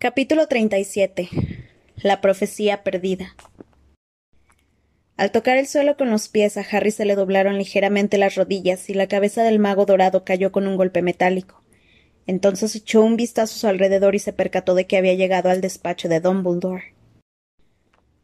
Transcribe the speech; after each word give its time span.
Capítulo 0.00 0.46
37. 0.46 1.28
La 1.96 2.20
profecía 2.20 2.84
perdida. 2.84 3.34
Al 5.16 5.32
tocar 5.32 5.56
el 5.56 5.66
suelo 5.66 5.96
con 5.96 6.08
los 6.08 6.28
pies 6.28 6.56
a 6.56 6.60
Harry 6.60 6.92
se 6.92 7.04
le 7.04 7.16
doblaron 7.16 7.58
ligeramente 7.58 8.16
las 8.16 8.36
rodillas 8.36 8.88
y 8.90 8.94
la 8.94 9.08
cabeza 9.08 9.42
del 9.42 9.58
mago 9.58 9.86
dorado 9.86 10.24
cayó 10.24 10.52
con 10.52 10.68
un 10.68 10.76
golpe 10.76 11.02
metálico. 11.02 11.64
Entonces 12.28 12.76
echó 12.76 13.02
un 13.02 13.16
vistazo 13.16 13.56
a 13.56 13.58
su 13.58 13.66
alrededor 13.66 14.14
y 14.14 14.20
se 14.20 14.32
percató 14.32 14.76
de 14.76 14.86
que 14.86 14.98
había 14.98 15.14
llegado 15.14 15.50
al 15.50 15.60
despacho 15.60 16.08
de 16.08 16.20
Dumbledore. 16.20 16.94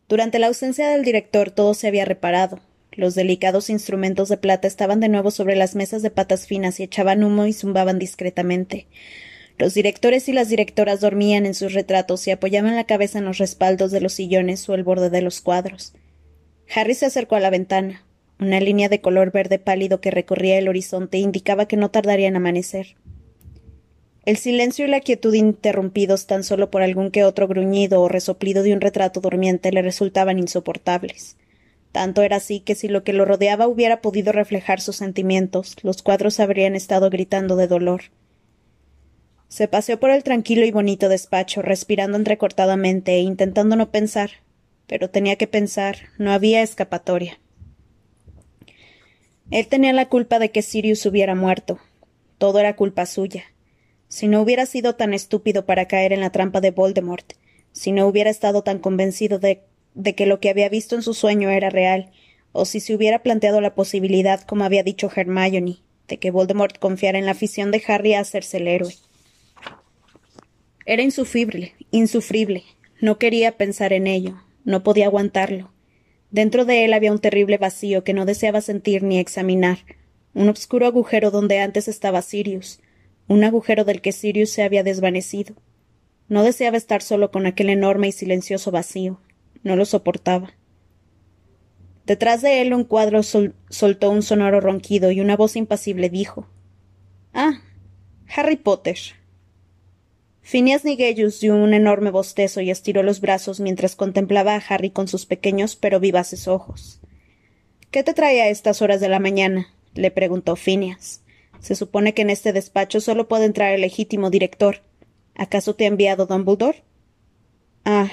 Durante 0.09 0.39
la 0.39 0.47
ausencia 0.47 0.91
del 0.91 1.05
director 1.05 1.51
todo 1.51 1.75
se 1.75 1.89
había 1.89 2.05
reparado. 2.05 2.61
Los 2.93 3.17
delicados 3.17 3.69
instrumentos 3.69 4.29
de 4.29 4.37
plata 4.37 4.69
estaban 4.69 5.01
de 5.01 5.09
nuevo 5.09 5.33
sobre 5.33 5.57
las 5.57 5.75
mesas 5.75 6.03
de 6.03 6.13
patas 6.13 6.47
finas 6.47 6.79
y 6.79 6.85
echaban 6.85 7.25
humo 7.25 7.47
y 7.47 7.53
zumbaban 7.53 7.99
discretamente. 7.99 8.87
Los 9.57 9.75
directores 9.75 10.29
y 10.29 10.33
las 10.33 10.49
directoras 10.49 11.01
dormían 11.01 11.47
en 11.47 11.55
sus 11.55 11.75
retratos 11.75 12.27
y 12.27 12.33
apoyaban 12.33 12.75
la 12.75 12.85
cabeza 12.85 13.19
en 13.19 13.25
los 13.25 13.39
respaldos 13.39 13.93
de 13.93 14.01
los 14.01 14.13
sillones 14.13 14.69
o 14.69 14.75
el 14.75 14.83
borde 14.83 15.11
de 15.11 15.23
los 15.23 15.41
cuadros. 15.41 15.95
Harry 16.75 16.95
se 16.95 17.07
acercó 17.07 17.37
a 17.37 17.41
la 17.41 17.51
ventana. 17.51 18.05
Una 18.41 18.59
línea 18.59 18.89
de 18.89 19.01
color 19.01 19.31
verde 19.31 19.61
pálido 19.61 20.01
que 20.01 20.11
recorría 20.11 20.59
el 20.59 20.69
horizonte 20.69 21.19
indicaba 21.19 21.67
que 21.67 21.77
no 21.77 21.91
tardaría 21.91 22.27
en 22.27 22.37
amanecer. 22.37 22.97
El 24.25 24.39
silencio 24.39 24.87
y 24.87 24.89
la 24.89 25.01
quietud 25.01 25.35
interrumpidos 25.35 26.27
tan 26.27 26.43
solo 26.43 26.71
por 26.71 26.83
algún 26.83 27.11
que 27.11 27.25
otro 27.25 27.47
gruñido 27.47 28.01
o 28.01 28.09
resoplido 28.09 28.63
de 28.63 28.73
un 28.73 28.81
retrato 28.81 29.21
durmiente 29.21 29.71
le 29.71 29.83
resultaban 29.83 30.39
insoportables. 30.39 31.37
Tanto 31.93 32.23
era 32.23 32.37
así 32.37 32.59
que 32.59 32.75
si 32.75 32.89
lo 32.89 33.05
que 33.05 33.13
lo 33.13 33.25
rodeaba 33.25 33.69
hubiera 33.69 34.01
podido 34.01 34.33
reflejar 34.33 34.81
sus 34.81 34.97
sentimientos, 34.97 35.77
los 35.83 36.03
cuadros 36.03 36.41
habrían 36.41 36.75
estado 36.75 37.09
gritando 37.09 37.55
de 37.55 37.69
dolor. 37.69 38.03
Se 39.55 39.69
paseó 39.69 40.01
por 40.01 40.11
el 40.11 40.25
tranquilo 40.25 40.67
y 40.67 40.73
bonito 40.73 41.09
despacho, 41.09 41.63
respirando 41.63 42.17
entrecortadamente 42.17 43.13
e 43.13 43.21
intentando 43.21 43.77
no 43.77 43.93
pensar. 43.93 44.31
Pero 44.89 45.11
tenía 45.11 45.37
que 45.37 45.47
pensar, 45.47 46.09
no 46.19 46.33
había 46.33 46.61
escapatoria. 46.61 47.39
Él 49.53 49.69
tenía 49.69 49.93
la 49.93 50.09
culpa 50.09 50.41
de 50.41 50.51
que 50.51 50.61
Sirius 50.61 51.07
hubiera 51.07 51.37
muerto. 51.37 51.79
Todo 52.39 52.59
era 52.59 52.75
culpa 52.75 53.07
suya. 53.07 53.45
Si 54.09 54.27
no 54.27 54.43
hubiera 54.43 54.67
sido 54.67 54.97
tan 54.97 55.15
estúpido 55.15 55.67
para 55.67 55.87
caer 55.87 56.13
en 56.13 56.19
la 56.19 56.31
trampa 56.31 56.61
de 56.61 56.73
Voldemort, 56.73 57.35
si 57.71 57.93
no 57.93 58.09
hubiera 58.09 58.31
estado 58.31 58.65
tan 58.65 58.81
convencido 58.81 59.39
de 59.39 59.63
de 59.95 60.17
que 60.17 60.27
lo 60.27 60.41
que 60.41 60.51
había 60.51 60.69
visto 60.69 60.97
en 60.97 61.03
su 61.03 61.15
sueño 61.15 61.51
era 61.51 61.71
real, 61.71 62.11
o 62.51 62.65
si 62.65 62.81
se 62.81 62.93
hubiera 62.93 63.23
planteado 63.23 63.61
la 63.61 63.77
posibilidad, 63.77 64.41
como 64.41 64.65
había 64.65 64.83
dicho 64.83 65.09
Hermione, 65.15 65.77
de 66.09 66.19
que 66.19 66.33
Voldemort 66.33 66.77
confiara 66.81 67.21
en 67.21 67.27
la 67.27 67.31
afición 67.31 67.71
de 67.71 67.81
Harry 67.87 68.15
a 68.15 68.21
hacerse 68.21 68.57
el 68.57 68.67
héroe. 68.67 68.95
Era 70.87 71.03
insufrible, 71.03 71.75
insufrible. 71.91 72.65
No 73.01 73.19
quería 73.19 73.57
pensar 73.57 73.93
en 73.93 74.07
ello, 74.07 74.41
no 74.65 74.83
podía 74.83 75.07
aguantarlo. 75.07 75.73
Dentro 76.31 76.65
de 76.65 76.85
él 76.85 76.93
había 76.93 77.13
un 77.13 77.21
terrible 77.21 77.59
vacío 77.59 78.05
que 78.05 78.13
no 78.13 78.27
deseaba 78.27 78.61
sentir 78.61 79.03
ni 79.03 79.19
examinar, 79.19 79.79
un 80.35 80.49
obscuro 80.49 80.87
agujero 80.87 81.31
donde 81.31 81.61
antes 81.61 81.89
estaba 81.89 82.23
Sirius, 82.23 82.81
un 83.29 83.45
agujero 83.45 83.85
del 83.85 84.01
que 84.01 84.13
Sirius 84.13 84.51
se 84.51 84.63
había 84.63 84.83
desvanecido. 84.83 85.55
No 86.29 86.43
deseaba 86.43 86.77
estar 86.77 87.03
solo 87.03 87.31
con 87.31 87.47
aquel 87.47 87.71
enorme 87.71 88.09
y 88.09 88.13
silencioso 88.13 88.71
vacío, 88.71 89.21
no 89.63 89.77
lo 89.77 89.85
soportaba. 89.85 90.55
Detrás 92.05 92.43
de 92.43 92.61
él 92.61 92.75
un 92.75 92.85
cuadro 92.85 93.23
soltó 93.23 94.11
un 94.11 94.23
sonoro 94.23 94.61
ronquido 94.61 95.11
y 95.11 95.21
una 95.21 95.37
voz 95.37 95.57
impasible 95.57 96.11
dijo 96.11 96.47
Ah. 97.33 97.61
Harry 98.29 98.57
Potter. 98.57 98.99
Phineas 100.45 100.85
Nigellus 100.85 101.41
dio 101.41 101.57
un 101.57 101.73
enorme 101.73 102.11
bostezo 102.11 102.61
y 102.61 102.71
estiró 102.71 103.03
los 103.03 103.23
brazos 103.23 103.61
mientras 103.61 103.97
contemplaba 103.97 104.55
a 104.55 104.59
Harry 104.59 104.91
con 104.91 105.09
sus 105.09 105.25
pequeños 105.25 105.75
pero 105.75 106.01
vivaces 106.01 106.49
ojos. 106.49 107.01
¿Qué 107.91 108.03
te 108.03 108.13
trae 108.13 108.43
a 108.43 108.51
estas 108.51 108.83
horas 108.83 109.01
de 109.01 109.09
la 109.09 109.21
mañana? 109.21 109.75
le 109.95 110.11
preguntó 110.11 110.55
Phineas. 110.55 111.23
Se 111.61 111.75
supone 111.75 112.13
que 112.13 112.23
en 112.23 112.31
este 112.31 112.53
despacho 112.53 113.01
solo 113.01 113.27
puede 113.27 113.47
entrar 113.47 113.73
el 113.73 113.81
legítimo 113.81 114.29
director. 114.29 114.83
¿Acaso 115.35 115.75
te 115.75 115.85
ha 115.85 115.89
enviado 115.89 116.27
Dumbledore? 116.27 116.85
Ah, 117.87 118.11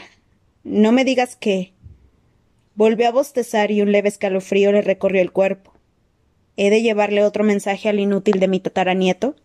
no 0.64 0.94
me 0.94 1.04
digas 1.04 1.36
que. 1.36 1.74
Volvió 2.76 3.10
a 3.10 3.12
bostezar 3.12 3.72
y 3.72 3.82
un 3.82 3.92
leve 3.92 4.08
escalofrío 4.08 4.72
le 4.72 4.82
recorrió 4.82 5.22
el 5.22 5.34
cuerpo. 5.34 5.74
¿He 6.56 6.70
de 6.70 6.82
llevarle 6.82 7.26
otro 7.26 7.44
mensaje 7.44 7.90
al 7.90 8.00
inútil 8.00 8.40
de 8.40 8.48
mi 8.48 8.62
tataranieto? 8.62 9.36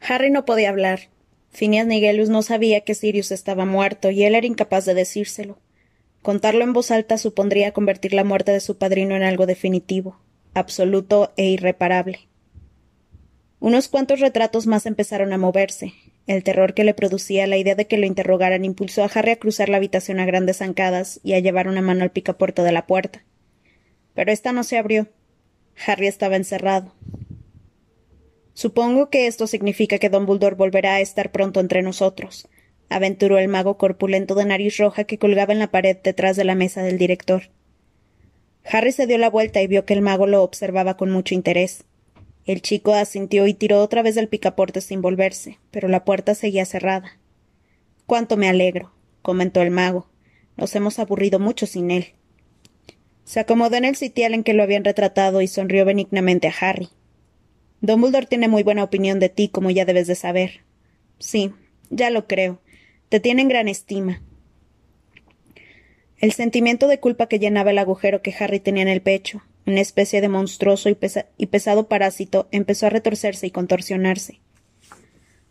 Harry 0.00 0.30
no 0.30 0.44
podía 0.44 0.70
hablar. 0.70 1.10
Phineas 1.50 1.86
Nigellus 1.86 2.28
no 2.28 2.42
sabía 2.42 2.82
que 2.82 2.94
Sirius 2.94 3.32
estaba 3.32 3.64
muerto 3.64 4.10
y 4.10 4.24
él 4.24 4.34
era 4.34 4.46
incapaz 4.46 4.84
de 4.84 4.94
decírselo. 4.94 5.58
Contarlo 6.22 6.64
en 6.64 6.72
voz 6.72 6.90
alta 6.90 7.18
supondría 7.18 7.72
convertir 7.72 8.14
la 8.14 8.24
muerte 8.24 8.52
de 8.52 8.60
su 8.60 8.78
padrino 8.78 9.16
en 9.16 9.22
algo 9.22 9.46
definitivo, 9.46 10.20
absoluto 10.54 11.32
e 11.36 11.48
irreparable. 11.50 12.28
Unos 13.58 13.88
cuantos 13.88 14.20
retratos 14.20 14.66
más 14.66 14.86
empezaron 14.86 15.32
a 15.32 15.38
moverse, 15.38 15.92
el 16.26 16.44
terror 16.44 16.74
que 16.74 16.84
le 16.84 16.94
producía 16.94 17.46
la 17.46 17.56
idea 17.56 17.74
de 17.74 17.86
que 17.86 17.98
lo 17.98 18.06
interrogaran 18.06 18.64
impulsó 18.64 19.02
a 19.02 19.10
Harry 19.12 19.32
a 19.32 19.36
cruzar 19.36 19.68
la 19.68 19.78
habitación 19.78 20.20
a 20.20 20.26
grandes 20.26 20.58
zancadas 20.58 21.20
y 21.24 21.32
a 21.32 21.40
llevar 21.40 21.66
una 21.66 21.82
mano 21.82 22.04
al 22.04 22.12
picaporte 22.12 22.62
de 22.62 22.72
la 22.72 22.86
puerta. 22.86 23.24
Pero 24.14 24.30
ésta 24.30 24.52
no 24.52 24.62
se 24.62 24.78
abrió. 24.78 25.08
Harry 25.86 26.06
estaba 26.06 26.36
encerrado. 26.36 26.94
Supongo 28.60 29.08
que 29.08 29.26
esto 29.26 29.46
significa 29.46 29.96
que 29.96 30.10
Don 30.10 30.26
Buldor 30.26 30.54
volverá 30.54 30.96
a 30.96 31.00
estar 31.00 31.32
pronto 31.32 31.60
entre 31.60 31.80
nosotros, 31.80 32.46
aventuró 32.90 33.38
el 33.38 33.48
mago 33.48 33.78
corpulento 33.78 34.34
de 34.34 34.44
nariz 34.44 34.76
roja 34.76 35.04
que 35.04 35.16
colgaba 35.16 35.54
en 35.54 35.60
la 35.60 35.70
pared 35.70 35.96
detrás 35.96 36.36
de 36.36 36.44
la 36.44 36.54
mesa 36.54 36.82
del 36.82 36.98
director. 36.98 37.44
Harry 38.70 38.92
se 38.92 39.06
dio 39.06 39.16
la 39.16 39.30
vuelta 39.30 39.62
y 39.62 39.66
vio 39.66 39.86
que 39.86 39.94
el 39.94 40.02
mago 40.02 40.26
lo 40.26 40.42
observaba 40.42 40.98
con 40.98 41.10
mucho 41.10 41.34
interés. 41.34 41.84
El 42.44 42.60
chico 42.60 42.92
asintió 42.92 43.46
y 43.46 43.54
tiró 43.54 43.80
otra 43.80 44.02
vez 44.02 44.14
del 44.14 44.28
picaporte 44.28 44.82
sin 44.82 45.00
volverse, 45.00 45.58
pero 45.70 45.88
la 45.88 46.04
puerta 46.04 46.34
seguía 46.34 46.66
cerrada. 46.66 47.18
Cuánto 48.04 48.36
me 48.36 48.50
alegro, 48.50 48.92
comentó 49.22 49.62
el 49.62 49.70
mago. 49.70 50.10
Nos 50.58 50.76
hemos 50.76 50.98
aburrido 50.98 51.38
mucho 51.38 51.64
sin 51.64 51.90
él. 51.90 52.08
Se 53.24 53.40
acomodó 53.40 53.76
en 53.76 53.86
el 53.86 53.96
sitial 53.96 54.34
en 54.34 54.44
que 54.44 54.52
lo 54.52 54.62
habían 54.62 54.84
retratado 54.84 55.40
y 55.40 55.48
sonrió 55.48 55.86
benignamente 55.86 56.46
a 56.46 56.54
Harry. 56.60 56.90
Dumbledore 57.80 58.26
tiene 58.26 58.48
muy 58.48 58.62
buena 58.62 58.84
opinión 58.84 59.18
de 59.20 59.28
ti, 59.28 59.48
como 59.48 59.70
ya 59.70 59.84
debes 59.84 60.06
de 60.06 60.14
saber. 60.14 60.60
Sí, 61.18 61.52
ya 61.88 62.10
lo 62.10 62.26
creo. 62.26 62.60
Te 63.08 63.20
tiene 63.20 63.42
en 63.42 63.48
gran 63.48 63.68
estima. 63.68 64.22
El 66.18 66.32
sentimiento 66.32 66.86
de 66.86 67.00
culpa 67.00 67.26
que 67.26 67.38
llenaba 67.38 67.70
el 67.70 67.78
agujero 67.78 68.20
que 68.20 68.34
Harry 68.38 68.60
tenía 68.60 68.82
en 68.82 68.88
el 68.88 69.00
pecho, 69.00 69.42
una 69.66 69.80
especie 69.80 70.20
de 70.20 70.28
monstruoso 70.28 70.90
y, 70.90 71.46
pesado 71.46 71.88
parásito 71.88 72.48
empezó 72.50 72.86
a 72.86 72.90
retorcerse 72.90 73.46
y 73.46 73.50
contorsionarse. 73.50 74.40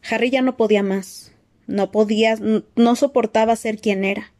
Harry 0.09 0.29
ya 0.29 0.41
no 0.41 0.57
podía 0.57 0.83
más. 0.83 1.33
No 1.65 1.91
podía, 1.91 2.35
no 2.75 2.95
soportaba 2.95 3.55
ser 3.55 3.79
quien 3.79 4.03
era. 4.03 4.33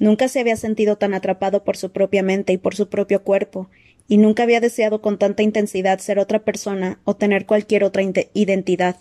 Nunca 0.00 0.28
se 0.28 0.40
había 0.40 0.56
sentido 0.56 0.96
tan 0.96 1.14
atrapado 1.14 1.64
por 1.64 1.76
su 1.76 1.90
propia 1.90 2.22
mente 2.22 2.52
y 2.52 2.58
por 2.58 2.74
su 2.74 2.88
propio 2.88 3.22
cuerpo, 3.22 3.68
y 4.08 4.16
nunca 4.16 4.42
había 4.42 4.60
deseado 4.60 5.02
con 5.02 5.18
tanta 5.18 5.42
intensidad 5.42 5.98
ser 5.98 6.18
otra 6.18 6.40
persona 6.40 6.98
o 7.04 7.14
tener 7.14 7.44
cualquier 7.46 7.84
otra 7.84 8.02
identidad. 8.32 8.96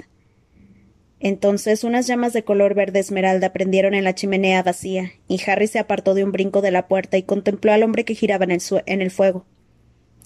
Entonces 1.20 1.84
unas 1.84 2.06
llamas 2.06 2.34
de 2.34 2.44
color 2.44 2.76
verde 2.76 3.00
esmeralda 3.00 3.52
prendieron 3.52 3.96
en 3.96 4.04
la 4.04 4.14
chimenea 4.14 4.62
vacía, 4.62 5.14
y 5.28 5.42
Harry 5.48 5.68
se 5.68 5.80
apartó 5.80 6.14
de 6.14 6.24
un 6.24 6.32
brinco 6.32 6.62
de 6.62 6.72
la 6.72 6.88
puerta 6.88 7.18
y 7.18 7.24
contempló 7.24 7.72
al 7.72 7.84
hombre 7.84 8.06
que 8.06 8.14
giraba 8.14 8.46
en 8.46 9.02
el, 9.02 9.12
fuego. 9.12 9.46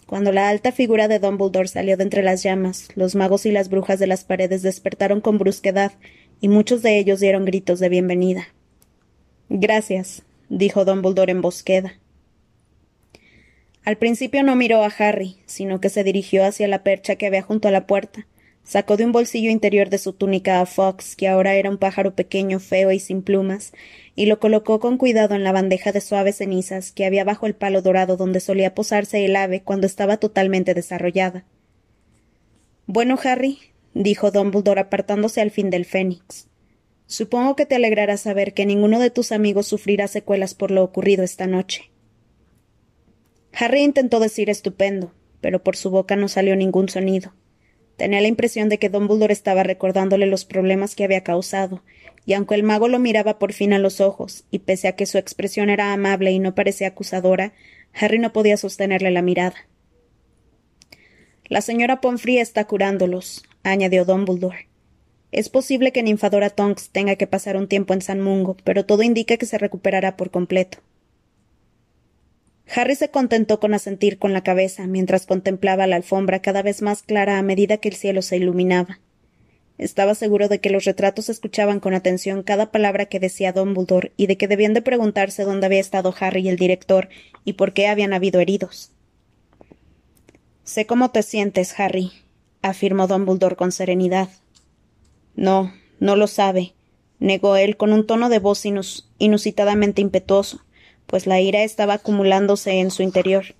Cuando 0.05 0.33
la 0.33 0.49
alta 0.49 0.73
figura 0.73 1.07
de 1.07 1.19
Dumbledore 1.19 1.69
salió 1.69 1.95
de 1.95 2.03
entre 2.03 2.23
las 2.23 2.43
llamas, 2.43 2.89
los 2.95 3.15
magos 3.15 3.45
y 3.45 3.51
las 3.51 3.69
brujas 3.69 3.99
de 3.99 4.07
las 4.07 4.25
paredes 4.25 4.63
despertaron 4.63 5.21
con 5.21 5.37
brusquedad, 5.37 5.93
y 6.41 6.49
muchos 6.49 6.81
de 6.81 6.97
ellos 6.97 7.19
dieron 7.19 7.45
gritos 7.45 7.79
de 7.79 7.87
bienvenida. 7.87 8.47
Gracias, 9.47 10.23
dijo 10.49 10.83
Dumbledore 10.83 11.31
en 11.31 11.41
bosqueda. 11.41 12.00
Al 13.83 13.97
principio 13.97 14.43
no 14.43 14.55
miró 14.55 14.83
a 14.83 14.93
Harry, 14.97 15.37
sino 15.45 15.81
que 15.81 15.89
se 15.89 16.03
dirigió 16.03 16.45
hacia 16.45 16.67
la 16.67 16.83
percha 16.83 17.15
que 17.15 17.25
había 17.25 17.41
junto 17.41 17.67
a 17.67 17.71
la 17.71 17.87
puerta, 17.87 18.27
Sacó 18.63 18.95
de 18.95 19.05
un 19.05 19.11
bolsillo 19.11 19.49
interior 19.49 19.89
de 19.89 19.97
su 19.97 20.13
túnica 20.13 20.61
a 20.61 20.65
Fox, 20.65 21.15
que 21.15 21.27
ahora 21.27 21.55
era 21.55 21.69
un 21.69 21.77
pájaro 21.77 22.15
pequeño, 22.15 22.59
feo 22.59 22.91
y 22.91 22.99
sin 22.99 23.23
plumas, 23.23 23.73
y 24.15 24.27
lo 24.27 24.39
colocó 24.39 24.79
con 24.79 24.97
cuidado 24.97 25.35
en 25.35 25.43
la 25.43 25.51
bandeja 25.51 25.91
de 25.91 26.01
suaves 26.01 26.37
cenizas 26.37 26.91
que 26.91 27.05
había 27.05 27.23
bajo 27.23 27.47
el 27.47 27.55
palo 27.55 27.81
dorado 27.81 28.17
donde 28.17 28.39
solía 28.39 28.75
posarse 28.75 29.25
el 29.25 29.35
ave 29.35 29.61
cuando 29.61 29.87
estaba 29.87 30.17
totalmente 30.17 30.73
desarrollada. 30.73 31.43
Bueno, 32.85 33.17
Harry, 33.23 33.59
dijo 33.93 34.31
Dumbledore 34.31 34.81
apartándose 34.81 35.41
al 35.41 35.51
fin 35.51 35.69
del 35.69 35.85
Fénix. 35.85 36.47
Supongo 37.07 37.55
que 37.55 37.65
te 37.65 37.75
alegrará 37.75 38.15
saber 38.15 38.53
que 38.53 38.65
ninguno 38.65 38.99
de 38.99 39.09
tus 39.09 39.31
amigos 39.31 39.67
sufrirá 39.67 40.07
secuelas 40.07 40.53
por 40.53 40.71
lo 40.71 40.83
ocurrido 40.83 41.23
esta 41.23 41.47
noche. 41.47 41.90
Harry 43.53 43.81
intentó 43.81 44.19
decir 44.19 44.49
estupendo, 44.49 45.13
pero 45.41 45.63
por 45.63 45.75
su 45.75 45.89
boca 45.89 46.15
no 46.15 46.27
salió 46.27 46.55
ningún 46.55 46.89
sonido. 46.89 47.33
Tenía 47.97 48.21
la 48.21 48.27
impresión 48.27 48.69
de 48.69 48.79
que 48.79 48.89
Dumbledore 48.89 49.33
estaba 49.33 49.63
recordándole 49.63 50.25
los 50.25 50.45
problemas 50.45 50.95
que 50.95 51.03
había 51.03 51.23
causado, 51.23 51.83
y 52.25 52.33
aunque 52.33 52.55
el 52.55 52.63
mago 52.63 52.87
lo 52.87 52.99
miraba 52.99 53.37
por 53.39 53.53
fin 53.53 53.73
a 53.73 53.79
los 53.79 54.01
ojos, 54.01 54.45
y 54.49 54.59
pese 54.59 54.87
a 54.87 54.95
que 54.95 55.05
su 55.05 55.17
expresión 55.17 55.69
era 55.69 55.93
amable 55.93 56.31
y 56.31 56.39
no 56.39 56.55
parecía 56.55 56.87
acusadora, 56.87 57.53
Harry 57.93 58.19
no 58.19 58.33
podía 58.33 58.57
sostenerle 58.57 59.11
la 59.11 59.21
mirada. 59.21 59.55
La 61.45 61.61
señora 61.61 61.99
Pomfrey 61.99 62.37
está 62.37 62.65
curándolos, 62.65 63.43
añadió 63.63 64.05
Dumbledore. 64.05 64.69
Es 65.31 65.49
posible 65.49 65.91
que 65.91 66.03
Ninfadora 66.03 66.49
Tonks 66.49 66.89
tenga 66.89 67.15
que 67.15 67.27
pasar 67.27 67.55
un 67.55 67.67
tiempo 67.67 67.93
en 67.93 68.01
San 68.01 68.21
Mungo, 68.21 68.57
pero 68.63 68.85
todo 68.85 69.03
indica 69.03 69.37
que 69.37 69.45
se 69.45 69.57
recuperará 69.57 70.17
por 70.17 70.31
completo. 70.31 70.79
Harry 72.73 72.95
se 72.95 73.09
contentó 73.09 73.59
con 73.59 73.73
asentir 73.73 74.17
con 74.17 74.33
la 74.33 74.43
cabeza 74.43 74.87
mientras 74.87 75.25
contemplaba 75.25 75.87
la 75.87 75.97
alfombra 75.97 76.41
cada 76.41 76.61
vez 76.61 76.81
más 76.81 77.03
clara 77.03 77.37
a 77.37 77.41
medida 77.41 77.77
que 77.77 77.89
el 77.89 77.95
cielo 77.95 78.21
se 78.21 78.37
iluminaba. 78.37 78.99
Estaba 79.77 80.15
seguro 80.15 80.47
de 80.47 80.59
que 80.59 80.69
los 80.69 80.85
retratos 80.85 81.29
escuchaban 81.29 81.79
con 81.79 81.93
atención 81.93 82.43
cada 82.43 82.71
palabra 82.71 83.07
que 83.07 83.19
decía 83.19 83.51
Dumbledore 83.51 84.11
y 84.15 84.27
de 84.27 84.37
que 84.37 84.47
debían 84.47 84.73
de 84.73 84.81
preguntarse 84.81 85.43
dónde 85.43 85.65
había 85.65 85.79
estado 85.79 86.13
Harry 86.19 86.41
y 86.41 86.49
el 86.49 86.55
director 86.55 87.09
y 87.43 87.53
por 87.53 87.73
qué 87.73 87.87
habían 87.87 88.13
habido 88.13 88.39
heridos. 88.39 88.91
Sé 90.63 90.85
cómo 90.85 91.11
te 91.11 91.23
sientes, 91.23 91.77
Harry, 91.79 92.11
afirmó 92.61 93.07
Dumbledore 93.07 93.55
con 93.55 93.71
serenidad. 93.71 94.29
No, 95.35 95.73
no 95.99 96.15
lo 96.15 96.27
sabe, 96.27 96.73
negó 97.19 97.55
él 97.55 97.75
con 97.75 97.91
un 97.91 98.05
tono 98.05 98.29
de 98.29 98.39
voz 98.39 98.63
inusitadamente 99.17 100.01
impetuoso, 100.01 100.61
pues 101.11 101.27
la 101.27 101.39
ira 101.41 101.61
estaba 101.61 101.95
acumulándose 101.95 102.79
en 102.79 102.89
su 102.89 103.03
interior. 103.03 103.53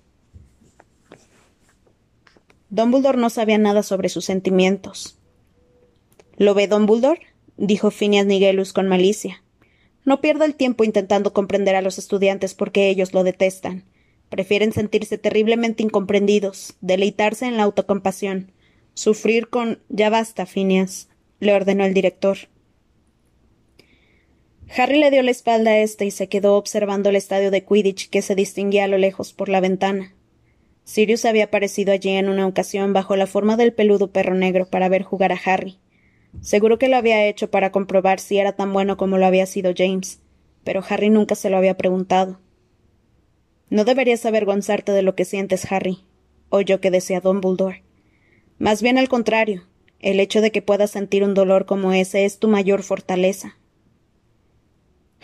Dumbledore 2.70 3.18
no 3.18 3.28
sabía 3.28 3.58
nada 3.58 3.82
sobre 3.82 4.08
sus 4.08 4.24
sentimientos. 4.24 5.18
¿Lo 6.38 6.54
ve 6.54 6.66
Dumbledore? 6.66 7.20
dijo 7.58 7.90
Phineas 7.90 8.24
Nigellus 8.24 8.72
con 8.72 8.88
malicia. 8.88 9.44
No 10.06 10.22
pierda 10.22 10.46
el 10.46 10.54
tiempo 10.54 10.82
intentando 10.82 11.34
comprender 11.34 11.76
a 11.76 11.82
los 11.82 11.98
estudiantes 11.98 12.54
porque 12.54 12.88
ellos 12.88 13.12
lo 13.12 13.22
detestan. 13.22 13.84
Prefieren 14.30 14.72
sentirse 14.72 15.18
terriblemente 15.18 15.82
incomprendidos, 15.82 16.74
deleitarse 16.80 17.44
en 17.44 17.58
la 17.58 17.64
autocompasión, 17.64 18.50
sufrir 18.94 19.48
con 19.48 19.80
ya 19.90 20.08
basta, 20.08 20.46
Phineas, 20.46 21.10
le 21.38 21.52
ordenó 21.52 21.84
el 21.84 21.92
director. 21.92 22.38
Harry 24.74 24.98
le 24.98 25.10
dio 25.10 25.22
la 25.22 25.30
espalda 25.30 25.72
a 25.72 25.78
éste 25.80 26.06
y 26.06 26.10
se 26.10 26.28
quedó 26.28 26.56
observando 26.56 27.10
el 27.10 27.16
estadio 27.16 27.50
de 27.50 27.62
Quidditch 27.62 28.08
que 28.08 28.22
se 28.22 28.34
distinguía 28.34 28.84
a 28.84 28.88
lo 28.88 28.96
lejos 28.96 29.34
por 29.34 29.50
la 29.50 29.60
ventana. 29.60 30.14
Sirius 30.84 31.26
había 31.26 31.44
aparecido 31.44 31.92
allí 31.92 32.08
en 32.08 32.30
una 32.30 32.46
ocasión 32.46 32.94
bajo 32.94 33.14
la 33.14 33.26
forma 33.26 33.58
del 33.58 33.74
peludo 33.74 34.12
perro 34.12 34.34
negro 34.34 34.66
para 34.66 34.88
ver 34.88 35.02
jugar 35.02 35.30
a 35.30 35.40
Harry. 35.44 35.78
Seguro 36.40 36.78
que 36.78 36.88
lo 36.88 36.96
había 36.96 37.26
hecho 37.26 37.50
para 37.50 37.70
comprobar 37.70 38.18
si 38.18 38.38
era 38.38 38.52
tan 38.52 38.72
bueno 38.72 38.96
como 38.96 39.18
lo 39.18 39.26
había 39.26 39.44
sido 39.44 39.74
James, 39.76 40.20
pero 40.64 40.82
Harry 40.88 41.10
nunca 41.10 41.34
se 41.34 41.50
lo 41.50 41.58
había 41.58 41.76
preguntado. 41.76 42.40
No 43.68 43.84
deberías 43.84 44.24
avergonzarte 44.24 44.92
de 44.92 45.02
lo 45.02 45.14
que 45.14 45.26
sientes, 45.26 45.70
Harry, 45.70 45.98
oyó 46.48 46.80
que 46.80 46.90
decía 46.90 47.20
Dumbledore. 47.20 47.84
Más 48.58 48.80
bien 48.80 48.96
al 48.96 49.10
contrario, 49.10 49.66
el 50.00 50.18
hecho 50.18 50.40
de 50.40 50.50
que 50.50 50.62
puedas 50.62 50.90
sentir 50.90 51.24
un 51.24 51.34
dolor 51.34 51.66
como 51.66 51.92
ese 51.92 52.24
es 52.24 52.38
tu 52.38 52.48
mayor 52.48 52.82
fortaleza. 52.82 53.58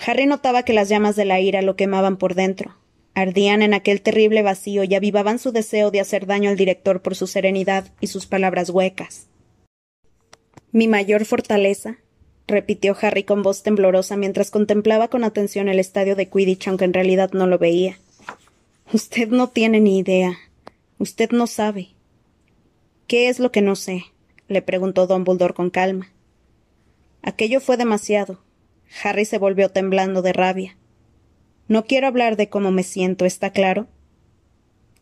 Harry 0.07 0.27
notaba 0.27 0.63
que 0.63 0.73
las 0.73 0.89
llamas 0.89 1.17
de 1.17 1.25
la 1.25 1.41
ira 1.41 1.63
lo 1.63 1.77
quemaban 1.77 2.17
por 2.17 2.35
dentro. 2.35 2.77
Ardían 3.15 3.63
en 3.63 3.75
aquel 3.75 4.01
terrible 4.01 4.43
vacío 4.43 4.85
y 4.85 4.95
avivaban 4.95 5.39
su 5.39 5.51
deseo 5.51 5.91
de 5.91 6.01
hacer 6.01 6.27
daño 6.27 6.51
al 6.51 6.57
director 6.57 7.03
por 7.03 7.17
su 7.17 7.27
serenidad 7.27 7.93
y 8.01 8.07
sus 8.07 8.27
palabras 8.27 8.71
huecas. 8.71 9.27
Mi 10.71 10.87
mayor 10.87 11.25
fortaleza, 11.25 11.97
repitió 12.47 12.97
Harry 13.01 13.25
con 13.25 13.43
voz 13.43 13.63
temblorosa 13.63 14.17
mientras 14.17 14.51
contemplaba 14.51 15.09
con 15.09 15.25
atención 15.25 15.69
el 15.69 15.81
estadio 15.81 16.15
de 16.15 16.29
Quidditch, 16.29 16.69
aunque 16.69 16.85
en 16.85 16.95
realidad 16.95 17.33
no 17.33 17.47
lo 17.47 17.59
veía. 17.59 17.99
Usted 18.93 19.29
no 19.29 19.49
tiene 19.49 19.81
ni 19.81 19.99
idea. 19.99 20.39
Usted 20.99 21.31
no 21.31 21.47
sabe. 21.47 21.89
¿Qué 23.07 23.29
es 23.29 23.39
lo 23.39 23.53
que 23.53 23.63
no 23.63 23.77
sé? 23.77 24.05
le 24.49 24.63
preguntó 24.63 25.07
Dumbledore 25.07 25.55
con 25.55 25.71
calma. 25.71 26.11
Aquello 27.23 27.61
fue 27.61 27.77
demasiado. 27.77 28.39
Harry 29.03 29.25
se 29.25 29.39
volvió 29.39 29.69
temblando 29.69 30.23
de 30.23 30.33
rabia. 30.33 30.77
No 31.69 31.85
quiero 31.85 32.07
hablar 32.07 32.37
de 32.37 32.49
cómo 32.49 32.71
me 32.71 32.83
siento, 32.83 33.25
¿está 33.25 33.51
claro? 33.51 33.89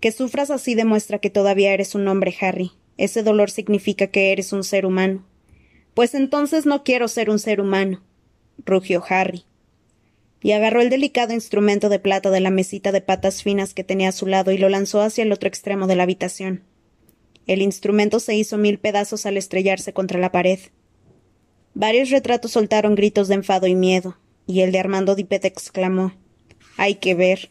Que 0.00 0.12
sufras 0.12 0.50
así 0.50 0.74
demuestra 0.74 1.18
que 1.18 1.30
todavía 1.30 1.72
eres 1.72 1.94
un 1.94 2.06
hombre, 2.08 2.34
Harry. 2.40 2.72
Ese 2.98 3.22
dolor 3.22 3.50
significa 3.50 4.08
que 4.08 4.32
eres 4.32 4.52
un 4.52 4.64
ser 4.64 4.86
humano. 4.86 5.24
Pues 5.94 6.14
entonces 6.14 6.66
no 6.66 6.84
quiero 6.84 7.08
ser 7.08 7.30
un 7.30 7.38
ser 7.38 7.60
humano, 7.60 8.02
rugió 8.64 9.02
Harry. 9.08 9.44
Y 10.42 10.52
agarró 10.52 10.80
el 10.80 10.90
delicado 10.90 11.32
instrumento 11.32 11.88
de 11.88 11.98
plata 11.98 12.30
de 12.30 12.40
la 12.40 12.50
mesita 12.50 12.92
de 12.92 13.00
patas 13.00 13.42
finas 13.42 13.72
que 13.72 13.84
tenía 13.84 14.10
a 14.10 14.12
su 14.12 14.26
lado 14.26 14.52
y 14.52 14.58
lo 14.58 14.68
lanzó 14.68 15.00
hacia 15.00 15.22
el 15.22 15.32
otro 15.32 15.48
extremo 15.48 15.86
de 15.86 15.96
la 15.96 16.02
habitación. 16.02 16.64
El 17.46 17.62
instrumento 17.62 18.20
se 18.20 18.34
hizo 18.34 18.58
mil 18.58 18.78
pedazos 18.78 19.24
al 19.24 19.36
estrellarse 19.36 19.92
contra 19.92 20.20
la 20.20 20.32
pared. 20.32 20.58
Varios 21.78 22.08
retratos 22.08 22.52
soltaron 22.52 22.94
gritos 22.94 23.28
de 23.28 23.34
enfado 23.34 23.66
y 23.66 23.74
miedo, 23.74 24.16
y 24.46 24.62
el 24.62 24.72
de 24.72 24.78
Armando 24.78 25.14
Dipet 25.14 25.44
exclamó 25.44 26.14
Hay 26.78 26.94
que 26.94 27.14
ver. 27.14 27.50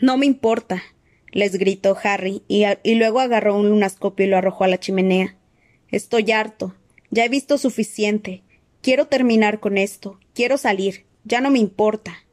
No 0.00 0.18
me 0.18 0.26
importa, 0.26 0.82
les 1.30 1.54
gritó 1.54 1.96
Harry, 2.02 2.42
y, 2.48 2.64
y, 2.82 2.96
luego 2.96 3.20
agarró 3.20 3.56
un 3.56 3.68
lunascopio 3.68 4.26
y 4.26 4.28
lo 4.28 4.36
arrojó 4.36 4.64
a 4.64 4.66
la 4.66 4.80
chimenea. 4.80 5.36
Estoy 5.92 6.32
harto. 6.32 6.74
Ya 7.12 7.24
he 7.24 7.28
visto 7.28 7.56
suficiente. 7.56 8.42
Quiero 8.80 9.06
terminar 9.06 9.60
con 9.60 9.78
esto. 9.78 10.18
Quiero 10.34 10.58
salir. 10.58 11.04
Ya 11.22 11.40
no 11.40 11.52
me 11.52 11.60
importa. 11.60 12.26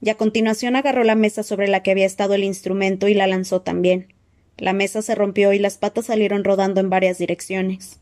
Y 0.00 0.08
a 0.08 0.14
continuación 0.14 0.76
agarró 0.76 1.04
la 1.04 1.14
mesa 1.14 1.42
sobre 1.42 1.68
la 1.68 1.82
que 1.82 1.90
había 1.90 2.06
estado 2.06 2.32
el 2.32 2.44
instrumento 2.44 3.06
y 3.06 3.12
la 3.12 3.26
lanzó 3.26 3.60
también. 3.60 4.14
La 4.56 4.72
mesa 4.72 5.02
se 5.02 5.14
rompió 5.14 5.52
y 5.52 5.58
las 5.58 5.76
patas 5.76 6.06
salieron 6.06 6.42
rodando 6.42 6.80
en 6.80 6.88
varias 6.88 7.18
direcciones. 7.18 7.98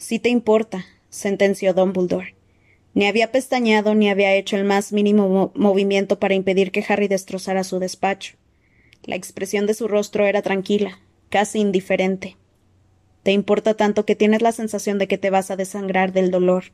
Si 0.00 0.18
te 0.18 0.30
importa, 0.30 0.86
sentenció 1.10 1.74
Dumbledore. 1.74 2.34
Ni 2.94 3.06
había 3.06 3.30
pestañeado 3.32 3.94
ni 3.94 4.08
había 4.08 4.34
hecho 4.34 4.56
el 4.56 4.64
más 4.64 4.94
mínimo 4.94 5.52
movimiento 5.54 6.18
para 6.18 6.32
impedir 6.32 6.72
que 6.72 6.82
Harry 6.88 7.06
destrozara 7.06 7.64
su 7.64 7.78
despacho. 7.78 8.36
La 9.04 9.14
expresión 9.14 9.66
de 9.66 9.74
su 9.74 9.88
rostro 9.88 10.24
era 10.24 10.40
tranquila, 10.40 11.00
casi 11.28 11.60
indiferente. 11.60 12.38
Te 13.24 13.32
importa 13.32 13.74
tanto 13.74 14.06
que 14.06 14.16
tienes 14.16 14.40
la 14.40 14.52
sensación 14.52 14.96
de 14.96 15.06
que 15.06 15.18
te 15.18 15.28
vas 15.28 15.50
a 15.50 15.56
desangrar 15.56 16.14
del 16.14 16.30
dolor. 16.30 16.72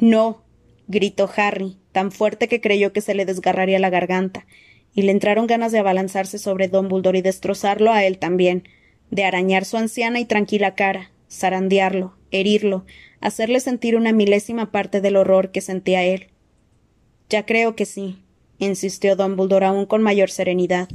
No, 0.00 0.42
gritó 0.88 1.30
Harry, 1.36 1.78
tan 1.92 2.10
fuerte 2.10 2.48
que 2.48 2.60
creyó 2.60 2.92
que 2.92 3.02
se 3.02 3.14
le 3.14 3.24
desgarraría 3.24 3.78
la 3.78 3.88
garganta, 3.88 4.46
y 4.94 5.02
le 5.02 5.12
entraron 5.12 5.46
ganas 5.46 5.70
de 5.70 5.78
abalanzarse 5.78 6.38
sobre 6.38 6.66
Dumbledore 6.66 7.20
y 7.20 7.22
destrozarlo 7.22 7.92
a 7.92 8.04
él 8.04 8.18
también, 8.18 8.68
de 9.12 9.24
arañar 9.24 9.64
su 9.64 9.76
anciana 9.76 10.18
y 10.18 10.24
tranquila 10.24 10.74
cara, 10.74 11.12
zarandearlo, 11.30 12.16
herirlo, 12.30 12.84
hacerle 13.20 13.60
sentir 13.60 13.96
una 13.96 14.12
milésima 14.12 14.70
parte 14.70 15.00
del 15.00 15.16
horror 15.16 15.50
que 15.50 15.60
sentía 15.60 16.04
él. 16.04 16.28
Ya 17.28 17.44
creo 17.44 17.76
que 17.76 17.84
sí, 17.84 18.22
insistió 18.58 19.16
Dumbledore 19.16 19.66
aún 19.66 19.86
con 19.86 20.02
mayor 20.02 20.30
serenidad. 20.30 20.88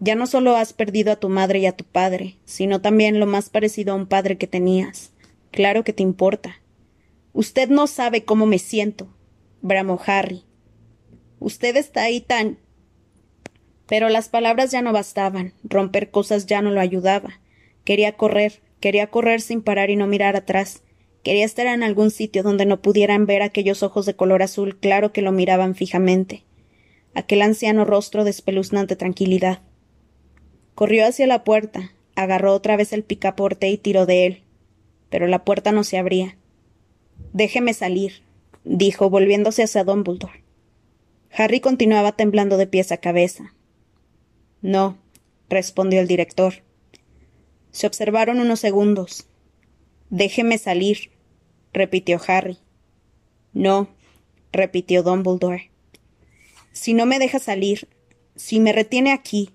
Ya 0.00 0.14
no 0.14 0.26
solo 0.26 0.56
has 0.56 0.72
perdido 0.72 1.12
a 1.12 1.16
tu 1.16 1.28
madre 1.28 1.60
y 1.60 1.66
a 1.66 1.76
tu 1.76 1.84
padre, 1.84 2.36
sino 2.44 2.80
también 2.80 3.20
lo 3.20 3.26
más 3.26 3.50
parecido 3.50 3.92
a 3.92 3.96
un 3.96 4.06
padre 4.06 4.38
que 4.38 4.46
tenías. 4.46 5.12
Claro 5.50 5.84
que 5.84 5.92
te 5.92 6.02
importa. 6.02 6.60
Usted 7.32 7.68
no 7.68 7.86
sabe 7.86 8.24
cómo 8.24 8.46
me 8.46 8.58
siento, 8.58 9.08
bramó 9.60 10.00
Harry. 10.06 10.44
Usted 11.38 11.76
está 11.76 12.02
ahí 12.02 12.20
tan. 12.20 12.58
Pero 13.86 14.08
las 14.08 14.28
palabras 14.28 14.70
ya 14.70 14.82
no 14.82 14.92
bastaban, 14.92 15.54
romper 15.62 16.10
cosas 16.10 16.46
ya 16.46 16.62
no 16.62 16.70
lo 16.70 16.80
ayudaba. 16.80 17.40
Quería 17.84 18.16
correr, 18.16 18.60
Quería 18.82 19.06
correr 19.06 19.40
sin 19.40 19.62
parar 19.62 19.90
y 19.90 19.96
no 19.96 20.08
mirar 20.08 20.34
atrás. 20.34 20.82
Quería 21.22 21.44
estar 21.44 21.68
en 21.68 21.84
algún 21.84 22.10
sitio 22.10 22.42
donde 22.42 22.66
no 22.66 22.82
pudieran 22.82 23.26
ver 23.26 23.40
aquellos 23.40 23.84
ojos 23.84 24.06
de 24.06 24.16
color 24.16 24.42
azul 24.42 24.76
claro 24.76 25.12
que 25.12 25.22
lo 25.22 25.30
miraban 25.30 25.76
fijamente. 25.76 26.42
Aquel 27.14 27.42
anciano 27.42 27.84
rostro 27.84 28.24
de 28.24 28.30
espeluznante 28.30 28.96
tranquilidad. 28.96 29.60
Corrió 30.74 31.06
hacia 31.06 31.28
la 31.28 31.44
puerta, 31.44 31.92
agarró 32.16 32.54
otra 32.54 32.74
vez 32.74 32.92
el 32.92 33.04
picaporte 33.04 33.70
y 33.70 33.78
tiró 33.78 34.04
de 34.04 34.26
él. 34.26 34.42
Pero 35.10 35.28
la 35.28 35.44
puerta 35.44 35.70
no 35.70 35.84
se 35.84 35.96
abría. 35.96 36.36
Déjeme 37.32 37.74
salir, 37.74 38.24
dijo, 38.64 39.10
volviéndose 39.10 39.62
hacia 39.62 39.84
Dumbledore. 39.84 40.42
Harry 41.30 41.60
continuaba 41.60 42.16
temblando 42.16 42.56
de 42.56 42.66
pies 42.66 42.90
a 42.90 42.96
cabeza. 42.96 43.54
No, 44.60 44.98
respondió 45.48 46.00
el 46.00 46.08
director. 46.08 46.64
Se 47.72 47.86
observaron 47.86 48.38
unos 48.38 48.60
segundos. 48.60 49.26
Déjeme 50.10 50.58
salir, 50.58 51.10
repitió 51.72 52.20
Harry. 52.26 52.58
No, 53.52 53.88
repitió 54.52 55.02
Dumbledore. 55.02 55.70
Si 56.72 56.94
no 56.94 57.06
me 57.06 57.18
deja 57.18 57.38
salir, 57.38 57.88
si 58.36 58.60
me 58.60 58.72
retiene 58.72 59.12
aquí, 59.12 59.50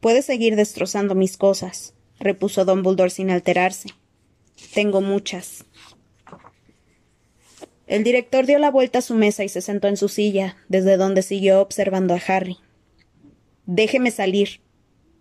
puede 0.00 0.22
seguir 0.22 0.56
destrozando 0.56 1.14
mis 1.14 1.36
cosas. 1.36 1.94
repuso 2.20 2.64
Dumbledore 2.64 3.10
sin 3.10 3.30
alterarse. 3.30 3.90
Tengo 4.74 5.00
muchas. 5.00 5.64
El 7.86 8.04
director 8.04 8.44
dio 8.44 8.58
la 8.58 8.70
vuelta 8.70 8.98
a 8.98 9.02
su 9.02 9.14
mesa 9.14 9.44
y 9.44 9.48
se 9.48 9.62
sentó 9.62 9.88
en 9.88 9.96
su 9.96 10.08
silla, 10.08 10.56
desde 10.68 10.96
donde 10.96 11.22
siguió 11.22 11.60
observando 11.60 12.14
a 12.14 12.20
Harry. 12.26 12.58
Déjeme 13.66 14.10
salir, 14.10 14.60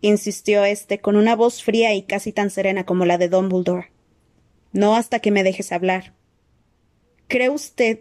insistió 0.01 0.63
éste 0.65 0.99
con 0.99 1.15
una 1.15 1.35
voz 1.35 1.63
fría 1.63 1.93
y 1.93 2.03
casi 2.03 2.31
tan 2.31 2.49
serena 2.49 2.85
como 2.85 3.05
la 3.05 3.17
de 3.17 3.29
Dumbledore. 3.29 3.91
No 4.71 4.95
hasta 4.95 5.19
que 5.19 5.31
me 5.31 5.43
dejes 5.43 5.71
hablar. 5.71 6.13
¿Cree 7.27 7.49
usted? 7.49 7.99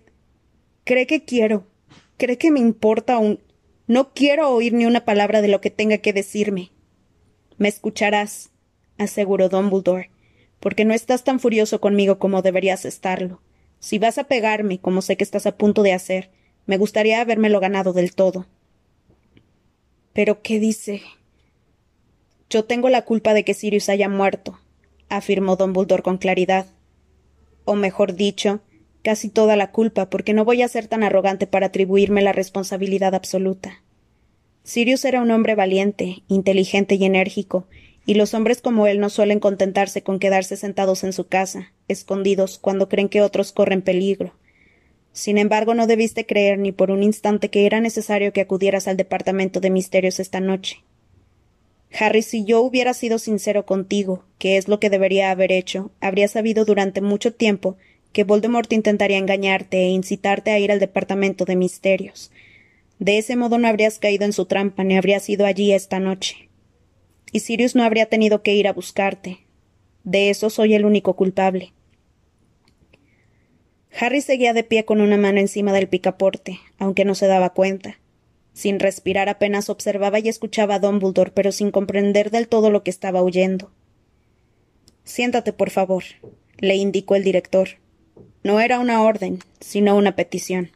¿Cree 0.84 1.06
que 1.06 1.24
quiero? 1.24 1.66
¿Cree 2.16 2.38
que 2.38 2.50
me 2.50 2.60
importa 2.60 3.18
un... 3.18 3.40
No 3.86 4.12
quiero 4.14 4.50
oír 4.50 4.72
ni 4.72 4.84
una 4.84 5.04
palabra 5.04 5.42
de 5.42 5.48
lo 5.48 5.60
que 5.60 5.70
tenga 5.70 5.98
que 5.98 6.12
decirme. 6.12 6.70
Me 7.56 7.68
escucharás, 7.68 8.50
aseguró 8.98 9.48
Dumbledore, 9.48 10.10
porque 10.60 10.84
no 10.84 10.92
estás 10.92 11.24
tan 11.24 11.40
furioso 11.40 11.80
conmigo 11.80 12.18
como 12.18 12.42
deberías 12.42 12.84
estarlo. 12.84 13.40
Si 13.78 13.98
vas 13.98 14.18
a 14.18 14.24
pegarme, 14.24 14.80
como 14.80 15.02
sé 15.02 15.16
que 15.16 15.24
estás 15.24 15.46
a 15.46 15.56
punto 15.56 15.82
de 15.82 15.92
hacer, 15.92 16.30
me 16.66 16.78
gustaría 16.78 17.20
habérmelo 17.20 17.60
ganado 17.60 17.92
del 17.92 18.14
todo. 18.14 18.46
Pero 20.12 20.42
¿qué 20.42 20.58
dice? 20.58 21.02
Yo 22.48 22.64
tengo 22.64 22.88
la 22.88 23.02
culpa 23.02 23.34
de 23.34 23.44
que 23.44 23.54
Sirius 23.54 23.88
haya 23.88 24.08
muerto, 24.08 24.58
afirmó 25.08 25.56
Dumbledore 25.56 26.02
con 26.02 26.18
claridad. 26.18 26.66
O 27.64 27.74
mejor 27.74 28.14
dicho, 28.14 28.60
casi 29.02 29.28
toda 29.28 29.56
la 29.56 29.72
culpa, 29.72 30.10
porque 30.10 30.32
no 30.32 30.44
voy 30.44 30.62
a 30.62 30.68
ser 30.68 30.86
tan 30.86 31.02
arrogante 31.02 31.46
para 31.46 31.66
atribuirme 31.66 32.22
la 32.22 32.32
responsabilidad 32.32 33.14
absoluta. 33.14 33.82
Sirius 34.62 35.04
era 35.04 35.20
un 35.20 35.30
hombre 35.30 35.54
valiente, 35.54 36.22
inteligente 36.28 36.96
y 36.96 37.04
enérgico, 37.04 37.66
y 38.04 38.14
los 38.14 38.34
hombres 38.34 38.60
como 38.60 38.86
él 38.86 39.00
no 39.00 39.10
suelen 39.10 39.40
contentarse 39.40 40.02
con 40.02 40.20
quedarse 40.20 40.56
sentados 40.56 41.02
en 41.02 41.12
su 41.12 41.26
casa, 41.26 41.72
escondidos, 41.88 42.58
cuando 42.58 42.88
creen 42.88 43.08
que 43.08 43.22
otros 43.22 43.50
corren 43.50 43.82
peligro. 43.82 44.32
Sin 45.12 45.38
embargo, 45.38 45.74
no 45.74 45.86
debiste 45.86 46.26
creer 46.26 46.58
ni 46.58 46.70
por 46.70 46.92
un 46.92 47.02
instante 47.02 47.48
que 47.48 47.66
era 47.66 47.80
necesario 47.80 48.32
que 48.32 48.40
acudieras 48.40 48.86
al 48.86 48.96
departamento 48.96 49.60
de 49.60 49.70
misterios 49.70 50.20
esta 50.20 50.40
noche. 50.40 50.84
Harry, 51.92 52.22
si 52.22 52.44
yo 52.44 52.60
hubiera 52.60 52.94
sido 52.94 53.18
sincero 53.18 53.64
contigo, 53.64 54.24
que 54.38 54.56
es 54.56 54.68
lo 54.68 54.80
que 54.80 54.90
debería 54.90 55.30
haber 55.30 55.52
hecho, 55.52 55.90
habría 56.00 56.28
sabido 56.28 56.64
durante 56.64 57.00
mucho 57.00 57.32
tiempo 57.32 57.76
que 58.12 58.24
Voldemort 58.24 58.72
intentaría 58.72 59.18
engañarte 59.18 59.78
e 59.78 59.88
incitarte 59.88 60.50
a 60.50 60.58
ir 60.58 60.72
al 60.72 60.80
departamento 60.80 61.44
de 61.44 61.56
misterios. 61.56 62.30
De 62.98 63.18
ese 63.18 63.36
modo 63.36 63.58
no 63.58 63.68
habrías 63.68 63.98
caído 63.98 64.24
en 64.24 64.32
su 64.32 64.46
trampa 64.46 64.84
ni 64.84 64.96
habrías 64.96 65.28
ido 65.28 65.44
allí 65.44 65.72
esta 65.72 66.00
noche. 66.00 66.48
Y 67.32 67.40
Sirius 67.40 67.74
no 67.74 67.82
habría 67.82 68.06
tenido 68.06 68.42
que 68.42 68.54
ir 68.54 68.68
a 68.68 68.72
buscarte. 68.72 69.40
De 70.04 70.30
eso 70.30 70.50
soy 70.50 70.74
el 70.74 70.86
único 70.86 71.14
culpable. 71.14 71.72
Harry 73.98 74.20
seguía 74.20 74.52
de 74.52 74.64
pie 74.64 74.84
con 74.84 75.00
una 75.00 75.16
mano 75.16 75.40
encima 75.40 75.72
del 75.72 75.88
picaporte, 75.88 76.58
aunque 76.78 77.04
no 77.04 77.14
se 77.14 77.26
daba 77.26 77.50
cuenta. 77.50 77.98
Sin 78.56 78.80
respirar 78.80 79.28
apenas 79.28 79.68
observaba 79.68 80.18
y 80.18 80.30
escuchaba 80.30 80.76
a 80.76 80.78
Dumbledore, 80.78 81.30
pero 81.30 81.52
sin 81.52 81.70
comprender 81.70 82.30
del 82.30 82.48
todo 82.48 82.70
lo 82.70 82.82
que 82.82 82.90
estaba 82.90 83.20
oyendo. 83.20 83.70
Siéntate, 85.04 85.52
por 85.52 85.68
favor, 85.68 86.04
le 86.56 86.74
indicó 86.74 87.16
el 87.16 87.22
director. 87.22 87.68
No 88.42 88.58
era 88.58 88.78
una 88.78 89.02
orden, 89.02 89.40
sino 89.60 89.94
una 89.94 90.16
petición. 90.16 90.70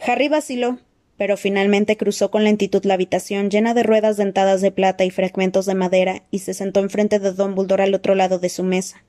Harry 0.00 0.28
vaciló, 0.28 0.78
pero 1.16 1.36
finalmente 1.36 1.96
cruzó 1.96 2.30
con 2.30 2.44
lentitud 2.44 2.84
la 2.84 2.94
habitación 2.94 3.50
llena 3.50 3.74
de 3.74 3.82
ruedas 3.82 4.16
dentadas 4.16 4.60
de 4.60 4.70
plata 4.70 5.04
y 5.04 5.10
fragmentos 5.10 5.66
de 5.66 5.74
madera 5.74 6.22
y 6.30 6.38
se 6.38 6.54
sentó 6.54 6.78
enfrente 6.78 7.18
de 7.18 7.32
Dumbledore 7.32 7.82
al 7.82 7.94
otro 7.94 8.14
lado 8.14 8.38
de 8.38 8.48
su 8.48 8.62
mesa. 8.62 9.02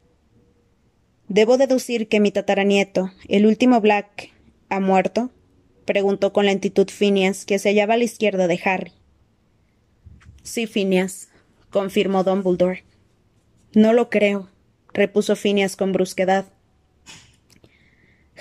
Debo 1.28 1.60
deducir 1.60 2.08
que 2.08 2.20
mi 2.20 2.32
tataranieto, 2.32 3.12
el 3.30 3.46
último 3.46 3.82
Black, 3.82 4.32
ha 4.70 4.80
muerto, 4.80 5.30
preguntó 5.86 6.34
con 6.34 6.46
lentitud 6.46 6.88
Phineas, 6.90 7.46
que 7.46 7.60
se 7.60 7.70
hallaba 7.70 7.96
a 7.96 7.98
la 7.98 8.04
izquierda 8.04 8.48
de 8.48 8.60
Harry. 8.64 8.92
Sí, 10.44 10.68
Phineas, 10.68 11.30
confirmó 11.70 12.24
Dumbledore. 12.24 12.84
No 13.74 13.94
lo 13.94 14.10
creo, 14.10 14.50
repuso 14.94 15.36
Phineas 15.36 15.76
con 15.76 15.92
brusquedad. 15.92 16.46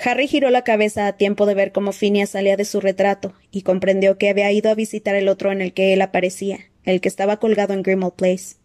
Harry 0.03 0.27
giró 0.27 0.49
la 0.49 0.63
cabeza 0.63 1.05
a 1.07 1.13
tiempo 1.13 1.45
de 1.45 1.53
ver 1.53 1.71
cómo 1.71 1.91
Phineas 1.91 2.31
salía 2.31 2.57
de 2.57 2.65
su 2.65 2.81
retrato 2.81 3.33
y 3.51 3.61
comprendió 3.61 4.17
que 4.17 4.29
había 4.29 4.51
ido 4.51 4.71
a 4.71 4.75
visitar 4.75 5.15
el 5.15 5.27
otro 5.27 5.51
en 5.51 5.61
el 5.61 5.73
que 5.73 5.93
él 5.93 6.01
aparecía, 6.01 6.71
el 6.83 7.01
que 7.01 7.09
estaba 7.09 7.37
colgado 7.37 7.73
en 7.73 7.83
Grimmauld 7.83 8.15
Place. 8.15 8.55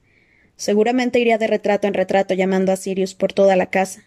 Seguramente 0.56 1.21
iría 1.21 1.37
de 1.37 1.47
retrato 1.47 1.87
en 1.87 1.95
retrato 1.95 2.33
llamando 2.33 2.73
a 2.73 2.76
Sirius 2.76 3.14
por 3.14 3.35
toda 3.35 3.54
la 3.56 3.66
casa. 3.66 4.04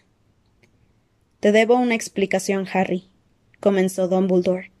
Te 1.38 1.52
debo 1.52 1.76
una 1.76 1.94
explicación, 1.94 2.66
Harry, 2.72 3.09
comenzó 3.60 4.08
Dumbledore. 4.08 4.72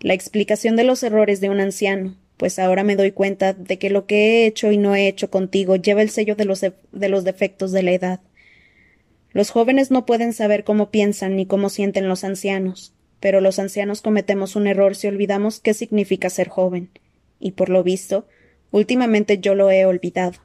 La 0.00 0.14
explicación 0.14 0.76
de 0.76 0.84
los 0.84 1.02
errores 1.02 1.40
de 1.40 1.50
un 1.50 1.60
anciano, 1.60 2.16
pues 2.36 2.58
ahora 2.58 2.84
me 2.84 2.94
doy 2.94 3.10
cuenta 3.10 3.52
de 3.52 3.78
que 3.78 3.90
lo 3.90 4.06
que 4.06 4.16
he 4.16 4.46
hecho 4.46 4.70
y 4.70 4.76
no 4.76 4.94
he 4.94 5.08
hecho 5.08 5.28
contigo 5.28 5.76
lleva 5.76 6.02
el 6.02 6.10
sello 6.10 6.36
de 6.36 6.44
los, 6.44 6.60
de 6.60 7.08
los 7.08 7.24
defectos 7.24 7.72
de 7.72 7.82
la 7.82 7.92
edad. 7.92 8.20
Los 9.32 9.50
jóvenes 9.50 9.90
no 9.90 10.06
pueden 10.06 10.32
saber 10.32 10.64
cómo 10.64 10.90
piensan 10.90 11.36
ni 11.36 11.46
cómo 11.46 11.68
sienten 11.68 12.08
los 12.08 12.24
ancianos, 12.24 12.94
pero 13.20 13.40
los 13.40 13.58
ancianos 13.58 14.00
cometemos 14.00 14.56
un 14.56 14.66
error 14.66 14.94
si 14.94 15.08
olvidamos 15.08 15.60
qué 15.60 15.74
significa 15.74 16.30
ser 16.30 16.48
joven, 16.48 16.90
y 17.40 17.52
por 17.52 17.68
lo 17.68 17.82
visto, 17.82 18.26
últimamente 18.70 19.38
yo 19.38 19.54
lo 19.54 19.70
he 19.70 19.84
olvidado. 19.84 20.38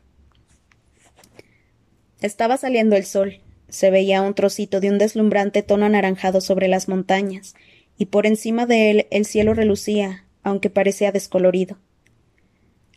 Estaba 2.22 2.58
saliendo 2.58 2.96
el 2.96 3.06
sol, 3.06 3.40
se 3.70 3.90
veía 3.92 4.22
un 4.22 4.34
trocito 4.34 4.80
de 4.80 4.90
un 4.90 4.98
deslumbrante 4.98 5.62
tono 5.62 5.86
anaranjado 5.86 6.42
sobre 6.42 6.68
las 6.68 6.88
montañas, 6.88 7.56
y 8.04 8.06
por 8.06 8.26
encima 8.26 8.66
de 8.66 8.92
él 8.92 9.08
el 9.12 9.24
cielo 9.24 9.54
relucía, 9.54 10.26
aunque 10.44 10.70
parecía 10.70 11.14
descolorido. 11.14 11.78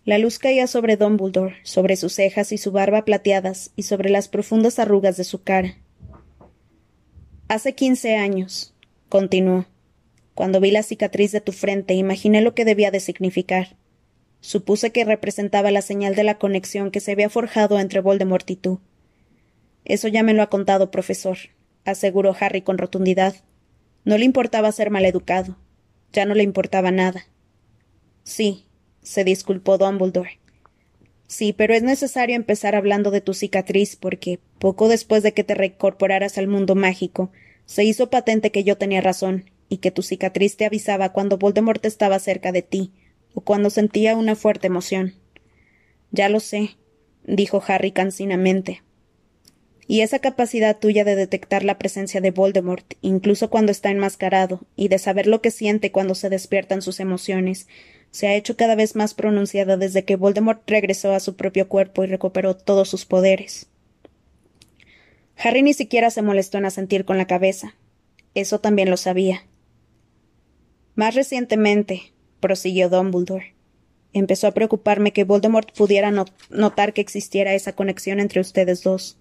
La 0.04 0.18
luz 0.18 0.40
caía 0.40 0.66
sobre 0.66 0.96
Dumbledore, 0.96 1.54
sobre 1.62 1.94
sus 1.94 2.12
cejas 2.12 2.50
y 2.50 2.58
su 2.58 2.72
barba 2.72 3.04
plateadas, 3.04 3.70
y 3.76 3.84
sobre 3.84 4.10
las 4.10 4.26
profundas 4.26 4.80
arrugas 4.80 5.16
de 5.16 5.22
su 5.22 5.44
cara. 5.44 5.76
Hace 7.46 7.76
quince 7.76 8.16
años, 8.16 8.74
continuó. 9.08 9.66
Cuando 10.34 10.58
vi 10.58 10.72
la 10.72 10.82
cicatriz 10.82 11.30
de 11.30 11.40
tu 11.40 11.52
frente, 11.52 11.94
imaginé 11.94 12.40
lo 12.40 12.56
que 12.56 12.64
debía 12.64 12.90
de 12.90 12.98
significar. 12.98 13.76
Supuse 14.40 14.90
que 14.90 15.04
representaba 15.04 15.70
la 15.70 15.82
señal 15.82 16.16
de 16.16 16.24
la 16.24 16.36
conexión 16.38 16.90
que 16.90 16.98
se 16.98 17.12
había 17.12 17.30
forjado 17.30 17.78
entre 17.78 18.00
Voldemort 18.00 18.50
y 18.50 18.56
tú. 18.56 18.80
Eso 19.84 20.08
ya 20.08 20.24
me 20.24 20.34
lo 20.34 20.42
ha 20.42 20.50
contado, 20.50 20.90
profesor, 20.90 21.38
aseguró 21.84 22.34
Harry 22.40 22.62
con 22.62 22.76
rotundidad. 22.76 23.36
No 24.06 24.16
le 24.18 24.24
importaba 24.24 24.70
ser 24.70 24.90
maleducado. 24.90 25.56
Ya 26.12 26.26
no 26.26 26.34
le 26.34 26.44
importaba 26.44 26.92
nada. 26.92 27.26
Sí, 28.22 28.64
se 29.02 29.24
disculpó 29.24 29.78
Dumbledore. 29.78 30.38
Sí, 31.26 31.52
pero 31.52 31.74
es 31.74 31.82
necesario 31.82 32.36
empezar 32.36 32.76
hablando 32.76 33.10
de 33.10 33.20
tu 33.20 33.34
cicatriz 33.34 33.96
porque, 33.96 34.38
poco 34.60 34.86
después 34.86 35.24
de 35.24 35.34
que 35.34 35.42
te 35.42 35.56
reincorporaras 35.56 36.38
al 36.38 36.46
mundo 36.46 36.76
mágico, 36.76 37.32
se 37.64 37.82
hizo 37.82 38.08
patente 38.08 38.52
que 38.52 38.62
yo 38.62 38.78
tenía 38.78 39.00
razón, 39.00 39.50
y 39.68 39.78
que 39.78 39.90
tu 39.90 40.02
cicatriz 40.02 40.56
te 40.56 40.66
avisaba 40.66 41.12
cuando 41.12 41.36
Voldemort 41.36 41.84
estaba 41.84 42.20
cerca 42.20 42.52
de 42.52 42.62
ti, 42.62 42.92
o 43.34 43.40
cuando 43.40 43.70
sentía 43.70 44.14
una 44.14 44.36
fuerte 44.36 44.68
emoción. 44.68 45.14
Ya 46.12 46.28
lo 46.28 46.38
sé, 46.38 46.76
dijo 47.24 47.60
Harry 47.66 47.90
cansinamente, 47.90 48.84
y 49.88 50.00
esa 50.00 50.18
capacidad 50.18 50.76
tuya 50.76 51.04
de 51.04 51.14
detectar 51.14 51.64
la 51.64 51.78
presencia 51.78 52.20
de 52.20 52.30
Voldemort, 52.30 52.94
incluso 53.02 53.50
cuando 53.50 53.72
está 53.72 53.90
enmascarado, 53.90 54.60
y 54.74 54.88
de 54.88 54.98
saber 54.98 55.26
lo 55.26 55.40
que 55.40 55.50
siente 55.50 55.92
cuando 55.92 56.14
se 56.14 56.28
despiertan 56.28 56.82
sus 56.82 56.98
emociones, 56.98 57.68
se 58.10 58.26
ha 58.26 58.34
hecho 58.34 58.56
cada 58.56 58.74
vez 58.74 58.96
más 58.96 59.14
pronunciada 59.14 59.76
desde 59.76 60.04
que 60.04 60.16
Voldemort 60.16 60.62
regresó 60.68 61.12
a 61.12 61.20
su 61.20 61.36
propio 61.36 61.68
cuerpo 61.68 62.02
y 62.02 62.06
recuperó 62.06 62.56
todos 62.56 62.88
sus 62.88 63.04
poderes. 63.04 63.68
Harry 65.36 65.62
ni 65.62 65.74
siquiera 65.74 66.10
se 66.10 66.22
molestó 66.22 66.58
en 66.58 66.64
asentir 66.64 67.04
con 67.04 67.18
la 67.18 67.26
cabeza. 67.26 67.76
Eso 68.34 68.58
también 68.58 68.90
lo 68.90 68.96
sabía. 68.96 69.46
Más 70.94 71.14
recientemente, 71.14 72.14
prosiguió 72.40 72.88
Dumbledore, 72.88 73.54
empezó 74.14 74.46
a 74.46 74.52
preocuparme 74.52 75.12
que 75.12 75.24
Voldemort 75.24 75.70
pudiera 75.76 76.10
notar 76.48 76.92
que 76.94 77.02
existiera 77.02 77.52
esa 77.52 77.74
conexión 77.74 78.18
entre 78.18 78.40
ustedes 78.40 78.82
dos. 78.82 79.18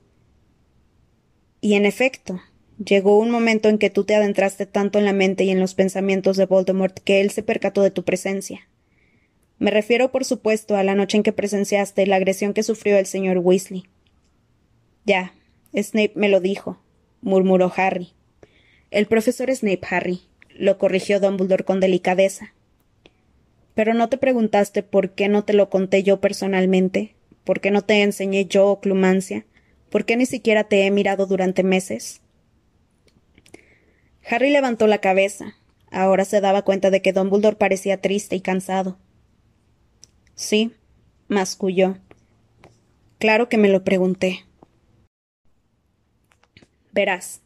Y 1.65 1.73
en 1.73 1.87
efecto, 1.87 2.39
llegó 2.77 3.17
un 3.17 3.31
momento 3.31 3.69
en 3.69 3.79
que 3.79 3.89
tú 3.89 4.03
te 4.03 4.13
adentraste 4.13 4.67
tanto 4.67 4.99
en 4.99 5.05
la 5.05 5.13
mente 5.13 5.45
y 5.45 5.49
en 5.49 5.59
los 5.59 5.73
pensamientos 5.73 6.37
de 6.37 6.45
Voldemort 6.45 6.95
que 6.99 7.21
él 7.21 7.31
se 7.31 7.41
percató 7.41 7.81
de 7.81 7.89
tu 7.89 8.03
presencia. 8.03 8.69
Me 9.57 9.71
refiero, 9.71 10.11
por 10.11 10.25
supuesto, 10.25 10.75
a 10.75 10.83
la 10.83 10.93
noche 10.93 11.17
en 11.17 11.23
que 11.23 11.33
presenciaste 11.33 12.05
la 12.05 12.17
agresión 12.17 12.53
que 12.53 12.61
sufrió 12.61 12.99
el 12.99 13.07
señor 13.07 13.39
Weasley. 13.39 13.85
Ya, 15.05 15.33
Snape 15.75 16.11
me 16.13 16.29
lo 16.29 16.39
dijo, 16.39 16.79
murmuró 17.21 17.73
Harry. 17.75 18.13
El 18.91 19.07
profesor 19.07 19.49
Snape, 19.51 19.81
Harry, 19.89 20.21
lo 20.55 20.77
corrigió 20.77 21.19
Dumbledore 21.19 21.63
con 21.63 21.79
delicadeza. 21.79 22.53
Pero 23.73 23.95
no 23.95 24.07
te 24.07 24.19
preguntaste 24.19 24.83
por 24.83 25.15
qué 25.15 25.29
no 25.29 25.43
te 25.45 25.53
lo 25.53 25.71
conté 25.71 26.03
yo 26.03 26.21
personalmente, 26.21 27.15
¿Por 27.43 27.59
qué 27.59 27.71
no 27.71 27.83
te 27.83 28.01
enseñé 28.01 28.45
yo 28.45 28.67
oclumancia? 28.67 29.45
¿Por 29.95 30.03
qué 30.03 30.17
ni 30.17 30.25
siquiera 30.25 30.65
te 30.65 30.85
he 30.85 30.91
mirado 30.91 31.25
durante 31.25 31.63
meses? 31.63 32.19
Harry 34.29 34.49
levantó 34.49 34.87
la 34.87 34.97
cabeza. 34.97 35.55
Ahora 35.89 36.25
se 36.25 36.41
daba 36.41 36.63
cuenta 36.63 36.89
de 36.89 37.01
que 37.01 37.13
Dumbledore 37.13 37.55
parecía 37.55 38.01
triste 38.01 38.35
y 38.35 38.41
cansado. 38.41 38.97
Sí, 40.33 40.73
masculló. 41.29 41.95
Claro 43.19 43.47
que 43.47 43.57
me 43.57 43.69
lo 43.69 43.85
pregunté. 43.85 44.43
Verás. 46.91 47.39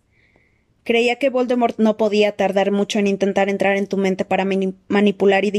Creía 0.84 1.18
que 1.18 1.30
Voldemort 1.30 1.78
no 1.78 1.98
podía 1.98 2.32
tardar 2.32 2.72
mucho 2.72 2.98
en 2.98 3.06
intentar 3.06 3.50
entrar 3.50 3.78
en 3.78 3.86
tu 3.86 3.96
mente 3.98 4.26
para 4.26 4.48
manipular 4.88 5.46
y, 5.46 5.52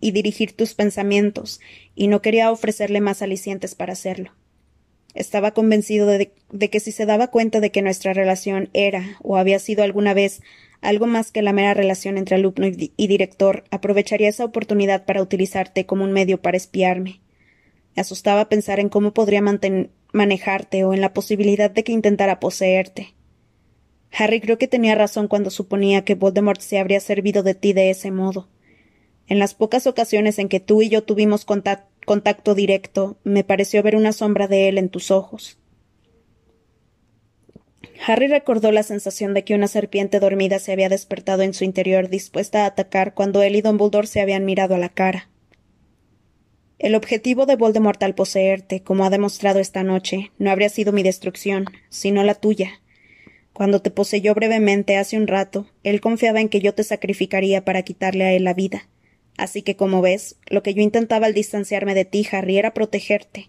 y 0.00 0.10
dirigir 0.12 0.56
tus 0.56 0.72
pensamientos, 0.72 1.60
y 1.94 2.06
no 2.06 2.22
quería 2.22 2.50
ofrecerle 2.50 3.02
más 3.02 3.20
alicientes 3.20 3.74
para 3.74 3.92
hacerlo. 3.92 4.32
Estaba 5.14 5.52
convencido 5.52 6.06
de, 6.06 6.30
que 6.70 6.80
si 6.80 6.92
se 6.92 7.06
daba 7.06 7.28
cuenta 7.28 7.60
de 7.60 7.70
que 7.70 7.82
nuestra 7.82 8.12
relación 8.12 8.68
era 8.72 9.16
o 9.22 9.36
había 9.36 9.58
sido 9.58 9.82
alguna 9.82 10.14
vez 10.14 10.42
algo 10.80 11.06
más 11.06 11.32
que 11.32 11.42
la 11.42 11.52
mera 11.52 11.74
relación 11.74 12.18
entre 12.18 12.36
alumno 12.36 12.66
y, 12.66 13.06
director, 13.06 13.64
aprovecharía 13.70 14.28
esa 14.28 14.44
oportunidad 14.44 15.04
para 15.04 15.22
utilizarte 15.22 15.86
como 15.86 16.04
un 16.04 16.12
medio 16.12 16.40
para 16.40 16.56
espiarme. 16.56 17.20
Me 17.96 18.02
asustaba 18.02 18.48
pensar 18.48 18.78
en 18.78 18.88
cómo 18.88 19.12
podría 19.12 19.42
manejarte 20.12 20.84
o 20.84 20.94
en 20.94 21.00
la 21.00 21.12
posibilidad 21.12 21.70
de 21.70 21.82
que 21.82 21.92
intentara 21.92 22.38
poseerte. 22.38 23.14
Harry 24.12 24.40
creo 24.40 24.56
que 24.56 24.68
tenía 24.68 24.94
razón 24.94 25.26
cuando 25.26 25.50
suponía 25.50 26.04
que 26.04 26.14
Voldemort 26.14 26.60
se 26.60 26.78
habría 26.78 27.00
servido 27.00 27.42
de 27.42 27.54
ti 27.54 27.72
de 27.72 27.90
ese 27.90 28.10
modo. 28.10 28.48
En 29.26 29.38
las 29.38 29.54
pocas 29.54 29.86
ocasiones 29.86 30.38
en 30.38 30.48
que 30.48 30.60
tú 30.60 30.80
y 30.80 30.88
yo 30.88 31.02
tuvimos 31.02 31.44
contacto 31.44 31.97
directo, 32.54 33.18
me 33.24 33.44
pareció 33.44 33.82
ver 33.82 33.96
una 33.96 34.12
sombra 34.12 34.48
de 34.48 34.68
él 34.68 34.78
en 34.78 34.88
tus 34.88 35.10
ojos. 35.10 35.58
Harry 38.06 38.28
recordó 38.28 38.72
la 38.72 38.82
sensación 38.82 39.34
de 39.34 39.44
que 39.44 39.54
una 39.54 39.68
serpiente 39.68 40.20
dormida 40.20 40.58
se 40.58 40.72
había 40.72 40.88
despertado 40.88 41.42
en 41.42 41.52
su 41.52 41.64
interior 41.64 42.08
dispuesta 42.08 42.62
a 42.62 42.66
atacar 42.66 43.14
cuando 43.14 43.42
él 43.42 43.56
y 43.56 43.60
Dumbledore 43.60 44.06
se 44.06 44.20
habían 44.20 44.44
mirado 44.44 44.74
a 44.74 44.78
la 44.78 44.88
cara. 44.88 45.28
El 46.78 46.94
objetivo 46.94 47.44
de 47.44 47.56
Voldemort 47.56 48.00
al 48.04 48.14
poseerte, 48.14 48.82
como 48.82 49.04
ha 49.04 49.10
demostrado 49.10 49.58
esta 49.58 49.82
noche, 49.82 50.30
no 50.38 50.50
habría 50.50 50.68
sido 50.68 50.92
mi 50.92 51.02
destrucción, 51.02 51.64
sino 51.88 52.22
la 52.22 52.34
tuya. 52.34 52.80
Cuando 53.52 53.82
te 53.82 53.90
poseyó 53.90 54.34
brevemente 54.34 54.96
hace 54.96 55.16
un 55.16 55.26
rato, 55.26 55.66
él 55.82 56.00
confiaba 56.00 56.40
en 56.40 56.48
que 56.48 56.60
yo 56.60 56.74
te 56.74 56.84
sacrificaría 56.84 57.64
para 57.64 57.82
quitarle 57.82 58.24
a 58.24 58.32
él 58.32 58.44
la 58.44 58.54
vida. 58.54 58.88
Así 59.38 59.62
que, 59.62 59.76
como 59.76 60.02
ves, 60.02 60.36
lo 60.48 60.64
que 60.64 60.74
yo 60.74 60.82
intentaba 60.82 61.26
al 61.26 61.32
distanciarme 61.32 61.94
de 61.94 62.04
ti, 62.04 62.26
Harry, 62.30 62.58
era 62.58 62.74
protegerte. 62.74 63.48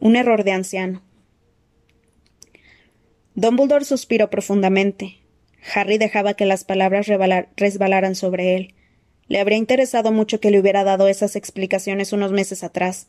Un 0.00 0.16
error 0.16 0.44
de 0.44 0.52
anciano. 0.52 1.02
Dumbledore 3.34 3.84
suspiró 3.84 4.30
profundamente. 4.30 5.18
Harry 5.74 5.98
dejaba 5.98 6.34
que 6.34 6.46
las 6.46 6.64
palabras 6.64 7.06
resbalaran 7.56 8.14
sobre 8.14 8.56
él. 8.56 8.74
Le 9.28 9.40
habría 9.40 9.58
interesado 9.58 10.10
mucho 10.10 10.40
que 10.40 10.50
le 10.50 10.58
hubiera 10.58 10.84
dado 10.84 11.06
esas 11.06 11.36
explicaciones 11.36 12.14
unos 12.14 12.32
meses 12.32 12.64
atrás, 12.64 13.06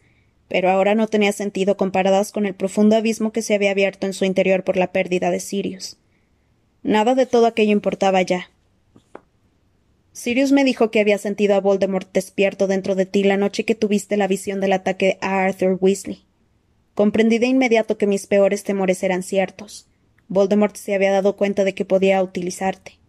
pero 0.49 0.69
ahora 0.69 0.95
no 0.95 1.07
tenía 1.07 1.31
sentido 1.31 1.77
comparadas 1.77 2.33
con 2.33 2.45
el 2.45 2.55
profundo 2.55 2.97
abismo 2.97 3.31
que 3.31 3.41
se 3.41 3.55
había 3.55 3.71
abierto 3.71 4.05
en 4.05 4.13
su 4.13 4.25
interior 4.25 4.65
por 4.65 4.75
la 4.75 4.91
pérdida 4.91 5.31
de 5.31 5.39
Sirius. 5.39 5.97
Nada 6.83 7.15
de 7.15 7.25
todo 7.25 7.45
aquello 7.45 7.71
importaba 7.71 8.21
ya. 8.21 8.50
Sirius 10.13 10.51
me 10.51 10.63
dijo 10.63 10.91
que 10.91 10.99
había 10.99 11.17
sentido 11.17 11.55
a 11.55 11.61
Voldemort 11.61 12.11
despierto 12.11 12.67
dentro 12.67 12.95
de 12.95 13.05
ti 13.05 13.23
la 13.23 13.37
noche 13.37 13.63
que 13.63 13.75
tuviste 13.75 14.17
la 14.17 14.27
visión 14.27 14.59
del 14.59 14.73
ataque 14.73 15.17
a 15.21 15.43
Arthur 15.43 15.77
Weasley. 15.79 16.25
Comprendí 16.95 17.39
de 17.39 17.47
inmediato 17.47 17.97
que 17.97 18.07
mis 18.07 18.27
peores 18.27 18.63
temores 18.63 19.01
eran 19.03 19.23
ciertos. 19.23 19.87
Voldemort 20.27 20.75
se 20.75 20.95
había 20.95 21.11
dado 21.11 21.37
cuenta 21.37 21.63
de 21.63 21.73
que 21.73 21.85
podía 21.85 22.21
utilizarte. 22.21 22.99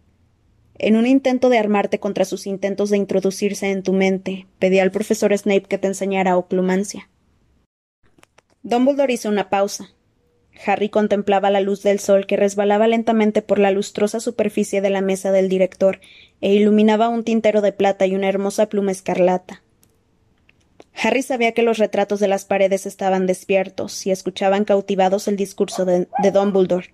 En 0.79 0.95
un 0.95 1.05
intento 1.05 1.49
de 1.49 1.59
armarte 1.59 1.99
contra 1.99 2.25
sus 2.25 2.47
intentos 2.47 2.89
de 2.89 2.97
introducirse 2.97 3.69
en 3.69 3.83
tu 3.83 3.93
mente, 3.93 4.47
pedí 4.59 4.79
al 4.79 4.91
profesor 4.91 5.37
Snape 5.37 5.63
que 5.63 5.77
te 5.77 5.87
enseñara 5.87 6.37
oclumancia. 6.37 7.09
Dumbledore 8.63 9.13
hizo 9.13 9.29
una 9.29 9.49
pausa. 9.49 9.89
Harry 10.65 10.89
contemplaba 10.89 11.49
la 11.49 11.61
luz 11.61 11.83
del 11.83 11.99
sol 11.99 12.25
que 12.25 12.37
resbalaba 12.37 12.87
lentamente 12.87 13.41
por 13.41 13.59
la 13.59 13.71
lustrosa 13.71 14.19
superficie 14.19 14.81
de 14.81 14.89
la 14.89 15.01
mesa 15.01 15.31
del 15.31 15.49
director 15.49 15.99
e 16.41 16.53
iluminaba 16.53 17.09
un 17.09 17.23
tintero 17.23 17.61
de 17.61 17.71
plata 17.71 18.05
y 18.05 18.15
una 18.15 18.29
hermosa 18.29 18.67
pluma 18.69 18.91
escarlata. 18.91 19.63
Harry 20.95 21.23
sabía 21.23 21.53
que 21.53 21.63
los 21.63 21.79
retratos 21.79 22.19
de 22.19 22.27
las 22.27 22.45
paredes 22.45 22.85
estaban 22.85 23.25
despiertos 23.25 24.05
y 24.05 24.11
escuchaban 24.11 24.63
cautivados 24.63 25.27
el 25.27 25.35
discurso 25.35 25.85
de, 25.85 26.07
de 26.21 26.31
Dumbledore, 26.31 26.93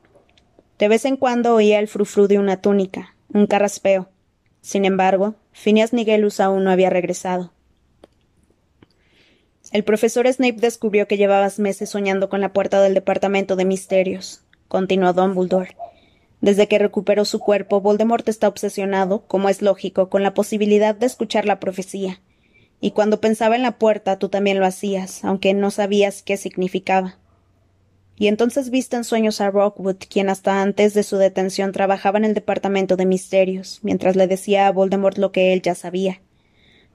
de 0.78 0.88
vez 0.88 1.04
en 1.06 1.18
cuando 1.18 1.54
oía 1.54 1.80
el 1.80 1.90
frufru 1.90 2.28
de 2.28 2.40
una 2.40 2.62
túnica, 2.62 3.16
un 3.34 3.46
carraspeo. 3.46 4.10
Sin 4.62 4.86
embargo, 4.86 5.36
Phineas 5.52 5.94
Nigellus 5.94 6.40
aún 6.40 6.64
no 6.64 6.72
había 6.72 6.90
regresado. 6.90 7.52
El 9.72 9.84
profesor 9.84 10.28
Snape 10.32 10.60
descubrió 10.60 11.08
que 11.08 11.18
llevabas 11.18 11.60
meses 11.60 11.90
soñando 11.90 12.30
con 12.30 12.42
la 12.42 12.54
puerta 12.54 12.82
del 12.82 12.94
departamento 12.94 13.56
de 13.56 13.66
misterios, 13.66 14.42
continuó 14.68 15.14
Dumbledore. 15.14 15.76
Desde 16.42 16.68
que 16.68 16.80
recuperó 16.80 17.26
su 17.26 17.40
cuerpo, 17.40 17.82
Voldemort 17.82 18.28
está 18.30 18.48
obsesionado, 18.48 19.26
como 19.28 19.50
es 19.50 19.62
lógico, 19.62 20.10
con 20.10 20.24
la 20.24 20.34
posibilidad 20.34 20.96
de 20.96 21.06
escuchar 21.06 21.46
la 21.46 21.60
profecía. 21.60 22.22
Y 22.82 22.92
cuando 22.92 23.22
pensaba 23.22 23.56
en 23.56 23.62
la 23.62 23.78
puerta, 23.78 24.18
tú 24.18 24.30
también 24.30 24.60
lo 24.60 24.66
hacías, 24.66 25.24
aunque 25.24 25.54
no 25.54 25.70
sabías 25.70 26.24
qué 26.24 26.38
significaba 26.38 27.18
y 28.20 28.28
entonces 28.28 28.70
viste 28.70 28.98
en 28.98 29.06
sueños 29.06 29.40
a 29.40 29.50
Rockwood, 29.50 29.96
quien 30.10 30.30
hasta 30.30 30.62
antes 30.62 30.94
de 30.94 31.04
su 31.04 31.16
detención 31.16 31.72
trabajaba 31.72 32.20
en 32.20 32.26
el 32.26 32.34
departamento 32.34 32.98
de 32.98 33.06
misterios, 33.06 33.80
mientras 33.82 34.18
le 34.18 34.28
decía 34.28 34.68
a 34.68 34.72
Voldemort 34.74 35.18
lo 35.18 35.32
que 35.32 35.54
él 35.54 35.62
ya 35.62 35.74
sabía 35.74 36.20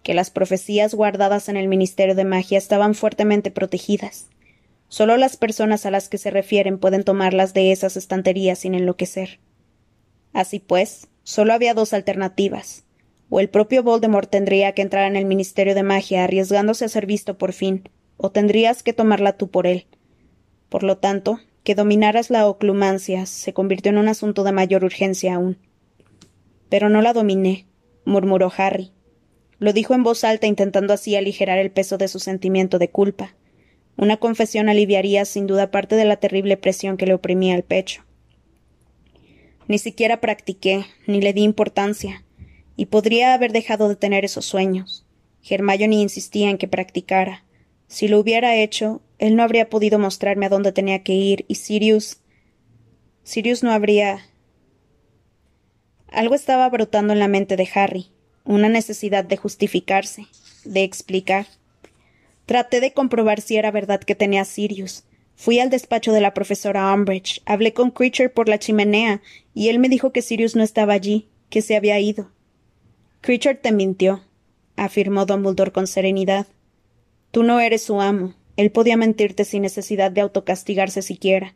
que 0.04 0.14
las 0.14 0.30
profecías 0.30 0.94
guardadas 0.94 1.48
en 1.48 1.56
el 1.56 1.66
Ministerio 1.66 2.14
de 2.14 2.24
Magia 2.24 2.58
estaban 2.58 2.94
fuertemente 2.94 3.50
protegidas. 3.50 4.28
Solo 4.86 5.16
las 5.16 5.36
personas 5.36 5.86
a 5.86 5.90
las 5.90 6.08
que 6.08 6.18
se 6.18 6.30
refieren 6.30 6.78
pueden 6.78 7.02
tomarlas 7.02 7.54
de 7.54 7.72
esas 7.72 7.96
estanterías 7.96 8.60
sin 8.60 8.74
enloquecer. 8.74 9.40
Así 10.32 10.60
pues, 10.60 11.08
solo 11.24 11.52
había 11.52 11.74
dos 11.74 11.92
alternativas. 11.92 12.84
O 13.30 13.40
el 13.40 13.48
propio 13.48 13.82
Voldemort 13.82 14.30
tendría 14.30 14.72
que 14.72 14.82
entrar 14.82 15.06
en 15.06 15.16
el 15.16 15.24
Ministerio 15.24 15.74
de 15.74 15.82
Magia 15.82 16.22
arriesgándose 16.22 16.84
a 16.84 16.88
ser 16.88 17.06
visto 17.06 17.36
por 17.36 17.52
fin, 17.52 17.88
o 18.16 18.30
tendrías 18.30 18.84
que 18.84 18.92
tomarla 18.92 19.32
tú 19.32 19.50
por 19.50 19.66
él, 19.66 19.86
por 20.68 20.82
lo 20.82 20.98
tanto, 20.98 21.38
que 21.62 21.74
dominaras 21.74 22.30
la 22.30 22.48
oclumancia 22.48 23.26
se 23.26 23.52
convirtió 23.52 23.90
en 23.90 23.98
un 23.98 24.08
asunto 24.08 24.44
de 24.44 24.50
mayor 24.52 24.84
urgencia 24.84 25.34
aún. 25.34 25.56
Pero 26.68 26.88
no 26.88 27.00
la 27.00 27.12
dominé, 27.12 27.66
murmuró 28.04 28.52
Harry. 28.56 28.93
Lo 29.58 29.72
dijo 29.72 29.94
en 29.94 30.02
voz 30.02 30.24
alta 30.24 30.46
intentando 30.46 30.92
así 30.92 31.16
aligerar 31.16 31.58
el 31.58 31.70
peso 31.70 31.98
de 31.98 32.08
su 32.08 32.18
sentimiento 32.18 32.78
de 32.78 32.90
culpa. 32.90 33.34
Una 33.96 34.16
confesión 34.16 34.68
aliviaría 34.68 35.24
sin 35.24 35.46
duda 35.46 35.70
parte 35.70 35.96
de 35.96 36.04
la 36.04 36.16
terrible 36.16 36.56
presión 36.56 36.96
que 36.96 37.06
le 37.06 37.14
oprimía 37.14 37.54
el 37.54 37.62
pecho. 37.62 38.04
Ni 39.68 39.78
siquiera 39.78 40.20
practiqué, 40.20 40.84
ni 41.06 41.20
le 41.20 41.32
di 41.32 41.42
importancia, 41.42 42.24
y 42.76 42.86
podría 42.86 43.34
haber 43.34 43.52
dejado 43.52 43.88
de 43.88 43.96
tener 43.96 44.24
esos 44.24 44.44
sueños. 44.44 45.06
Hermione 45.48 45.96
insistía 45.96 46.50
en 46.50 46.58
que 46.58 46.68
practicara. 46.68 47.44
Si 47.86 48.08
lo 48.08 48.18
hubiera 48.18 48.56
hecho, 48.56 49.02
él 49.18 49.36
no 49.36 49.42
habría 49.42 49.70
podido 49.70 49.98
mostrarme 49.98 50.46
a 50.46 50.48
dónde 50.48 50.72
tenía 50.72 51.02
que 51.02 51.12
ir 51.12 51.44
y 51.48 51.56
Sirius. 51.56 52.18
Sirius 53.22 53.62
no 53.62 53.70
habría. 53.70 54.26
Algo 56.08 56.34
estaba 56.34 56.68
brotando 56.68 57.12
en 57.12 57.18
la 57.18 57.28
mente 57.28 57.56
de 57.56 57.68
Harry, 57.74 58.10
una 58.44 58.68
necesidad 58.68 59.24
de 59.24 59.36
justificarse, 59.36 60.26
de 60.64 60.84
explicar. 60.84 61.46
Traté 62.46 62.80
de 62.80 62.92
comprobar 62.92 63.40
si 63.40 63.56
era 63.56 63.70
verdad 63.70 64.00
que 64.00 64.14
tenía 64.14 64.44
Sirius. 64.44 65.04
Fui 65.34 65.58
al 65.58 65.70
despacho 65.70 66.12
de 66.12 66.20
la 66.20 66.34
profesora 66.34 66.92
Umbridge, 66.92 67.42
hablé 67.46 67.72
con 67.72 67.90
Creature 67.90 68.28
por 68.28 68.48
la 68.48 68.58
chimenea, 68.58 69.22
y 69.52 69.68
él 69.68 69.78
me 69.78 69.88
dijo 69.88 70.12
que 70.12 70.22
Sirius 70.22 70.54
no 70.54 70.62
estaba 70.62 70.92
allí, 70.92 71.28
que 71.50 71.62
se 71.62 71.76
había 71.76 71.98
ido. 71.98 72.30
Creature 73.20 73.56
te 73.56 73.72
mintió, 73.72 74.22
afirmó 74.76 75.26
Dumbledore 75.26 75.72
con 75.72 75.86
serenidad. 75.86 76.46
Tú 77.30 77.42
no 77.42 77.58
eres 77.58 77.82
su 77.82 78.00
amo, 78.00 78.34
él 78.56 78.70
podía 78.70 78.96
mentirte 78.96 79.44
sin 79.44 79.62
necesidad 79.62 80.10
de 80.10 80.20
autocastigarse 80.20 81.02
siquiera. 81.02 81.54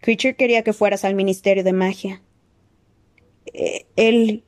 Creature 0.00 0.36
quería 0.36 0.62
que 0.62 0.72
fueras 0.72 1.04
al 1.04 1.14
Ministerio 1.14 1.64
de 1.64 1.72
Magia. 1.72 2.22
Eh, 3.52 3.86
él. 3.96 4.42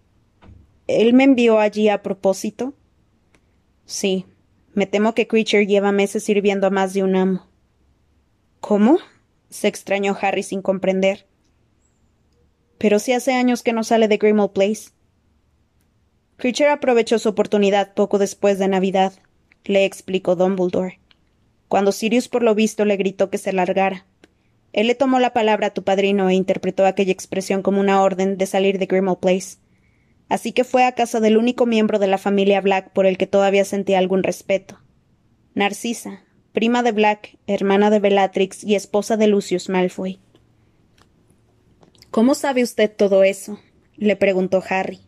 ¿Él 0.88 1.12
me 1.12 1.24
envió 1.24 1.60
allí 1.60 1.90
a 1.90 2.02
propósito? 2.02 2.74
Sí. 3.84 4.24
Me 4.72 4.86
temo 4.86 5.14
que 5.14 5.26
Creature 5.26 5.66
lleva 5.66 5.92
meses 5.92 6.24
sirviendo 6.24 6.66
a 6.66 6.70
más 6.70 6.94
de 6.94 7.02
un 7.02 7.14
amo. 7.14 7.46
¿Cómo? 8.60 8.98
se 9.50 9.68
extrañó 9.68 10.16
Harry 10.20 10.42
sin 10.42 10.62
comprender. 10.62 11.26
Pero 12.78 12.98
si 12.98 13.12
hace 13.12 13.32
años 13.32 13.62
que 13.62 13.72
no 13.72 13.84
sale 13.84 14.08
de 14.08 14.16
Grimmauld 14.16 14.52
Place. 14.52 14.90
Creature 16.36 16.70
aprovechó 16.70 17.18
su 17.18 17.28
oportunidad 17.28 17.94
poco 17.94 18.18
después 18.18 18.58
de 18.58 18.68
Navidad, 18.68 19.12
le 19.64 19.84
explicó 19.84 20.36
Dumbledore. 20.36 21.00
cuando 21.68 21.92
Sirius 21.92 22.28
por 22.28 22.42
lo 22.42 22.54
visto 22.54 22.84
le 22.84 22.96
gritó 22.96 23.28
que 23.28 23.36
se 23.38 23.52
largara. 23.52 24.06
Él 24.72 24.86
le 24.86 24.94
tomó 24.94 25.18
la 25.18 25.32
palabra 25.34 25.68
a 25.68 25.74
tu 25.74 25.82
padrino 25.82 26.28
e 26.30 26.34
interpretó 26.34 26.86
aquella 26.86 27.12
expresión 27.12 27.62
como 27.62 27.80
una 27.80 28.02
orden 28.02 28.38
de 28.38 28.46
salir 28.46 28.78
de 28.78 28.86
Grimmauld 28.86 29.18
Place. 29.18 29.58
Así 30.28 30.52
que 30.52 30.64
fue 30.64 30.84
a 30.84 30.92
casa 30.92 31.20
del 31.20 31.36
único 31.36 31.66
miembro 31.66 31.98
de 31.98 32.06
la 32.06 32.18
familia 32.18 32.60
Black 32.60 32.92
por 32.92 33.06
el 33.06 33.16
que 33.16 33.26
todavía 33.26 33.64
sentía 33.64 33.98
algún 33.98 34.22
respeto. 34.22 34.78
Narcisa, 35.54 36.24
prima 36.52 36.82
de 36.82 36.92
Black, 36.92 37.38
hermana 37.46 37.90
de 37.90 37.98
Bellatrix 37.98 38.62
y 38.62 38.74
esposa 38.74 39.16
de 39.16 39.26
Lucius 39.26 39.68
Malfoy. 39.68 40.20
¿Cómo 42.10 42.34
sabe 42.34 42.62
usted 42.62 42.94
todo 42.94 43.22
eso? 43.24 43.58
le 43.96 44.16
preguntó 44.16 44.62
Harry. 44.68 45.00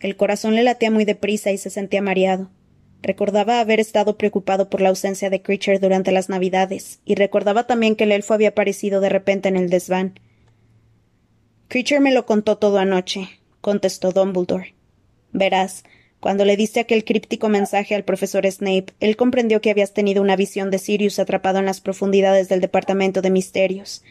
El 0.00 0.16
corazón 0.16 0.54
le 0.54 0.62
latía 0.62 0.90
muy 0.90 1.04
deprisa 1.04 1.50
y 1.50 1.58
se 1.58 1.70
sentía 1.70 2.02
mareado. 2.02 2.50
Recordaba 3.02 3.60
haber 3.60 3.80
estado 3.80 4.18
preocupado 4.18 4.68
por 4.68 4.80
la 4.80 4.90
ausencia 4.90 5.30
de 5.30 5.42
Creature 5.42 5.78
durante 5.78 6.12
las 6.12 6.28
Navidades, 6.28 7.00
y 7.04 7.14
recordaba 7.14 7.66
también 7.66 7.96
que 7.96 8.04
el 8.04 8.12
elfo 8.12 8.34
había 8.34 8.50
aparecido 8.50 9.00
de 9.00 9.08
repente 9.08 9.48
en 9.48 9.56
el 9.56 9.70
desván. 9.70 10.20
Creature 11.68 12.00
me 12.00 12.12
lo 12.12 12.26
contó 12.26 12.58
todo 12.58 12.78
anoche, 12.78 13.39
contestó 13.60 14.12
Dumbledore. 14.12 14.74
Verás, 15.32 15.84
cuando 16.20 16.44
le 16.44 16.56
diste 16.56 16.80
aquel 16.80 17.04
críptico 17.04 17.48
mensaje 17.48 17.94
al 17.94 18.04
profesor 18.04 18.50
Snape, 18.50 18.92
él 19.00 19.16
comprendió 19.16 19.62
que 19.62 19.70
habías 19.70 19.94
tenido 19.94 20.20
una 20.20 20.36
visión 20.36 20.70
de 20.70 20.78
Sirius 20.78 21.18
atrapado 21.18 21.58
en 21.58 21.64
las 21.64 21.80
profundidades 21.80 22.48
del 22.48 22.60
Departamento 22.60 23.22
de 23.22 23.30
Misterios. 23.30 24.02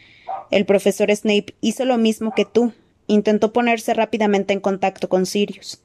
El 0.50 0.66
profesor 0.66 1.16
Snape 1.16 1.54
hizo 1.62 1.86
lo 1.86 1.98
mismo 2.00 2.34
que 2.36 2.46
tú, 2.46 2.74
intentó 3.06 3.54
ponerse 3.54 3.94
rápidamente 3.94 4.54
en 4.54 4.60
contacto 4.60 5.08
con 5.08 5.28
Sirius. 5.28 5.82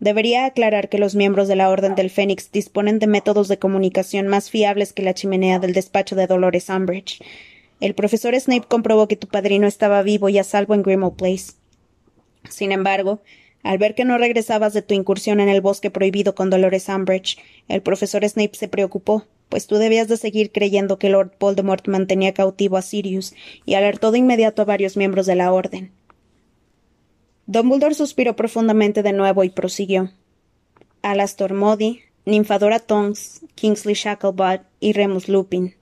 Debería 0.00 0.46
aclarar 0.46 0.88
que 0.88 0.98
los 0.98 1.14
miembros 1.14 1.48
de 1.48 1.56
la 1.56 1.68
Orden 1.68 1.94
del 1.94 2.08
Fénix 2.08 2.50
disponen 2.52 2.98
de 2.98 3.06
métodos 3.06 3.48
de 3.48 3.58
comunicación 3.58 4.28
más 4.28 4.48
fiables 4.48 4.92
que 4.92 5.02
la 5.02 5.12
chimenea 5.12 5.58
del 5.58 5.72
despacho 5.74 6.14
de 6.14 6.26
Dolores 6.26 6.68
Umbridge. 6.68 7.20
El 7.80 7.94
profesor 7.94 8.38
Snape 8.38 8.68
comprobó 8.68 9.08
que 9.08 9.16
tu 9.16 9.26
padrino 9.26 9.66
estaba 9.66 10.02
vivo 10.02 10.28
y 10.28 10.38
a 10.38 10.44
salvo 10.44 10.74
en 10.74 10.82
Grimmauld 10.82 11.16
Place. 11.16 11.52
Sin 12.48 12.72
embargo, 12.72 13.20
al 13.62 13.78
ver 13.78 13.94
que 13.94 14.04
no 14.04 14.18
regresabas 14.18 14.72
de 14.72 14.82
tu 14.82 14.94
incursión 14.94 15.40
en 15.40 15.48
el 15.48 15.60
bosque 15.60 15.90
prohibido 15.90 16.34
con 16.34 16.50
Dolores 16.50 16.88
Umbridge, 16.88 17.38
el 17.68 17.82
profesor 17.82 18.26
Snape 18.28 18.54
se 18.54 18.68
preocupó, 18.68 19.26
pues 19.48 19.66
tú 19.66 19.76
debías 19.76 20.08
de 20.08 20.16
seguir 20.16 20.52
creyendo 20.52 20.98
que 20.98 21.08
Lord 21.08 21.32
Voldemort 21.38 21.86
mantenía 21.88 22.34
cautivo 22.34 22.76
a 22.76 22.82
Sirius 22.82 23.34
y 23.64 23.74
alertó 23.74 24.10
de 24.10 24.18
inmediato 24.18 24.62
a 24.62 24.66
varios 24.66 24.96
miembros 24.96 25.26
de 25.26 25.34
la 25.34 25.52
Orden. 25.52 25.90
Dumbledore 27.46 27.94
suspiró 27.94 28.36
profundamente 28.36 29.02
de 29.02 29.12
nuevo 29.12 29.42
y 29.42 29.48
prosiguió. 29.50 30.10
Alastor 31.02 31.54
Modi, 31.54 32.02
Ninfadora 32.26 32.78
Tonks, 32.78 33.40
Kingsley 33.54 33.94
Shacklebot 33.94 34.62
y 34.80 34.92
Remus 34.92 35.28
Lupin. 35.28 35.74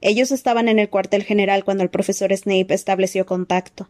Ellos 0.00 0.30
estaban 0.30 0.68
en 0.68 0.78
el 0.78 0.90
cuartel 0.90 1.24
general 1.24 1.64
cuando 1.64 1.82
el 1.82 1.90
profesor 1.90 2.32
Snape 2.36 2.72
estableció 2.72 3.26
contacto. 3.26 3.88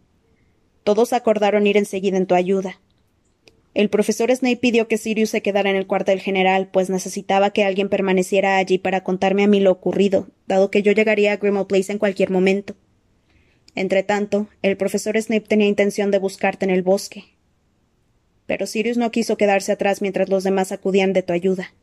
Todos 0.85 1.13
acordaron 1.13 1.67
ir 1.67 1.77
enseguida 1.77 2.17
en 2.17 2.27
tu 2.27 2.35
ayuda. 2.35 2.79
El 3.75 3.91
profesor 3.91 4.31
Snape 4.31 4.59
pidió 4.59 4.87
que 4.87 4.99
Sirius 4.99 5.31
se 5.31 5.43
quedara 5.43 5.69
en 5.69 5.77
el 5.77 5.89
cuartel 5.89 6.21
general, 6.21 6.69
pues 6.73 6.91
necesitaba 6.91 7.51
que 7.51 7.65
alguien 7.65 7.89
permaneciera 7.89 8.57
allí 8.57 8.79
para 8.79 9.03
contarme 9.03 9.43
a 9.43 9.49
mí 9.49 9.59
lo 9.59 9.73
ocurrido, 9.73 10.29
dado 10.47 10.71
que 10.71 10.83
yo 10.83 10.93
llegaría 10.93 11.33
a 11.33 11.37
Grimmauld 11.39 11.67
Place 11.67 11.91
en 11.91 11.99
cualquier 11.99 12.31
momento. 12.31 12.77
Entretanto, 13.75 14.47
el 14.63 14.77
profesor 14.77 15.21
Snape 15.21 15.49
tenía 15.49 15.67
intención 15.67 16.13
de 16.13 16.19
buscarte 16.19 16.65
en 16.65 16.71
el 16.71 16.83
bosque. 16.83 17.25
Pero 18.47 18.67
Sirius 18.67 18.97
no 18.97 19.11
quiso 19.11 19.37
quedarse 19.37 19.73
atrás 19.73 20.03
mientras 20.03 20.29
los 20.29 20.45
demás 20.45 20.71
acudían 20.71 21.13
de 21.13 21.23
tu 21.23 21.33
ayuda. 21.33 21.75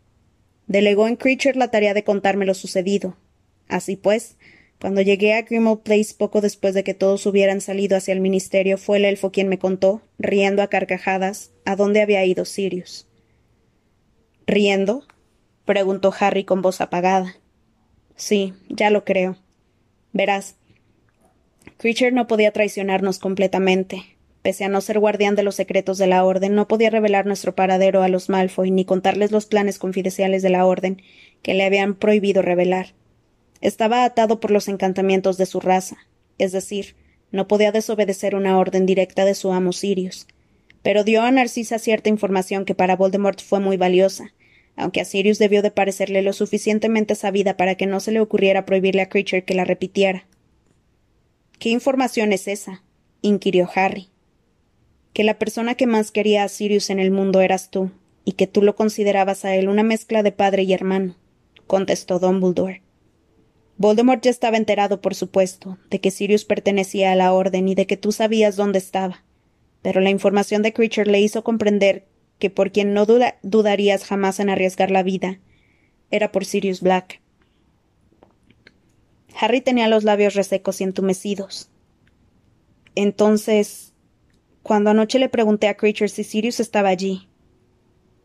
Delegó 0.68 1.10
en 1.10 1.18
Creature 1.18 1.58
la 1.58 1.72
tarea 1.72 1.94
de 1.94 2.06
contarme 2.06 2.46
lo 2.46 2.54
sucedido. 2.54 3.18
Así 3.68 3.98
pues, 3.98 4.38
cuando 4.82 5.02
llegué 5.02 5.36
a 5.36 5.44
Grimmauld 5.44 5.82
Place 5.82 6.16
poco 6.18 6.42
después 6.42 6.74
de 6.74 6.84
que 6.84 6.96
todos 6.96 7.28
hubieran 7.28 7.62
salido 7.62 7.96
hacia 7.96 8.14
el 8.14 8.20
ministerio, 8.20 8.80
fue 8.80 8.98
el 8.98 9.06
elfo 9.06 9.32
quien 9.32 9.48
me 9.48 9.60
contó, 9.60 10.02
riendo 10.18 10.64
a 10.64 10.68
carcajadas, 10.68 11.52
a 11.66 11.76
dónde 11.76 12.02
había 12.02 12.26
ido 12.26 12.46
Sirius. 12.46 13.08
¿Riendo? 14.48 15.06
preguntó 15.66 16.12
Harry 16.20 16.46
con 16.46 16.64
voz 16.64 16.82
apagada. 16.82 17.36
Sí, 18.16 18.56
ya 18.70 18.90
lo 18.90 19.06
creo. 19.06 19.38
Verás, 20.14 20.56
Creature 21.78 22.12
no 22.12 22.26
podía 22.26 22.52
traicionarnos 22.52 23.20
completamente. 23.20 24.18
Pese 24.42 24.64
a 24.64 24.70
no 24.70 24.82
ser 24.82 24.98
guardián 24.98 25.36
de 25.36 25.44
los 25.44 25.54
secretos 25.54 26.00
de 26.00 26.08
la 26.08 26.26
Orden, 26.26 26.56
no 26.56 26.68
podía 26.68 26.90
revelar 26.90 27.28
nuestro 27.28 27.54
paradero 27.54 28.02
a 28.02 28.08
los 28.08 28.30
Malfoy 28.30 28.72
ni 28.72 28.84
contarles 28.86 29.32
los 29.32 29.46
planes 29.46 29.78
confidenciales 29.78 30.42
de 30.42 30.50
la 30.50 30.66
Orden 30.66 31.04
que 31.44 31.54
le 31.54 31.66
habían 31.66 31.94
prohibido 31.94 32.42
revelar. 32.42 32.96
Estaba 33.62 34.04
atado 34.04 34.40
por 34.40 34.52
los 34.52 34.68
encantamientos 34.68 35.38
de 35.38 35.46
su 35.46 35.60
raza, 35.60 35.98
es 36.38 36.52
decir, 36.52 36.96
no 37.32 37.48
podía 37.48 37.72
desobedecer 37.72 38.36
una 38.36 38.58
orden 38.58 38.86
directa 38.86 39.24
de 39.24 39.36
su 39.36 39.54
amo 39.54 39.72
Sirius. 39.72 40.28
Pero 40.82 41.04
dio 41.04 41.22
a 41.22 41.32
Narcisa 41.32 41.80
cierta 41.80 42.10
información 42.10 42.66
que 42.66 42.76
para 42.76 42.96
Voldemort 42.96 43.40
fue 43.40 43.60
muy 43.60 43.78
valiosa, 43.78 44.34
aunque 44.76 45.02
a 45.02 45.06
Sirius 45.06 45.38
debió 45.38 45.62
de 45.62 45.72
parecerle 45.72 46.24
lo 46.24 46.34
suficientemente 46.34 47.16
sabida 47.16 47.56
para 47.56 47.76
que 47.76 47.86
no 47.86 48.00
se 48.00 48.12
le 48.12 48.20
ocurriera 48.20 48.66
prohibirle 48.66 49.04
a 49.04 49.10
Creature 49.10 49.44
que 49.44 49.54
la 49.54 49.64
repitiera. 49.64 50.26
¿Qué 51.60 51.70
información 51.70 52.34
es 52.34 52.48
esa? 52.48 52.84
inquirió 53.22 53.70
Harry. 53.76 54.10
Que 55.14 55.24
la 55.24 55.38
persona 55.38 55.76
que 55.76 55.86
más 55.86 56.10
quería 56.10 56.44
a 56.44 56.50
Sirius 56.50 56.90
en 56.90 57.00
el 57.00 57.12
mundo 57.12 57.42
eras 57.42 57.70
tú, 57.70 57.92
y 58.26 58.32
que 58.34 58.48
tú 58.48 58.64
lo 58.64 58.76
considerabas 58.76 59.46
a 59.46 59.56
él 59.56 59.70
una 59.70 59.84
mezcla 59.84 60.24
de 60.24 60.32
padre 60.32 60.64
y 60.64 60.74
hermano, 60.74 61.16
contestó 61.68 62.18
Dumbledore. 62.18 62.82
Voldemort 63.82 64.22
ya 64.22 64.30
estaba 64.30 64.58
enterado, 64.58 65.02
por 65.02 65.16
supuesto, 65.16 65.80
de 65.90 66.00
que 66.00 66.12
Sirius 66.12 66.46
pertenecía 66.46 67.12
a 67.12 67.16
la 67.16 67.34
Orden 67.34 67.68
y 67.68 67.74
de 67.74 67.88
que 67.88 67.98
tú 67.98 68.12
sabías 68.12 68.56
dónde 68.56 68.78
estaba. 68.78 69.24
Pero 69.82 70.02
la 70.02 70.12
información 70.12 70.62
de 70.62 70.72
Creature 70.72 71.10
le 71.10 71.20
hizo 71.20 71.44
comprender 71.44 72.06
que 72.38 72.52
por 72.52 72.72
quien 72.72 72.94
no 72.94 73.08
dudarías 73.08 74.06
jamás 74.06 74.40
en 74.40 74.52
arriesgar 74.52 74.92
la 74.92 75.02
vida 75.02 75.40
era 76.12 76.32
por 76.32 76.46
Sirius 76.46 76.82
Black. 76.82 77.22
Harry 79.40 79.62
tenía 79.62 79.88
los 79.88 80.04
labios 80.04 80.36
resecos 80.36 80.80
y 80.80 80.84
entumecidos. 80.84 81.72
Entonces, 82.94 83.94
cuando 84.62 84.92
anoche 84.92 85.18
le 85.18 85.28
pregunté 85.28 85.68
a 85.68 85.76
Creature 85.76 86.10
si 86.10 86.24
Sirius 86.24 86.60
estaba 86.60 86.90
allí, 86.90 87.30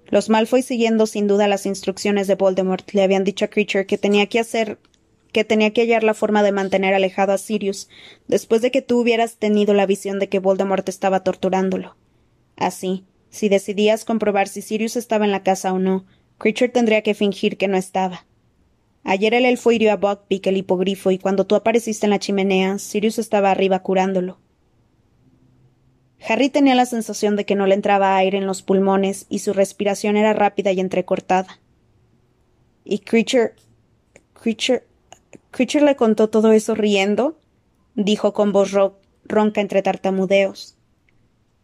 los 0.08 0.28
Malfoy, 0.28 0.60
siguiendo 0.60 1.06
sin 1.06 1.26
duda 1.26 1.48
las 1.48 1.64
instrucciones 1.64 2.26
de 2.26 2.34
Voldemort, 2.34 2.92
le 2.92 3.02
habían 3.02 3.24
dicho 3.24 3.46
a 3.46 3.48
Creature 3.48 3.86
que 3.86 3.96
tenía 3.96 4.26
que 4.26 4.38
hacer 4.38 4.78
que 5.36 5.44
tenía 5.44 5.70
que 5.74 5.82
hallar 5.82 6.02
la 6.02 6.14
forma 6.14 6.42
de 6.42 6.50
mantener 6.50 6.94
alejado 6.94 7.34
a 7.34 7.36
Sirius 7.36 7.90
después 8.26 8.62
de 8.62 8.70
que 8.70 8.80
tú 8.80 8.98
hubieras 8.98 9.36
tenido 9.36 9.74
la 9.74 9.84
visión 9.84 10.18
de 10.18 10.30
que 10.30 10.38
Voldemort 10.38 10.88
estaba 10.88 11.24
torturándolo. 11.24 11.94
Así, 12.56 13.04
si 13.28 13.50
decidías 13.50 14.06
comprobar 14.06 14.48
si 14.48 14.62
Sirius 14.62 14.96
estaba 14.96 15.26
en 15.26 15.32
la 15.32 15.42
casa 15.42 15.74
o 15.74 15.78
no, 15.78 16.06
Creature 16.38 16.70
tendría 16.70 17.02
que 17.02 17.12
fingir 17.12 17.58
que 17.58 17.68
no 17.68 17.76
estaba. 17.76 18.24
Ayer 19.04 19.34
el 19.34 19.44
elfo 19.44 19.72
hirió 19.72 19.92
a 19.92 19.96
Buckbeak, 19.96 20.46
el 20.46 20.56
hipogrifo, 20.56 21.10
y 21.10 21.18
cuando 21.18 21.46
tú 21.46 21.54
apareciste 21.54 22.06
en 22.06 22.10
la 22.12 22.18
chimenea, 22.18 22.78
Sirius 22.78 23.18
estaba 23.18 23.50
arriba 23.50 23.80
curándolo. 23.80 24.38
Harry 26.26 26.48
tenía 26.48 26.74
la 26.74 26.86
sensación 26.86 27.36
de 27.36 27.44
que 27.44 27.56
no 27.56 27.66
le 27.66 27.74
entraba 27.74 28.16
aire 28.16 28.38
en 28.38 28.46
los 28.46 28.62
pulmones 28.62 29.26
y 29.28 29.40
su 29.40 29.52
respiración 29.52 30.16
era 30.16 30.32
rápida 30.32 30.72
y 30.72 30.80
entrecortada. 30.80 31.60
¿Y 32.84 33.00
Creature. 33.00 33.52
Creature. 34.32 34.85
Creature 35.56 35.86
le 35.86 35.96
contó 35.96 36.28
todo 36.28 36.52
eso 36.52 36.74
riendo? 36.74 37.38
dijo 37.94 38.34
con 38.34 38.52
voz 38.52 38.72
ronca 39.24 39.62
entre 39.62 39.80
tartamudeos. 39.80 40.76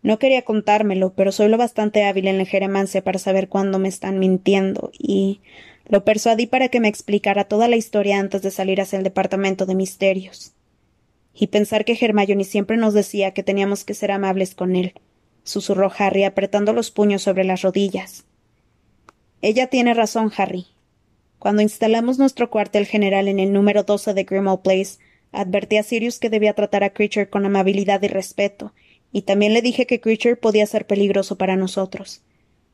No 0.01 0.19
quería 0.19 0.47
contármelo, 0.47 1.13
pero 1.13 1.31
soy 1.31 1.51
lo 1.51 1.59
bastante 1.59 2.03
hábil 2.05 2.27
en 2.27 2.39
la 2.39 2.47
jeremancia 2.47 3.05
para 3.05 3.19
saber 3.19 3.51
cuándo 3.51 3.79
me 3.79 3.91
están 3.91 4.19
mintiendo, 4.19 4.93
y 4.99 5.43
lo 5.85 6.07
persuadí 6.07 6.47
para 6.47 6.69
que 6.69 6.81
me 6.81 6.89
explicara 6.89 7.45
toda 7.45 7.69
la 7.69 7.77
historia 7.77 8.19
antes 8.19 8.41
de 8.41 8.51
salir 8.51 8.81
hacia 8.81 8.97
el 8.97 9.05
departamento 9.05 9.67
de 9.67 9.75
misterios. 9.75 10.53
Y 11.35 11.49
pensar 11.49 11.85
que 11.85 11.99
Hermione 12.01 12.45
siempre 12.45 12.79
nos 12.79 12.95
decía 12.95 13.33
que 13.33 13.43
teníamos 13.43 13.85
que 13.85 13.93
ser 13.93 14.11
amables 14.11 14.55
con 14.55 14.75
él, 14.75 14.95
susurró 15.45 15.93
Harry 15.99 16.25
apretando 16.25 16.73
los 16.73 16.91
puños 16.91 17.21
sobre 17.21 17.45
las 17.45 17.61
rodillas. 17.61 18.25
Ella 19.43 19.67
tiene 19.67 19.93
razón, 19.93 20.33
Harry. 20.35 20.72
Cuando 21.43 21.61
instalamos 21.61 22.21
nuestro 22.21 22.51
cuartel 22.51 22.87
general 22.87 23.27
en 23.27 23.41
el 23.41 23.53
número 23.53 23.83
12 23.83 24.15
de 24.15 24.23
Grimmauld 24.23 24.61
Place, 24.61 25.01
advertí 25.33 25.77
a 25.77 25.83
Sirius 25.83 26.21
que 26.21 26.31
debía 26.31 26.55
tratar 26.55 26.85
a 26.85 26.91
Creature 26.91 27.31
con 27.31 27.45
amabilidad 27.45 28.01
y 28.05 28.07
respeto, 28.07 28.73
y 29.11 29.23
también 29.23 29.53
le 29.53 29.61
dije 29.61 29.89
que 29.89 30.01
Creature 30.01 30.37
podía 30.37 30.65
ser 30.67 30.87
peligroso 30.87 31.39
para 31.39 31.57
nosotros. 31.57 32.23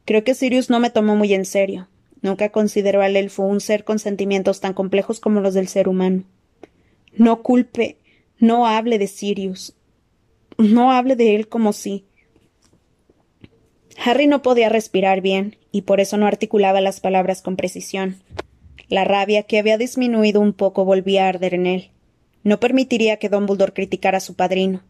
Creo 0.05 0.23
que 0.23 0.35
Sirius 0.35 0.69
no 0.69 0.81
me 0.81 0.91
tomó 0.91 1.17
muy 1.17 1.33
en 1.33 1.47
serio, 1.47 1.89
Nunca 2.21 2.51
consideró 2.51 3.01
al 3.01 3.17
elfo 3.17 3.43
un 3.43 3.63
ser 3.63 3.85
con 3.85 3.99
sentimientos 3.99 4.61
tan 4.61 4.75
complejos 4.75 5.19
como 5.19 5.41
los 5.41 5.55
del 5.55 5.69
ser 5.69 5.89
humano. 5.89 6.25
No 7.15 7.41
culpe, 7.41 7.97
no 8.39 8.67
hable 8.67 8.99
de 8.99 9.07
Sirius. 9.07 9.77
No 10.59 10.93
hable 10.93 11.17
de 11.17 11.37
él 11.37 11.49
como 11.49 11.73
si. 11.73 12.05
Harry 13.97 14.27
no 14.27 14.43
podía 14.43 14.69
respirar 14.69 15.23
bien, 15.23 15.57
y 15.73 15.83
por 15.83 16.01
eso 16.01 16.19
no 16.19 16.27
articulaba 16.27 16.83
las 16.83 17.01
palabras 17.01 17.41
con 17.41 17.57
precisión. 17.57 18.21
La 18.89 19.05
rabia, 19.05 19.43
que 19.43 19.59
había 19.59 19.77
disminuido 19.79 20.41
un 20.41 20.53
poco, 20.53 20.85
volvía 20.85 21.27
a 21.27 21.29
arder 21.29 21.55
en 21.55 21.67
él. 21.67 21.91
No 22.43 22.61
permitiría 22.61 23.19
que 23.19 23.29
Dumbledore 23.29 23.73
criticara 23.73 24.19
a 24.19 24.21
su 24.21 24.35
padrino. 24.35 24.83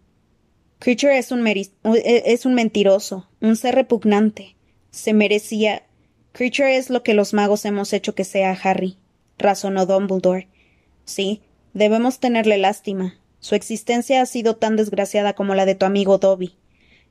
Creature 0.78 1.18
es 1.18 1.32
un, 1.32 1.44
es 1.46 2.46
un 2.46 2.54
mentiroso, 2.54 3.28
un 3.40 3.56
ser 3.56 3.74
repugnante. 3.74 4.54
Se 4.90 5.12
merecía. 5.12 5.82
Creature 6.32 6.76
es 6.76 6.88
lo 6.88 7.02
que 7.02 7.14
los 7.14 7.34
magos 7.34 7.64
hemos 7.64 7.92
hecho 7.92 8.14
que 8.14 8.22
sea 8.22 8.52
Harry, 8.62 8.96
razonó 9.38 9.86
Dumbledore. 9.86 10.46
Sí, 11.04 11.42
debemos 11.74 12.20
tenerle 12.20 12.58
lástima. 12.58 13.18
Su 13.40 13.56
existencia 13.56 14.20
ha 14.22 14.26
sido 14.26 14.56
tan 14.56 14.76
desgraciada 14.76 15.32
como 15.32 15.56
la 15.56 15.66
de 15.66 15.74
tu 15.74 15.86
amigo 15.86 16.18
Dobby. 16.18 16.54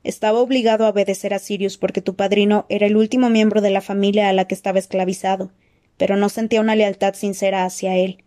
Estaba 0.04 0.40
obligado 0.40 0.86
a 0.86 0.90
obedecer 0.90 1.34
a 1.34 1.40
Sirius 1.40 1.78
porque 1.78 2.02
tu 2.02 2.16
padrino 2.16 2.66
era 2.70 2.86
el 2.86 2.96
último 2.96 3.30
miembro 3.30 3.60
de 3.60 3.72
la 3.72 3.82
familia 3.82 4.30
a 4.30 4.34
la 4.34 4.46
que 4.46 4.56
estaba 4.56 4.80
esclavizado, 4.80 5.52
pero 5.98 6.16
no 6.16 6.30
sentía 6.30 6.62
una 6.62 6.76
lealtad 6.76 7.14
sincera 7.14 7.66
hacia 7.66 7.96
él. 7.96 8.24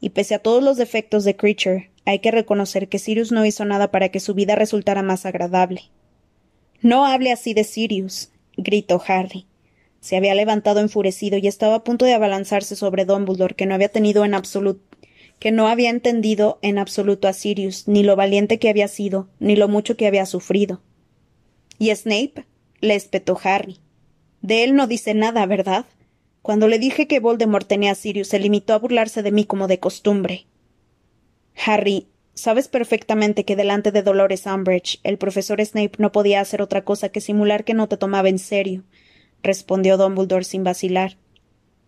Y 0.00 0.10
pese 0.10 0.34
a 0.34 0.38
todos 0.40 0.62
los 0.62 0.76
defectos 0.76 1.24
de 1.24 1.36
Creature, 1.36 1.90
hay 2.04 2.18
que 2.18 2.30
reconocer 2.30 2.88
que 2.88 2.98
Sirius 2.98 3.32
no 3.32 3.46
hizo 3.46 3.64
nada 3.64 3.90
para 3.90 4.08
que 4.08 4.20
su 4.20 4.34
vida 4.34 4.56
resultara 4.56 5.02
más 5.02 5.24
agradable. 5.24 5.82
No 6.80 7.06
hable 7.06 7.30
así 7.30 7.54
de 7.54 7.64
Sirius, 7.64 8.30
gritó 8.56 9.00
Harry. 9.06 9.46
Se 10.00 10.16
había 10.16 10.34
levantado 10.34 10.80
enfurecido 10.80 11.38
y 11.38 11.46
estaba 11.46 11.76
a 11.76 11.84
punto 11.84 12.04
de 12.04 12.14
abalanzarse 12.14 12.74
sobre 12.74 13.04
Dumbledore, 13.04 13.54
que 13.54 13.66
no 13.66 13.74
había 13.74 13.88
tenido 13.88 14.24
en 14.24 14.34
absoluto 14.34 14.82
que 15.42 15.50
no 15.50 15.66
había 15.66 15.90
entendido 15.90 16.60
en 16.62 16.78
absoluto 16.78 17.26
a 17.26 17.32
Sirius, 17.32 17.88
ni 17.88 18.04
lo 18.04 18.14
valiente 18.14 18.60
que 18.60 18.68
había 18.68 18.86
sido, 18.86 19.28
ni 19.40 19.56
lo 19.56 19.66
mucho 19.66 19.96
que 19.96 20.06
había 20.06 20.24
sufrido. 20.24 20.82
¿Y 21.80 21.92
Snape? 21.92 22.46
le 22.80 22.94
espetó 22.94 23.36
Harry. 23.42 23.80
De 24.40 24.62
él 24.62 24.76
no 24.76 24.86
dice 24.86 25.14
nada, 25.14 25.44
¿verdad? 25.46 25.84
Cuando 26.42 26.66
le 26.66 26.80
dije 26.80 27.06
que 27.06 27.20
Voldemort 27.20 27.68
tenía 27.68 27.92
a 27.92 27.94
Sirius, 27.94 28.28
se 28.28 28.40
limitó 28.40 28.74
a 28.74 28.78
burlarse 28.78 29.22
de 29.22 29.30
mí 29.30 29.44
como 29.44 29.68
de 29.68 29.78
costumbre. 29.78 30.46
Harry, 31.64 32.08
sabes 32.34 32.66
perfectamente 32.66 33.44
que 33.44 33.54
delante 33.54 33.92
de 33.92 34.02
Dolores 34.02 34.46
Umbridge 34.46 34.98
el 35.04 35.18
profesor 35.18 35.64
Snape 35.64 35.92
no 35.98 36.10
podía 36.10 36.40
hacer 36.40 36.60
otra 36.60 36.84
cosa 36.84 37.10
que 37.10 37.20
simular 37.20 37.64
que 37.64 37.74
no 37.74 37.88
te 37.88 37.96
tomaba 37.96 38.28
en 38.28 38.40
serio, 38.40 38.82
respondió 39.42 39.96
Dumbledore 39.96 40.44
sin 40.44 40.64
vacilar. 40.64 41.16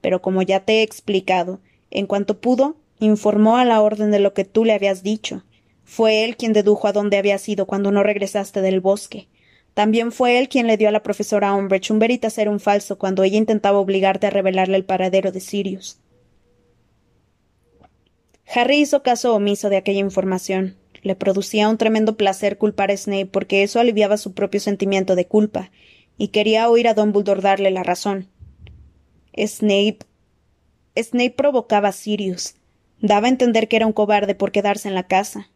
Pero 0.01 0.23
como 0.23 0.43
ya 0.43 0.61
te 0.61 0.75
he 0.75 0.83
explicado, 0.83 1.61
en 1.91 2.07
cuanto 2.07 2.41
pudo, 2.41 2.77
informó 3.01 3.57
a 3.57 3.65
la 3.65 3.81
orden 3.81 4.13
de 4.13 4.21
lo 4.21 4.35
que 4.35 4.45
tú 4.45 4.65
le 4.65 4.73
habías 4.73 5.03
dicho. 5.03 5.43
Fue 5.83 6.25
él 6.25 6.37
quien 6.37 6.53
dedujo 6.53 6.87
a 6.87 6.93
dónde 6.93 7.17
habías 7.17 7.49
ido 7.49 7.67
cuando 7.67 7.91
no 7.91 8.03
regresaste 8.03 8.61
del 8.61 8.81
bosque. 8.81 9.29
También 9.75 10.13
fue 10.13 10.39
él 10.39 10.49
quien 10.49 10.69
le 10.69 10.77
dio 10.77 10.89
a 10.89 10.93
la 10.93 11.03
profesora 11.03 11.53
Umbridge 11.53 11.91
un 11.91 12.01
ser 12.31 12.49
un 12.49 12.61
falso 12.61 12.97
cuando 12.97 13.25
ella 13.25 13.37
intentaba 13.37 13.79
obligarte 13.79 14.29
a 14.29 14.31
revelarle 14.31 14.77
el 14.77 14.85
paradero 14.85 15.33
de 15.33 15.41
Sirius. 15.41 15.99
Harry 18.47 18.77
hizo 18.77 19.03
caso 19.03 19.35
omiso 19.35 19.69
de 19.69 19.77
aquella 19.77 19.99
información. 19.99 20.77
Le 21.03 21.17
producía 21.17 21.69
un 21.69 21.77
tremendo 21.77 22.17
placer 22.17 22.57
culpar 22.57 22.91
a 22.91 22.97
Snape 22.97 23.27
porque 23.27 23.63
eso 23.63 23.81
aliviaba 23.81 24.17
su 24.17 24.33
propio 24.33 24.61
sentimiento 24.61 25.17
de 25.17 25.27
culpa, 25.27 25.71
y 26.17 26.29
quería 26.29 26.69
oír 26.69 26.87
a 26.87 26.95
Dumbledore 26.95 27.43
darle 27.43 27.71
la 27.73 27.83
razón. 27.83 28.29
Snape. 29.37 29.99
Snape 30.97 31.33
provocaba 31.33 31.89
a 31.89 31.93
Sirius. 31.93 32.55
Daba 33.01 33.27
a 33.27 33.31
entender 33.31 33.67
que 33.67 33.77
era 33.77 33.87
un 33.87 33.93
cobarde 33.93 34.37
por 34.37 34.53
quedarse 34.53 34.89
en 34.89 34.95
la 34.95 35.09
casa. 35.09 35.51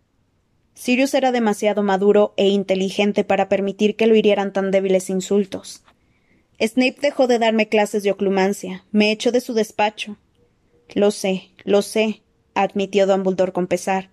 Sirius 0.78 1.12
era 1.14 1.32
demasiado 1.32 1.82
maduro 1.82 2.34
e 2.36 2.46
inteligente 2.46 3.24
para 3.24 3.48
permitir 3.48 3.96
que 3.96 4.06
lo 4.06 4.14
hirieran 4.14 4.52
tan 4.52 4.70
débiles 4.70 5.10
insultos. 5.10 5.82
Snape 6.60 6.98
dejó 7.02 7.26
de 7.26 7.40
darme 7.40 7.68
clases 7.68 8.04
de 8.04 8.12
oclumancia, 8.12 8.84
me 8.92 9.10
echó 9.10 9.32
de 9.32 9.40
su 9.40 9.54
despacho. 9.54 10.18
Lo 10.94 11.10
sé, 11.10 11.50
lo 11.64 11.82
sé, 11.82 12.22
admitió 12.54 13.08
Dumbledore 13.08 13.50
con 13.50 13.66
pesar. 13.66 14.10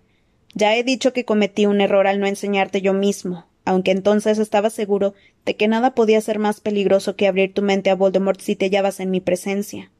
Ya 0.55 0.75
he 0.75 0.83
dicho 0.83 1.13
que 1.13 1.23
cometí 1.23 1.67
un 1.67 1.81
error 1.81 2.07
al 2.07 2.19
no 2.19 2.25
enseñarte 2.25 2.81
yo 2.81 2.93
mismo, 2.93 3.45
aunque 3.63 3.91
entonces 3.91 4.39
estaba 4.39 4.71
seguro 4.71 5.13
de 5.45 5.55
que 5.55 5.67
nada 5.67 5.93
podía 5.93 6.19
ser 6.19 6.39
más 6.39 6.61
peligroso 6.61 7.15
que 7.15 7.27
abrir 7.27 7.53
tu 7.53 7.61
mente 7.61 7.91
a 7.91 7.95
Voldemort 7.95 8.41
si 8.41 8.55
te 8.55 8.65
hallabas 8.65 8.99
en 8.99 9.11
mi 9.11 9.21
presencia. 9.21 9.91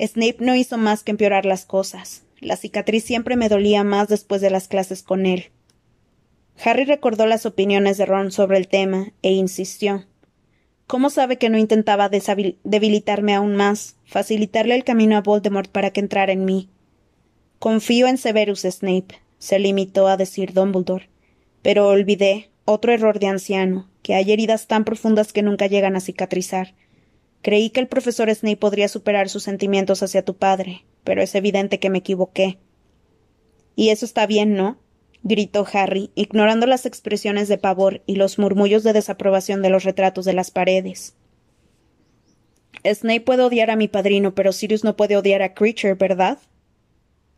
Snape 0.00 0.38
no 0.40 0.56
hizo 0.56 0.76
más 0.76 1.04
que 1.04 1.12
empeorar 1.12 1.46
las 1.46 1.66
cosas. 1.66 2.23
La 2.44 2.58
cicatriz 2.58 3.04
siempre 3.04 3.36
me 3.36 3.48
dolía 3.48 3.84
más 3.84 4.08
después 4.08 4.42
de 4.42 4.50
las 4.50 4.68
clases 4.68 5.02
con 5.02 5.24
él. 5.24 5.46
Harry 6.62 6.84
recordó 6.84 7.24
las 7.24 7.46
opiniones 7.46 7.96
de 7.96 8.04
Ron 8.04 8.30
sobre 8.30 8.58
el 8.58 8.68
tema 8.68 9.14
e 9.22 9.32
insistió. 9.32 10.04
¿Cómo 10.86 11.08
sabe 11.08 11.38
que 11.38 11.48
no 11.48 11.56
intentaba 11.56 12.10
debilitarme 12.10 13.34
aún 13.34 13.56
más, 13.56 13.96
facilitarle 14.04 14.74
el 14.74 14.84
camino 14.84 15.16
a 15.16 15.22
Voldemort 15.22 15.70
para 15.70 15.90
que 15.90 16.00
entrara 16.00 16.34
en 16.34 16.44
mí? 16.44 16.68
Confío 17.58 18.08
en 18.08 18.18
Severus 18.18 18.60
Snape, 18.60 19.22
se 19.38 19.58
limitó 19.58 20.06
a 20.06 20.18
decir 20.18 20.52
Dumbledore. 20.52 21.08
Pero 21.62 21.88
olvidé, 21.88 22.50
otro 22.66 22.92
error 22.92 23.20
de 23.20 23.28
anciano, 23.28 23.88
que 24.02 24.14
hay 24.14 24.30
heridas 24.30 24.66
tan 24.66 24.84
profundas 24.84 25.32
que 25.32 25.42
nunca 25.42 25.66
llegan 25.66 25.96
a 25.96 26.00
cicatrizar, 26.00 26.74
Creí 27.44 27.68
que 27.68 27.80
el 27.80 27.88
profesor 27.88 28.34
Snape 28.34 28.56
podría 28.56 28.88
superar 28.88 29.28
sus 29.28 29.42
sentimientos 29.42 30.02
hacia 30.02 30.24
tu 30.24 30.34
padre, 30.34 30.86
pero 31.04 31.20
es 31.20 31.34
evidente 31.34 31.78
que 31.78 31.90
me 31.90 31.98
equivoqué. 31.98 32.56
Y 33.76 33.90
eso 33.90 34.06
está 34.06 34.26
bien, 34.26 34.54
¿no? 34.54 34.78
gritó 35.22 35.66
Harry, 35.70 36.10
ignorando 36.14 36.66
las 36.66 36.86
expresiones 36.86 37.48
de 37.48 37.58
pavor 37.58 38.02
y 38.06 38.16
los 38.16 38.38
murmullos 38.38 38.82
de 38.82 38.94
desaprobación 38.94 39.60
de 39.60 39.68
los 39.68 39.84
retratos 39.84 40.24
de 40.24 40.32
las 40.32 40.50
paredes. 40.50 41.16
Snape 42.82 43.20
puede 43.20 43.42
odiar 43.42 43.70
a 43.70 43.76
mi 43.76 43.88
padrino, 43.88 44.34
pero 44.34 44.50
Sirius 44.50 44.82
no 44.82 44.96
puede 44.96 45.18
odiar 45.18 45.42
a 45.42 45.52
Creature, 45.52 45.96
¿verdad? 45.96 46.38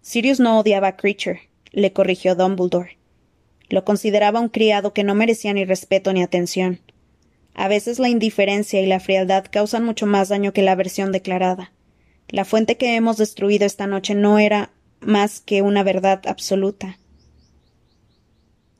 Sirius 0.02 0.38
no 0.38 0.60
odiaba 0.60 0.86
a 0.86 0.96
Creature, 0.96 1.50
le 1.72 1.92
corrigió 1.92 2.36
Dumbledore. 2.36 2.96
Lo 3.70 3.84
consideraba 3.84 4.38
un 4.38 4.50
criado 4.50 4.92
que 4.92 5.02
no 5.02 5.16
merecía 5.16 5.52
ni 5.52 5.64
respeto 5.64 6.12
ni 6.12 6.22
atención. 6.22 6.78
A 7.56 7.68
veces 7.68 7.98
la 7.98 8.10
indiferencia 8.10 8.82
y 8.82 8.86
la 8.86 9.00
frialdad 9.00 9.46
causan 9.50 9.82
mucho 9.82 10.04
más 10.04 10.28
daño 10.28 10.52
que 10.52 10.60
la 10.60 10.72
aversión 10.72 11.10
declarada. 11.10 11.72
La 12.28 12.44
fuente 12.44 12.76
que 12.76 12.96
hemos 12.96 13.16
destruido 13.16 13.64
esta 13.64 13.86
noche 13.86 14.14
no 14.14 14.38
era 14.38 14.72
más 15.00 15.40
que 15.40 15.62
una 15.62 15.82
verdad 15.82 16.20
absoluta. 16.26 16.98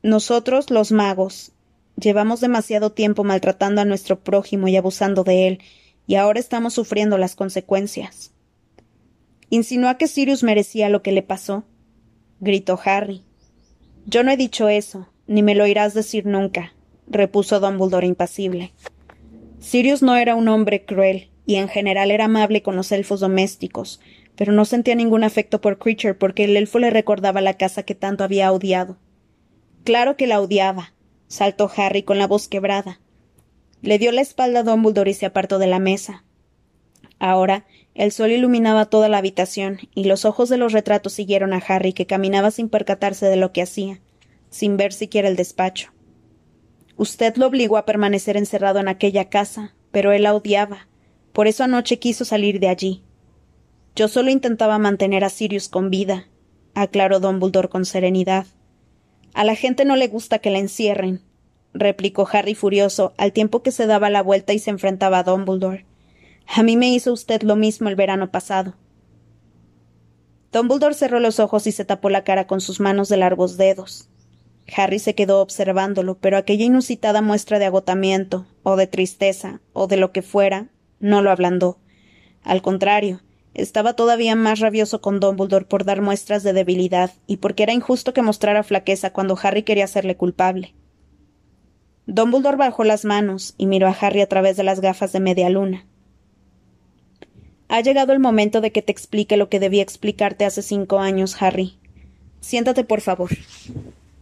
Nosotros, 0.03 0.71
los 0.71 0.93
magos, 0.93 1.53
llevamos 1.97 2.43
demasiado 2.43 2.93
tiempo 2.93 3.25
maltratando 3.25 3.81
a 3.81 3.87
nuestro 3.87 4.21
prójimo 4.21 4.69
y 4.69 4.77
abusando 4.77 5.25
de 5.25 5.49
él, 5.49 5.61
y 6.07 6.17
ahora 6.17 6.39
estamos 6.39 6.75
sufriendo 6.75 7.17
las 7.17 7.35
consecuencias. 7.35 8.33
¿Insinúa 9.49 9.97
que 9.97 10.07
Sirius 10.07 10.43
merecía 10.43 10.91
lo 10.91 11.03
que 11.03 11.13
le 11.13 11.23
pasó? 11.23 11.65
gritó 12.41 12.79
Harry. 12.85 13.25
Yo 14.05 14.23
no 14.23 14.31
he 14.31 14.37
dicho 14.37 14.69
eso, 14.69 15.09
ni 15.27 15.43
me 15.43 15.55
lo 15.55 15.65
oirás 15.65 15.95
decir 15.95 16.27
nunca 16.27 16.76
repuso 17.07 17.61
Dumbledore 17.61 18.07
impasible. 18.07 18.73
Sirius 19.59 20.03
no 20.03 20.17
era 20.17 20.35
un 20.35 20.49
hombre 20.49 20.85
cruel, 20.85 21.31
y 21.47 21.57
en 21.57 21.69
general 21.69 22.11
era 22.11 22.27
amable 22.27 22.63
con 22.63 22.77
los 22.77 22.93
elfos 22.93 23.21
domésticos, 23.21 24.01
pero 24.35 24.53
no 24.53 24.65
sentía 24.65 24.95
ningún 24.95 25.25
afecto 25.25 25.61
por 25.61 25.79
Creature 25.79 26.15
porque 26.15 26.45
el 26.45 26.57
elfo 26.57 26.79
le 26.79 26.91
recordaba 26.91 27.41
la 27.41 27.55
casa 27.55 27.85
que 27.85 27.95
tanto 27.95 28.25
había 28.25 28.53
odiado. 28.53 28.99
Claro 29.85 30.17
que 30.17 30.27
la 30.27 30.41
odiaba, 30.41 30.93
saltó 31.29 31.71
Harry 31.77 32.03
con 32.03 32.19
la 32.19 32.27
voz 32.27 32.49
quebrada. 32.49 33.01
Le 33.83 33.99
dio 33.99 34.13
la 34.13 34.21
espalda 34.21 34.61
a 34.61 34.63
Dumbledore 34.63 35.11
y 35.11 35.15
se 35.15 35.27
apartó 35.27 35.59
de 35.59 35.69
la 35.69 35.79
mesa. 35.79 36.25
Ahora 37.19 37.65
el 37.97 38.13
sol 38.13 38.31
iluminaba 38.31 38.85
toda 38.87 39.09
la 39.09 39.19
habitación, 39.19 39.79
y 39.95 40.05
los 40.05 40.27
ojos 40.27 40.51
de 40.51 40.59
los 40.59 40.75
retratos 40.75 41.15
siguieron 41.15 41.55
a 41.55 41.63
Harry, 41.67 41.95
que 41.95 42.05
caminaba 42.05 42.51
sin 42.51 42.69
percatarse 42.69 43.25
de 43.25 43.37
lo 43.37 43.53
que 43.53 43.63
hacía, 43.63 44.01
sin 44.51 44.77
ver 44.77 44.93
siquiera 44.93 45.29
el 45.29 45.37
despacho. 45.37 45.93
Usted 46.97 47.37
lo 47.37 47.47
obligó 47.47 47.77
a 47.77 47.85
permanecer 47.85 48.37
encerrado 48.37 48.79
en 48.79 48.89
aquella 48.89 49.29
casa, 49.29 49.75
pero 49.91 50.13
él 50.13 50.23
la 50.23 50.35
odiaba. 50.35 50.89
Por 51.33 51.47
eso 51.47 51.65
anoche 51.65 51.99
quiso 51.99 52.25
salir 52.25 52.61
de 52.61 52.69
allí. 52.69 53.03
Yo 53.95 54.09
solo 54.09 54.31
intentaba 54.31 54.79
mantener 54.79 55.25
a 55.25 55.29
Sirius 55.29 55.69
con 55.69 55.91
vida, 55.91 56.29
aclaró 56.75 57.21
Dumbledore 57.21 57.69
con 57.69 57.85
serenidad. 57.85 58.47
A 59.35 59.45
la 59.45 59.55
gente 59.55 59.85
no 59.85 59.97
le 59.97 60.09
gusta 60.09 60.39
que 60.39 60.51
la 60.51 60.59
encierren, 60.59 61.23
replicó 61.75 62.27
Harry 62.33 62.55
furioso, 62.55 63.13
al 63.19 63.33
tiempo 63.33 63.63
que 63.63 63.73
se 63.73 63.87
daba 63.87 64.11
la 64.11 64.23
vuelta 64.23 64.55
y 64.55 64.59
se 64.59 64.71
enfrentaba 64.71 65.19
a 65.19 65.23
Dumbledore. 65.23 65.85
A 66.47 66.63
mí 66.63 66.77
me 66.77 66.89
hizo 66.89 67.13
usted 67.13 67.43
lo 67.43 67.57
mismo 67.57 67.89
el 67.89 67.97
verano 67.97 68.31
pasado. 68.31 68.75
Dumbledore 70.53 70.95
cerró 70.95 71.21
los 71.21 71.41
ojos 71.41 71.67
y 71.67 71.73
se 71.73 71.85
tapó 71.85 72.09
la 72.09 72.25
cara 72.25 72.47
con 72.47 72.61
sus 72.61 72.81
manos 72.81 73.09
de 73.09 73.19
largos 73.19 73.57
dedos. 73.57 74.09
Harry 74.75 74.99
se 74.99 75.15
quedó 75.15 75.41
observándolo, 75.41 76.19
pero 76.19 76.37
aquella 76.37 76.65
inusitada 76.65 77.23
muestra 77.23 77.59
de 77.59 77.67
agotamiento, 77.67 78.47
o 78.63 78.77
de 78.77 78.87
tristeza, 78.87 79.61
o 79.73 79.87
de 79.87 79.97
lo 79.97 80.13
que 80.13 80.23
fuera, 80.23 80.69
no 80.99 81.23
lo 81.23 81.31
ablandó. 81.31 81.79
Al 82.43 82.63
contrario, 82.63 83.23
estaba 83.55 83.95
todavía 83.95 84.35
más 84.37 84.61
rabioso 84.61 85.01
con 85.01 85.19
Dumbledore 85.21 85.65
por 85.65 85.85
dar 85.85 86.03
muestras 86.03 86.43
de 86.43 86.53
debilidad 86.53 87.13
y 87.27 87.39
porque 87.39 87.63
era 87.63 87.73
injusto 87.73 88.13
que 88.13 88.23
mostrara 88.23 88.63
flaqueza 88.63 89.13
cuando 89.13 89.39
Harry 89.43 89.63
quería 89.63 89.85
hacerle 89.85 90.17
culpable. 90.17 90.75
Dumbledore 92.07 92.57
bajó 92.57 92.85
las 92.85 93.05
manos 93.05 93.55
y 93.57 93.67
miró 93.67 93.89
a 93.89 93.97
Harry 93.99 94.21
a 94.21 94.29
través 94.29 94.57
de 94.57 94.63
las 94.63 94.81
gafas 94.81 95.13
de 95.13 95.21
media 95.21 95.49
luna. 95.49 95.87
Ha 97.69 97.81
llegado 97.81 98.13
el 98.13 98.21
momento 98.21 98.61
de 98.61 98.71
que 98.71 98.83
te 98.83 98.93
explique 98.93 99.37
lo 99.37 99.49
que 99.49 99.59
debía 99.59 99.83
explicarte 99.83 100.45
hace 100.45 100.63
cinco 100.63 100.99
años, 100.99 101.41
Harry. 101.41 101.79
Siéntate, 102.41 102.85
por 102.85 103.01
favor. 103.01 103.31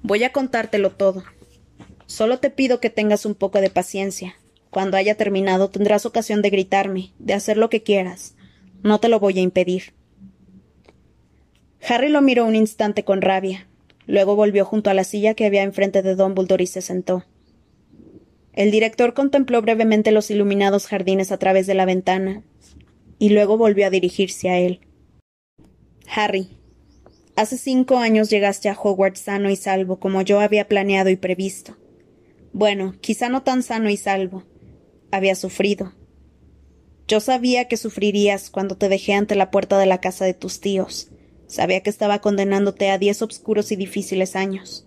Voy 0.06 0.22
a 0.22 0.32
contártelo 0.32 0.90
todo. 0.90 1.24
Solo 2.04 2.38
te 2.38 2.50
pido 2.50 2.78
que 2.78 2.90
tengas 2.90 3.24
un 3.24 3.34
poco 3.34 3.62
de 3.62 3.70
paciencia. 3.70 4.36
Cuando 4.68 4.98
haya 4.98 5.14
terminado 5.14 5.70
tendrás 5.70 6.04
ocasión 6.04 6.42
de 6.42 6.50
gritarme, 6.50 7.14
de 7.18 7.32
hacer 7.32 7.56
lo 7.56 7.70
que 7.70 7.82
quieras. 7.82 8.36
No 8.82 9.00
te 9.00 9.08
lo 9.08 9.18
voy 9.18 9.38
a 9.38 9.42
impedir. 9.42 9.94
Harry 11.88 12.10
lo 12.10 12.20
miró 12.20 12.44
un 12.44 12.54
instante 12.54 13.02
con 13.02 13.22
rabia. 13.22 13.66
Luego 14.06 14.36
volvió 14.36 14.66
junto 14.66 14.90
a 14.90 14.94
la 14.94 15.04
silla 15.04 15.32
que 15.32 15.46
había 15.46 15.62
enfrente 15.62 16.02
de 16.02 16.16
Dumbledore 16.16 16.64
y 16.64 16.66
se 16.66 16.82
sentó. 16.82 17.24
El 18.52 18.70
director 18.70 19.14
contempló 19.14 19.62
brevemente 19.62 20.12
los 20.12 20.30
iluminados 20.30 20.86
jardines 20.86 21.32
a 21.32 21.38
través 21.38 21.66
de 21.66 21.72
la 21.72 21.86
ventana, 21.86 22.42
y 23.18 23.30
luego 23.30 23.56
volvió 23.56 23.86
a 23.86 23.90
dirigirse 23.90 24.50
a 24.50 24.58
él. 24.58 24.80
Harry, 26.14 26.58
hace 27.36 27.58
cinco 27.58 27.98
años 27.98 28.30
llegaste 28.30 28.68
a 28.68 28.78
Hogwarts 28.80 29.20
sano 29.20 29.50
y 29.50 29.56
salvo, 29.56 29.98
como 29.98 30.22
yo 30.22 30.40
había 30.40 30.68
planeado 30.68 31.10
y 31.10 31.16
previsto. 31.16 31.76
Bueno, 32.52 32.94
quizá 33.00 33.28
no 33.28 33.42
tan 33.42 33.62
sano 33.62 33.90
y 33.90 33.96
salvo. 33.96 34.44
Había 35.10 35.34
sufrido. 35.34 35.92
Yo 37.08 37.20
sabía 37.20 37.68
que 37.68 37.76
sufrirías 37.76 38.50
cuando 38.50 38.76
te 38.76 38.88
dejé 38.88 39.14
ante 39.14 39.34
la 39.34 39.50
puerta 39.50 39.78
de 39.78 39.86
la 39.86 40.00
casa 40.00 40.24
de 40.24 40.34
tus 40.34 40.60
tíos, 40.60 41.10
Sabía 41.46 41.82
que 41.82 41.90
estaba 41.90 42.20
condenándote 42.20 42.90
a 42.90 42.98
diez 42.98 43.22
obscuros 43.22 43.70
y 43.70 43.76
difíciles 43.76 44.34
años. 44.34 44.86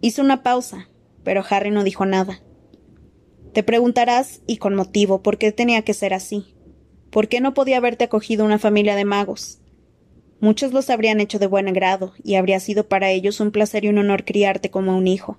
Hizo 0.00 0.22
una 0.22 0.42
pausa, 0.42 0.88
pero 1.24 1.42
Harry 1.48 1.70
no 1.70 1.84
dijo 1.84 2.06
nada. 2.06 2.40
Te 3.52 3.62
preguntarás, 3.62 4.42
y 4.46 4.58
con 4.58 4.74
motivo, 4.74 5.22
por 5.22 5.38
qué 5.38 5.50
tenía 5.52 5.82
que 5.82 5.94
ser 5.94 6.14
así. 6.14 6.54
¿Por 7.10 7.28
qué 7.28 7.40
no 7.40 7.54
podía 7.54 7.78
haberte 7.78 8.04
acogido 8.04 8.44
una 8.44 8.58
familia 8.58 8.94
de 8.94 9.04
magos? 9.04 9.59
Muchos 10.40 10.72
los 10.72 10.88
habrían 10.88 11.20
hecho 11.20 11.38
de 11.38 11.46
buen 11.46 11.70
grado, 11.72 12.14
y 12.24 12.36
habría 12.36 12.60
sido 12.60 12.88
para 12.88 13.10
ellos 13.10 13.40
un 13.40 13.50
placer 13.50 13.84
y 13.84 13.88
un 13.88 13.98
honor 13.98 14.24
criarte 14.24 14.70
como 14.70 14.96
un 14.96 15.06
hijo. 15.06 15.38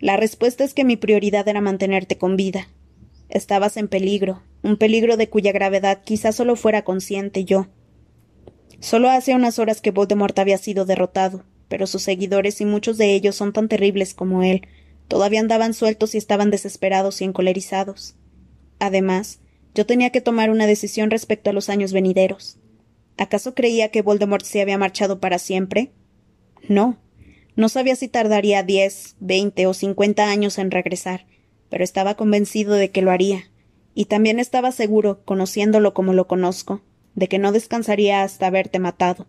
La 0.00 0.16
respuesta 0.16 0.64
es 0.64 0.72
que 0.72 0.84
mi 0.84 0.96
prioridad 0.96 1.46
era 1.46 1.60
mantenerte 1.60 2.16
con 2.16 2.36
vida. 2.36 2.68
Estabas 3.28 3.76
en 3.76 3.88
peligro, 3.88 4.42
un 4.62 4.76
peligro 4.76 5.16
de 5.16 5.28
cuya 5.28 5.52
gravedad 5.52 6.02
quizás 6.04 6.34
solo 6.34 6.56
fuera 6.56 6.82
consciente 6.82 7.44
yo. 7.44 7.68
Solo 8.80 9.10
hace 9.10 9.34
unas 9.34 9.58
horas 9.58 9.80
que 9.80 9.90
Voldemort 9.90 10.38
había 10.38 10.58
sido 10.58 10.84
derrotado, 10.86 11.44
pero 11.68 11.86
sus 11.86 12.02
seguidores 12.02 12.60
y 12.60 12.64
muchos 12.64 12.98
de 12.98 13.14
ellos 13.14 13.36
son 13.36 13.52
tan 13.52 13.68
terribles 13.68 14.14
como 14.14 14.42
él. 14.42 14.66
Todavía 15.06 15.40
andaban 15.40 15.74
sueltos 15.74 16.14
y 16.14 16.18
estaban 16.18 16.50
desesperados 16.50 17.20
y 17.20 17.24
encolerizados. 17.24 18.16
Además, 18.78 19.40
yo 19.74 19.86
tenía 19.86 20.10
que 20.10 20.20
tomar 20.20 20.50
una 20.50 20.66
decisión 20.66 21.10
respecto 21.10 21.50
a 21.50 21.52
los 21.52 21.68
años 21.68 21.92
venideros. 21.92 22.58
¿Acaso 23.16 23.54
creía 23.54 23.90
que 23.90 24.02
Voldemort 24.02 24.44
se 24.44 24.60
había 24.60 24.78
marchado 24.78 25.20
para 25.20 25.38
siempre? 25.38 25.92
No. 26.68 26.98
No 27.54 27.68
sabía 27.68 27.96
si 27.96 28.08
tardaría 28.08 28.62
diez, 28.62 29.16
veinte 29.20 29.66
o 29.66 29.74
cincuenta 29.74 30.30
años 30.30 30.58
en 30.58 30.70
regresar, 30.70 31.26
pero 31.68 31.84
estaba 31.84 32.16
convencido 32.16 32.74
de 32.74 32.90
que 32.90 33.02
lo 33.02 33.10
haría, 33.10 33.50
y 33.94 34.06
también 34.06 34.38
estaba 34.38 34.72
seguro, 34.72 35.22
conociéndolo 35.24 35.92
como 35.92 36.14
lo 36.14 36.26
conozco, 36.26 36.80
de 37.14 37.28
que 37.28 37.38
no 37.38 37.52
descansaría 37.52 38.22
hasta 38.22 38.46
haberte 38.46 38.78
matado. 38.78 39.26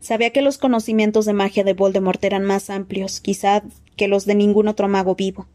Sabía 0.00 0.30
que 0.30 0.40
los 0.40 0.56
conocimientos 0.56 1.26
de 1.26 1.34
magia 1.34 1.62
de 1.62 1.74
Voldemort 1.74 2.24
eran 2.24 2.44
más 2.44 2.70
amplios, 2.70 3.20
quizá, 3.20 3.62
que 3.96 4.08
los 4.08 4.24
de 4.24 4.34
ningún 4.34 4.66
otro 4.66 4.88
mago 4.88 5.14
vivo. 5.14 5.46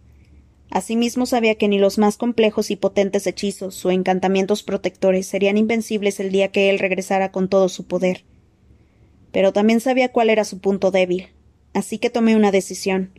Asimismo 0.75 1.25
sabía 1.25 1.55
que 1.55 1.69
ni 1.69 1.79
los 1.79 1.97
más 1.97 2.17
complejos 2.17 2.69
y 2.69 2.75
potentes 2.75 3.27
hechizos 3.27 3.85
o 3.85 3.91
encantamientos 3.91 4.61
protectores 4.61 5.25
serían 5.25 5.57
invencibles 5.57 6.19
el 6.19 6.33
día 6.33 6.49
que 6.51 6.69
él 6.69 6.79
regresara 6.79 7.31
con 7.31 7.47
todo 7.47 7.69
su 7.69 7.87
poder. 7.87 8.25
Pero 9.31 9.53
también 9.53 9.79
sabía 9.79 10.11
cuál 10.11 10.29
era 10.29 10.43
su 10.43 10.59
punto 10.59 10.91
débil, 10.91 11.29
así 11.73 11.97
que 11.97 12.09
tomé 12.09 12.35
una 12.35 12.51
decisión. 12.51 13.17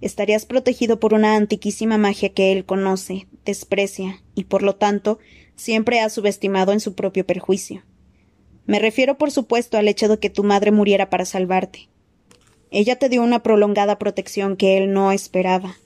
Estarías 0.00 0.46
protegido 0.46 0.98
por 0.98 1.12
una 1.12 1.36
antiquísima 1.36 1.98
magia 1.98 2.30
que 2.32 2.52
él 2.52 2.64
conoce, 2.64 3.26
desprecia, 3.44 4.22
y 4.34 4.44
por 4.44 4.62
lo 4.62 4.76
tanto 4.76 5.18
siempre 5.56 6.00
ha 6.00 6.08
subestimado 6.08 6.72
en 6.72 6.80
su 6.80 6.94
propio 6.94 7.26
perjuicio. 7.26 7.82
Me 8.64 8.78
refiero, 8.78 9.18
por 9.18 9.30
supuesto, 9.30 9.76
al 9.76 9.88
hecho 9.88 10.08
de 10.08 10.18
que 10.18 10.30
tu 10.30 10.42
madre 10.42 10.70
muriera 10.70 11.10
para 11.10 11.26
salvarte. 11.26 11.90
Ella 12.70 12.98
te 12.98 13.10
dio 13.10 13.22
una 13.22 13.42
prolongada 13.42 13.98
protección 13.98 14.56
que 14.56 14.78
él 14.78 14.90
no 14.94 15.12
esperaba, 15.12 15.76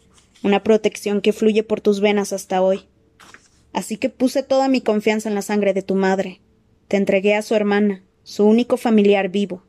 una 0.42 0.62
protección 0.62 1.20
que 1.20 1.32
fluye 1.32 1.62
por 1.62 1.80
tus 1.80 2.00
venas 2.00 2.32
hasta 2.32 2.62
hoy. 2.62 2.86
Así 3.72 3.96
que 3.96 4.08
puse 4.08 4.42
toda 4.42 4.68
mi 4.68 4.80
confianza 4.80 5.28
en 5.28 5.34
la 5.34 5.42
sangre 5.42 5.74
de 5.74 5.82
tu 5.82 5.94
madre. 5.94 6.40
Te 6.88 6.96
entregué 6.96 7.34
a 7.34 7.42
su 7.42 7.54
hermana, 7.54 8.02
su 8.22 8.44
único 8.44 8.76
familiar 8.76 9.28
vivo. 9.28 9.62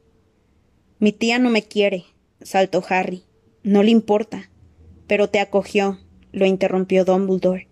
Mi 0.99 1.11
tía 1.11 1.39
no 1.39 1.49
me 1.49 1.63
quiere, 1.63 2.05
saltó 2.41 2.83
Harry. 2.89 3.23
No 3.63 3.83
le 3.83 3.91
importa. 3.91 4.49
Pero 5.07 5.29
te 5.29 5.39
acogió, 5.39 5.99
lo 6.31 6.45
interrumpió 6.45 7.05
Dumbledore. 7.05 7.67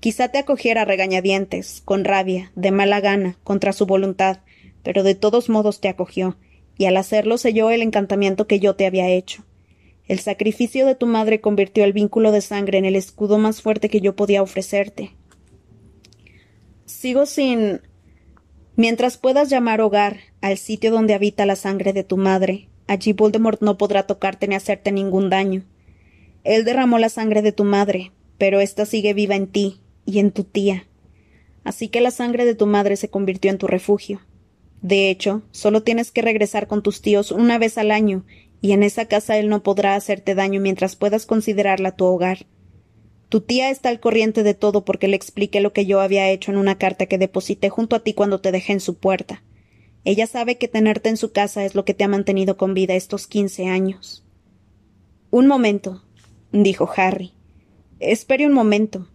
Quizá 0.00 0.28
te 0.28 0.38
acogiera 0.38 0.86
regañadientes, 0.86 1.82
con 1.84 2.04
rabia, 2.04 2.52
de 2.56 2.70
mala 2.70 3.00
gana, 3.00 3.36
contra 3.44 3.72
su 3.72 3.84
voluntad, 3.84 4.38
pero 4.82 5.02
de 5.02 5.14
todos 5.14 5.50
modos 5.50 5.80
te 5.80 5.88
acogió, 5.88 6.38
y 6.78 6.86
al 6.86 6.96
hacerlo 6.96 7.36
selló 7.36 7.70
el 7.70 7.82
encantamiento 7.82 8.46
que 8.46 8.60
yo 8.60 8.74
te 8.76 8.86
había 8.86 9.10
hecho. 9.10 9.44
El 10.10 10.18
sacrificio 10.18 10.86
de 10.86 10.96
tu 10.96 11.06
madre 11.06 11.40
convirtió 11.40 11.84
el 11.84 11.92
vínculo 11.92 12.32
de 12.32 12.40
sangre 12.40 12.78
en 12.78 12.84
el 12.84 12.96
escudo 12.96 13.38
más 13.38 13.62
fuerte 13.62 13.88
que 13.88 14.00
yo 14.00 14.16
podía 14.16 14.42
ofrecerte. 14.42 15.12
Sigo 16.84 17.26
sin. 17.26 17.80
Mientras 18.74 19.18
puedas 19.18 19.50
llamar 19.50 19.80
hogar 19.80 20.16
al 20.40 20.58
sitio 20.58 20.90
donde 20.90 21.14
habita 21.14 21.46
la 21.46 21.54
sangre 21.54 21.92
de 21.92 22.02
tu 22.02 22.16
madre, 22.16 22.66
allí 22.88 23.12
Voldemort 23.12 23.62
no 23.62 23.78
podrá 23.78 24.08
tocarte 24.08 24.48
ni 24.48 24.56
hacerte 24.56 24.90
ningún 24.90 25.30
daño. 25.30 25.62
Él 26.42 26.64
derramó 26.64 26.98
la 26.98 27.08
sangre 27.08 27.40
de 27.40 27.52
tu 27.52 27.62
madre, 27.62 28.10
pero 28.36 28.58
ésta 28.58 28.86
sigue 28.86 29.14
viva 29.14 29.36
en 29.36 29.46
ti, 29.46 29.78
y 30.06 30.18
en 30.18 30.32
tu 30.32 30.42
tía. 30.42 30.88
Así 31.62 31.86
que 31.86 32.00
la 32.00 32.10
sangre 32.10 32.46
de 32.46 32.56
tu 32.56 32.66
madre 32.66 32.96
se 32.96 33.10
convirtió 33.10 33.52
en 33.52 33.58
tu 33.58 33.68
refugio. 33.68 34.20
De 34.82 35.08
hecho, 35.08 35.42
solo 35.52 35.84
tienes 35.84 36.10
que 36.10 36.22
regresar 36.22 36.66
con 36.66 36.82
tus 36.82 37.00
tíos 37.00 37.30
una 37.30 37.58
vez 37.58 37.78
al 37.78 37.92
año, 37.92 38.24
y 38.60 38.72
en 38.72 38.82
esa 38.82 39.06
casa 39.06 39.38
él 39.38 39.48
no 39.48 39.62
podrá 39.62 39.94
hacerte 39.94 40.34
daño 40.34 40.60
mientras 40.60 40.96
puedas 40.96 41.26
considerarla 41.26 41.96
tu 41.96 42.04
hogar. 42.04 42.46
Tu 43.28 43.40
tía 43.40 43.70
está 43.70 43.88
al 43.88 44.00
corriente 44.00 44.42
de 44.42 44.54
todo 44.54 44.84
porque 44.84 45.08
le 45.08 45.16
expliqué 45.16 45.60
lo 45.60 45.72
que 45.72 45.86
yo 45.86 46.00
había 46.00 46.28
hecho 46.30 46.50
en 46.50 46.58
una 46.58 46.78
carta 46.78 47.06
que 47.06 47.16
deposité 47.16 47.68
junto 47.68 47.94
a 47.96 48.00
ti 48.00 48.12
cuando 48.12 48.40
te 48.40 48.50
dejé 48.52 48.72
en 48.72 48.80
su 48.80 48.96
puerta. 48.96 49.42
Ella 50.04 50.26
sabe 50.26 50.58
que 50.58 50.66
tenerte 50.66 51.08
en 51.08 51.16
su 51.16 51.30
casa 51.32 51.64
es 51.64 51.74
lo 51.74 51.84
que 51.84 51.94
te 51.94 52.04
ha 52.04 52.08
mantenido 52.08 52.56
con 52.56 52.74
vida 52.74 52.94
estos 52.94 53.26
quince 53.26 53.66
años. 53.68 54.24
Un 55.30 55.46
momento, 55.46 56.02
dijo 56.50 56.90
Harry. 56.96 57.32
Espere 58.00 58.46
un 58.46 58.52
momento. 58.52 59.08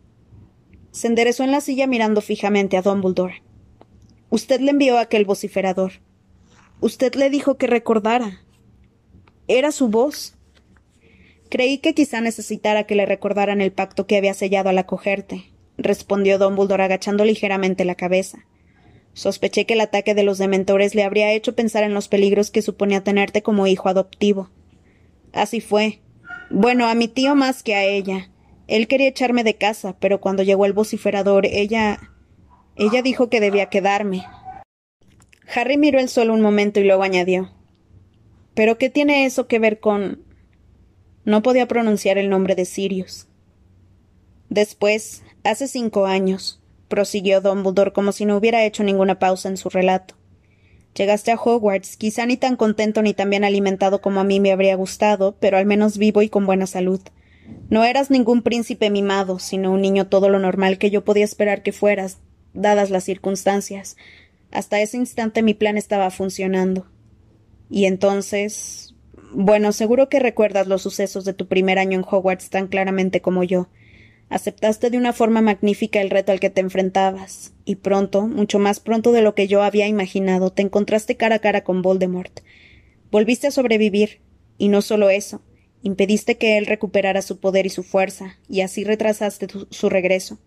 Se 0.92 1.08
enderezó 1.08 1.44
en 1.44 1.52
la 1.52 1.60
silla 1.60 1.88
mirando 1.88 2.22
fijamente 2.22 2.78
a 2.78 2.82
Dumbledore. 2.82 3.44
Usted 4.30 4.62
le 4.62 4.72
envió 4.72 4.98
aquel 4.98 5.26
vociferador. 5.26 5.94
Usted 6.80 7.16
le 7.16 7.30
dijo 7.30 7.58
que 7.58 7.68
recordara. 7.68 8.45
Era 9.48 9.72
su 9.72 9.90
voz. 9.90 10.36
Creí 11.50 11.78
que 11.78 11.94
quizá 11.94 12.22
necesitara 12.22 12.86
que 12.86 12.96
le 12.96 13.06
recordaran 13.06 13.62
el 13.62 13.72
pacto 13.72 14.08
que 14.08 14.18
había 14.18 14.34
sellado 14.34 14.70
al 14.70 14.78
acogerte, 14.78 15.46
respondió 15.78 16.40
Dumbledore 16.40 16.84
agachando 16.84 17.24
ligeramente 17.24 17.86
la 17.86 17.96
cabeza. 17.96 18.46
Sospeché 19.14 19.66
que 19.66 19.76
el 19.76 19.82
ataque 19.82 20.14
de 20.14 20.24
los 20.24 20.38
dementores 20.38 20.96
le 20.96 21.04
habría 21.04 21.32
hecho 21.32 21.56
pensar 21.56 21.84
en 21.84 21.94
los 21.94 22.10
peligros 22.10 22.52
que 22.52 22.62
suponía 22.62 23.04
tenerte 23.04 23.44
como 23.44 23.68
hijo 23.68 23.88
adoptivo. 23.88 24.50
Así 25.32 25.62
fue. 25.62 26.02
Bueno, 26.50 26.88
a 26.88 26.96
mi 26.96 27.08
tío 27.08 27.36
más 27.36 27.64
que 27.64 27.76
a 27.76 27.86
ella. 27.86 28.30
Él 28.68 28.88
quería 28.88 29.08
echarme 29.08 29.44
de 29.44 29.56
casa, 29.56 29.96
pero 30.00 30.20
cuando 30.20 30.44
llegó 30.44 30.66
el 30.66 30.74
vociferador, 30.74 31.46
ella. 31.46 32.12
ella 32.76 33.02
dijo 33.02 33.30
que 33.30 33.40
debía 33.40 33.68
quedarme. 33.68 34.26
Harry 35.54 35.78
miró 35.78 36.00
el 36.00 36.10
suelo 36.10 36.34
un 36.34 36.42
momento 36.42 36.80
y 36.80 36.84
luego 36.84 37.04
añadió. 37.04 37.55
¿Pero 38.56 38.78
qué 38.78 38.90
tiene 38.90 39.26
eso 39.26 39.48
que 39.48 39.60
ver 39.60 39.80
con. 39.80 40.24
No 41.26 41.44
podía 41.44 41.68
pronunciar 41.68 42.18
el 42.18 42.30
nombre 42.30 42.56
de 42.56 42.66
Sirius. 42.66 43.28
Después, 44.50 45.24
hace 45.44 45.68
cinco 45.68 46.06
años, 46.06 46.62
prosiguió 46.88 47.42
Dumbledore 47.42 47.94
como 47.94 48.12
si 48.12 48.26
no 48.26 48.38
hubiera 48.38 48.64
hecho 48.64 48.84
ninguna 48.84 49.20
pausa 49.20 49.50
en 49.50 49.58
su 49.58 49.70
relato. 49.70 50.16
Llegaste 50.96 51.32
a 51.32 51.36
Hogwarts, 51.36 51.98
quizá 51.98 52.26
ni 52.26 52.38
tan 52.38 52.56
contento 52.56 53.02
ni 53.02 53.14
tan 53.14 53.30
bien 53.30 53.44
alimentado 53.44 54.02
como 54.02 54.22
a 54.22 54.24
mí 54.24 54.40
me 54.40 54.54
habría 54.54 54.76
gustado, 54.76 55.36
pero 55.40 55.58
al 55.58 55.66
menos 55.66 55.98
vivo 55.98 56.22
y 56.22 56.30
con 56.30 56.46
buena 56.46 56.68
salud. 56.68 57.02
No 57.70 57.84
eras 57.84 58.10
ningún 58.10 58.42
príncipe 58.44 58.90
mimado, 58.90 59.40
sino 59.40 59.72
un 59.72 59.82
niño 59.82 60.08
todo 60.08 60.30
lo 60.30 60.40
normal 60.40 60.78
que 60.78 60.92
yo 60.92 61.04
podía 61.04 61.26
esperar 61.26 61.64
que 61.64 61.74
fueras, 61.74 62.20
dadas 62.54 62.92
las 62.92 63.04
circunstancias. 63.04 63.98
Hasta 64.52 64.80
ese 64.80 64.96
instante 64.96 65.42
mi 65.42 65.54
plan 65.54 65.78
estaba 65.78 66.10
funcionando. 66.12 66.88
Y 67.70 67.86
entonces. 67.86 68.94
Bueno, 69.32 69.74
seguro 69.74 70.08
que 70.08 70.20
recuerdas 70.20 70.68
los 70.68 70.82
sucesos 70.82 71.26
de 71.26 71.34
tu 71.34 71.48
primer 71.48 71.78
año 71.78 71.98
en 71.98 72.06
Hogwarts 72.10 72.50
tan 72.50 72.68
claramente 72.68 73.22
como 73.22 73.44
yo. 73.44 73.68
Aceptaste 74.30 74.90
de 74.90 74.98
una 74.98 75.14
forma 75.14 75.42
magnífica 75.42 76.02
el 76.02 76.10
reto 76.10 76.32
al 76.32 76.40
que 76.40 76.50
te 76.50 76.62
enfrentabas, 76.62 77.54
y 77.64 77.76
pronto, 77.76 78.28
mucho 78.28 78.58
más 78.58 78.80
pronto 78.80 79.12
de 79.12 79.22
lo 79.22 79.36
que 79.36 79.48
yo 79.48 79.62
había 79.62 79.88
imaginado, 79.88 80.52
te 80.52 80.64
encontraste 80.64 81.16
cara 81.16 81.36
a 81.36 81.40
cara 81.40 81.64
con 81.64 81.82
Voldemort. 81.82 82.40
Volviste 83.12 83.48
a 83.48 83.52
sobrevivir, 83.52 84.22
y 84.58 84.70
no 84.70 84.82
solo 84.82 85.10
eso, 85.10 85.42
impediste 85.84 86.38
que 86.38 86.58
él 86.58 86.66
recuperara 86.66 87.22
su 87.22 87.40
poder 87.40 87.68
y 87.68 87.70
su 87.70 87.84
fuerza, 87.84 88.38
y 88.50 88.62
así 88.62 88.84
retrasaste 88.84 89.48
su 89.70 89.90
regreso. 89.90 90.40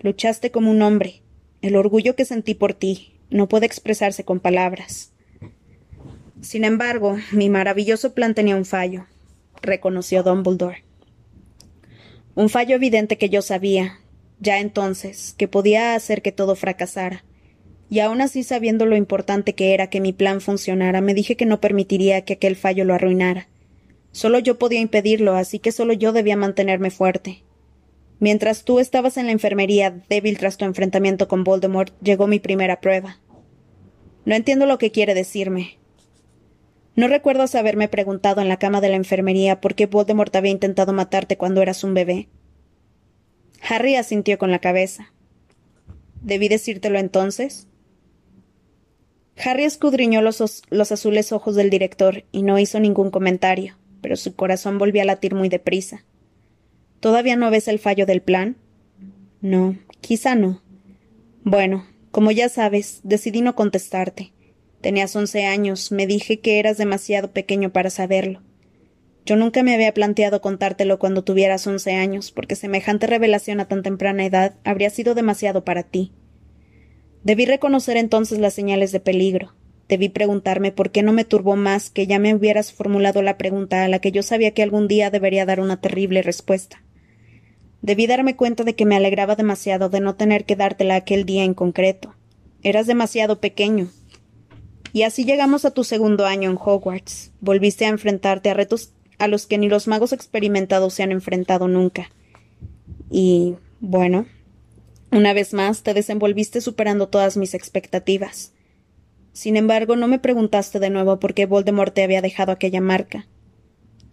Luchaste 0.00 0.50
como 0.50 0.70
un 0.70 0.82
hombre. 0.82 1.22
El 1.60 1.76
orgullo 1.76 2.16
que 2.16 2.24
sentí 2.24 2.54
por 2.54 2.74
ti 2.74 3.20
no 3.30 3.48
puede 3.48 3.66
expresarse 3.66 4.24
con 4.24 4.40
palabras. 4.40 5.11
Sin 6.42 6.64
embargo, 6.64 7.18
mi 7.30 7.48
maravilloso 7.48 8.14
plan 8.14 8.34
tenía 8.34 8.56
un 8.56 8.64
fallo, 8.64 9.06
reconoció 9.62 10.24
Dumbledore. 10.24 10.84
Un 12.34 12.48
fallo 12.48 12.74
evidente 12.74 13.16
que 13.16 13.28
yo 13.28 13.42
sabía, 13.42 14.00
ya 14.40 14.58
entonces, 14.58 15.36
que 15.38 15.46
podía 15.46 15.94
hacer 15.94 16.20
que 16.20 16.32
todo 16.32 16.56
fracasara. 16.56 17.24
Y 17.88 18.00
aun 18.00 18.20
así 18.20 18.42
sabiendo 18.42 18.86
lo 18.86 18.96
importante 18.96 19.54
que 19.54 19.72
era 19.72 19.86
que 19.86 20.00
mi 20.00 20.12
plan 20.12 20.40
funcionara, 20.40 21.00
me 21.00 21.14
dije 21.14 21.36
que 21.36 21.46
no 21.46 21.60
permitiría 21.60 22.24
que 22.24 22.32
aquel 22.32 22.56
fallo 22.56 22.84
lo 22.84 22.94
arruinara. 22.94 23.46
Solo 24.10 24.40
yo 24.40 24.58
podía 24.58 24.80
impedirlo, 24.80 25.36
así 25.36 25.60
que 25.60 25.70
solo 25.70 25.92
yo 25.92 26.12
debía 26.12 26.36
mantenerme 26.36 26.90
fuerte. 26.90 27.44
Mientras 28.18 28.64
tú 28.64 28.80
estabas 28.80 29.16
en 29.16 29.26
la 29.26 29.32
enfermería, 29.32 29.94
débil 30.08 30.38
tras 30.38 30.56
tu 30.56 30.64
enfrentamiento 30.64 31.28
con 31.28 31.44
Voldemort, 31.44 31.94
llegó 32.02 32.26
mi 32.26 32.40
primera 32.40 32.80
prueba. 32.80 33.20
No 34.24 34.34
entiendo 34.34 34.66
lo 34.66 34.78
que 34.78 34.90
quiere 34.90 35.14
decirme. 35.14 35.78
No 36.94 37.08
recuerdo 37.08 37.44
haberme 37.58 37.88
preguntado 37.88 38.40
en 38.42 38.48
la 38.48 38.58
cama 38.58 38.80
de 38.80 38.90
la 38.90 38.96
enfermería 38.96 39.60
por 39.60 39.74
qué 39.74 39.86
Voldemort 39.86 40.34
había 40.36 40.50
intentado 40.50 40.92
matarte 40.92 41.36
cuando 41.36 41.62
eras 41.62 41.84
un 41.84 41.94
bebé. 41.94 42.28
Harry 43.66 43.96
asintió 43.96 44.38
con 44.38 44.50
la 44.50 44.58
cabeza. 44.58 45.12
¿Debí 46.20 46.48
decírtelo 46.48 46.98
entonces? 46.98 47.66
Harry 49.42 49.64
escudriñó 49.64 50.20
los, 50.20 50.62
los, 50.68 50.92
azules 50.92 51.32
ojos 51.32 51.54
del 51.54 51.70
director 51.70 52.24
y 52.32 52.42
no 52.42 52.58
hizo 52.58 52.78
ningún 52.78 53.10
comentario, 53.10 53.78
pero 54.02 54.16
su 54.16 54.36
corazón 54.36 54.78
volvió 54.78 55.02
a 55.02 55.06
latir 55.06 55.34
muy 55.34 55.48
deprisa. 55.48 56.04
¿Todavía 57.00 57.36
no 57.36 57.50
ves 57.50 57.66
el 57.68 57.78
fallo 57.78 58.04
del 58.04 58.20
plan? 58.20 58.56
No, 59.40 59.76
quizá 60.00 60.34
no. 60.34 60.60
Bueno, 61.42 61.86
como 62.10 62.30
ya 62.30 62.48
sabes, 62.48 63.00
decidí 63.02 63.40
no 63.40 63.56
contestarte. 63.56 64.32
Tenías 64.82 65.14
once 65.14 65.46
años, 65.46 65.92
me 65.92 66.08
dije 66.08 66.40
que 66.40 66.58
eras 66.58 66.76
demasiado 66.76 67.30
pequeño 67.30 67.70
para 67.72 67.88
saberlo. 67.88 68.42
Yo 69.24 69.36
nunca 69.36 69.62
me 69.62 69.72
había 69.72 69.94
planteado 69.94 70.40
contártelo 70.40 70.98
cuando 70.98 71.22
tuvieras 71.22 71.64
once 71.68 71.92
años, 71.92 72.32
porque 72.32 72.56
semejante 72.56 73.06
revelación 73.06 73.60
a 73.60 73.68
tan 73.68 73.84
temprana 73.84 74.26
edad 74.26 74.54
habría 74.64 74.90
sido 74.90 75.14
demasiado 75.14 75.64
para 75.64 75.84
ti. 75.84 76.10
Debí 77.22 77.46
reconocer 77.46 77.96
entonces 77.96 78.40
las 78.40 78.54
señales 78.54 78.90
de 78.90 78.98
peligro. 78.98 79.54
Debí 79.88 80.08
preguntarme 80.08 80.72
por 80.72 80.90
qué 80.90 81.04
no 81.04 81.12
me 81.12 81.24
turbó 81.24 81.54
más 81.54 81.88
que 81.88 82.08
ya 82.08 82.18
me 82.18 82.34
hubieras 82.34 82.72
formulado 82.72 83.22
la 83.22 83.38
pregunta 83.38 83.84
a 83.84 83.88
la 83.88 84.00
que 84.00 84.10
yo 84.10 84.24
sabía 84.24 84.52
que 84.52 84.64
algún 84.64 84.88
día 84.88 85.10
debería 85.10 85.46
dar 85.46 85.60
una 85.60 85.80
terrible 85.80 86.22
respuesta. 86.22 86.82
Debí 87.82 88.08
darme 88.08 88.34
cuenta 88.34 88.64
de 88.64 88.74
que 88.74 88.86
me 88.86 88.96
alegraba 88.96 89.36
demasiado 89.36 89.88
de 89.90 90.00
no 90.00 90.16
tener 90.16 90.44
que 90.44 90.56
dártela 90.56 90.96
aquel 90.96 91.24
día 91.24 91.44
en 91.44 91.54
concreto. 91.54 92.16
Eras 92.64 92.88
demasiado 92.88 93.40
pequeño, 93.40 93.88
y 94.92 95.02
así 95.04 95.24
llegamos 95.24 95.64
a 95.64 95.70
tu 95.70 95.84
segundo 95.84 96.26
año 96.26 96.50
en 96.50 96.58
Hogwarts. 96.60 97.32
Volviste 97.40 97.86
a 97.86 97.88
enfrentarte 97.88 98.50
a 98.50 98.54
retos 98.54 98.92
a 99.18 99.28
los 99.28 99.46
que 99.46 99.58
ni 99.58 99.68
los 99.68 99.88
magos 99.88 100.12
experimentados 100.12 100.94
se 100.94 101.02
han 101.02 101.12
enfrentado 101.12 101.68
nunca. 101.68 102.10
Y, 103.10 103.56
bueno, 103.80 104.26
una 105.10 105.32
vez 105.32 105.54
más 105.54 105.82
te 105.82 105.94
desenvolviste 105.94 106.60
superando 106.60 107.08
todas 107.08 107.36
mis 107.36 107.54
expectativas. 107.54 108.52
Sin 109.32 109.56
embargo, 109.56 109.96
no 109.96 110.08
me 110.08 110.18
preguntaste 110.18 110.78
de 110.78 110.90
nuevo 110.90 111.18
por 111.18 111.34
qué 111.34 111.46
Voldemort 111.46 111.94
te 111.94 112.02
había 112.02 112.20
dejado 112.20 112.52
aquella 112.52 112.80
marca. 112.80 113.26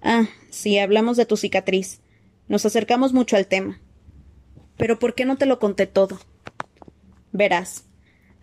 Ah, 0.02 0.30
sí, 0.50 0.78
hablamos 0.78 1.18
de 1.18 1.26
tu 1.26 1.36
cicatriz. 1.36 2.02
Nos 2.48 2.66
acercamos 2.66 3.14
mucho 3.14 3.36
al 3.36 3.48
tema. 3.48 3.82
Pero 4.78 4.98
¿por 4.98 5.14
qué 5.14 5.26
no 5.26 5.38
te 5.38 5.46
lo 5.46 5.60
conté 5.60 5.88
todo? 5.88 6.20
Verás, 7.34 7.86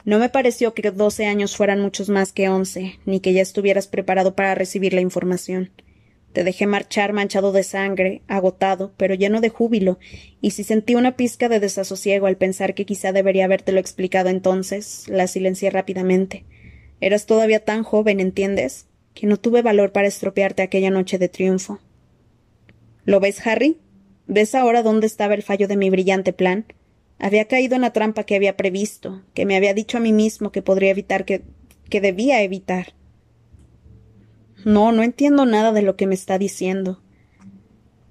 no 0.07 0.19
me 0.19 0.31
pareció 0.31 0.73
que 0.73 0.91
doce 0.91 1.27
años 1.27 1.55
fueran 1.55 1.83
muchos 1.83 2.09
más 2.09 2.33
que 2.33 2.49
once, 2.49 2.99
ni 3.05 3.21
que 3.21 3.35
ya 3.35 3.43
estuvieras 3.43 3.87
preparado 3.87 4.35
para 4.35 4.55
recibir 4.55 4.95
la 4.95 5.03
información. 5.03 5.71
Te 6.33 6.45
dejé 6.45 6.67
marchar 6.67 7.13
manchado 7.13 7.53
de 7.53 7.63
sangre, 7.63 8.23
agotado, 8.27 8.95
pero 8.97 9.15
lleno 9.15 9.43
de 9.43 9.51
júbilo, 9.51 9.99
y 10.41 10.53
si 10.53 10.65
sentí 10.65 10.95
una 10.95 11.17
pizca 11.17 11.51
de 11.51 11.61
desasosiego 11.61 12.27
al 12.27 12.39
pensar 12.39 12.75
que 12.75 12.87
quizá 12.87 13.13
debería 13.13 13.45
habértelo 13.45 13.79
explicado 13.79 14.31
entonces, 14.31 15.05
la 15.09 15.27
silencié 15.27 15.69
rápidamente. 15.69 16.47
Eras 17.03 17.27
todavía 17.27 17.63
tan 17.63 17.83
joven, 17.83 18.21
¿entiendes? 18.21 18.87
que 19.17 19.27
no 19.27 19.39
tuve 19.39 19.63
valor 19.63 19.91
para 19.93 20.07
estropearte 20.07 20.63
aquella 20.63 20.91
noche 20.91 21.19
de 21.19 21.29
triunfo. 21.29 21.81
¿Lo 23.05 23.19
ves, 23.19 23.45
Harry? 23.47 23.79
¿Ves 24.27 24.55
ahora 24.55 24.83
dónde 24.83 25.07
estaba 25.07 25.35
el 25.35 25.43
fallo 25.43 25.67
de 25.67 25.77
mi 25.77 25.89
brillante 25.89 26.33
plan? 26.33 26.67
Había 27.19 27.47
caído 27.47 27.75
en 27.75 27.83
la 27.83 27.93
trampa 27.93 28.25
que 28.25 28.37
había 28.37 28.57
previsto, 28.57 29.23
que 29.35 29.47
me 29.47 29.57
había 29.57 29.75
dicho 29.75 29.97
a 29.97 30.01
mí 30.01 30.13
mismo 30.13 30.53
que 30.53 30.63
podría 30.63 30.91
evitar 30.91 31.25
que, 31.25 31.43
que 31.89 32.01
debía 32.01 32.43
evitar. 32.43 32.95
No, 34.65 34.93
no 34.93 35.03
entiendo 35.03 35.47
nada 35.47 35.73
de 35.73 35.83
lo 35.83 35.97
que 35.97 36.07
me 36.07 36.15
está 36.15 36.39
diciendo. 36.39 37.01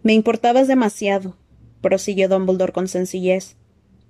Me 0.01 0.13
importabas 0.13 0.67
demasiado, 0.67 1.37
prosiguió 1.81 2.29
Dumbledore 2.29 2.73
con 2.73 2.87
sencillez. 2.87 3.57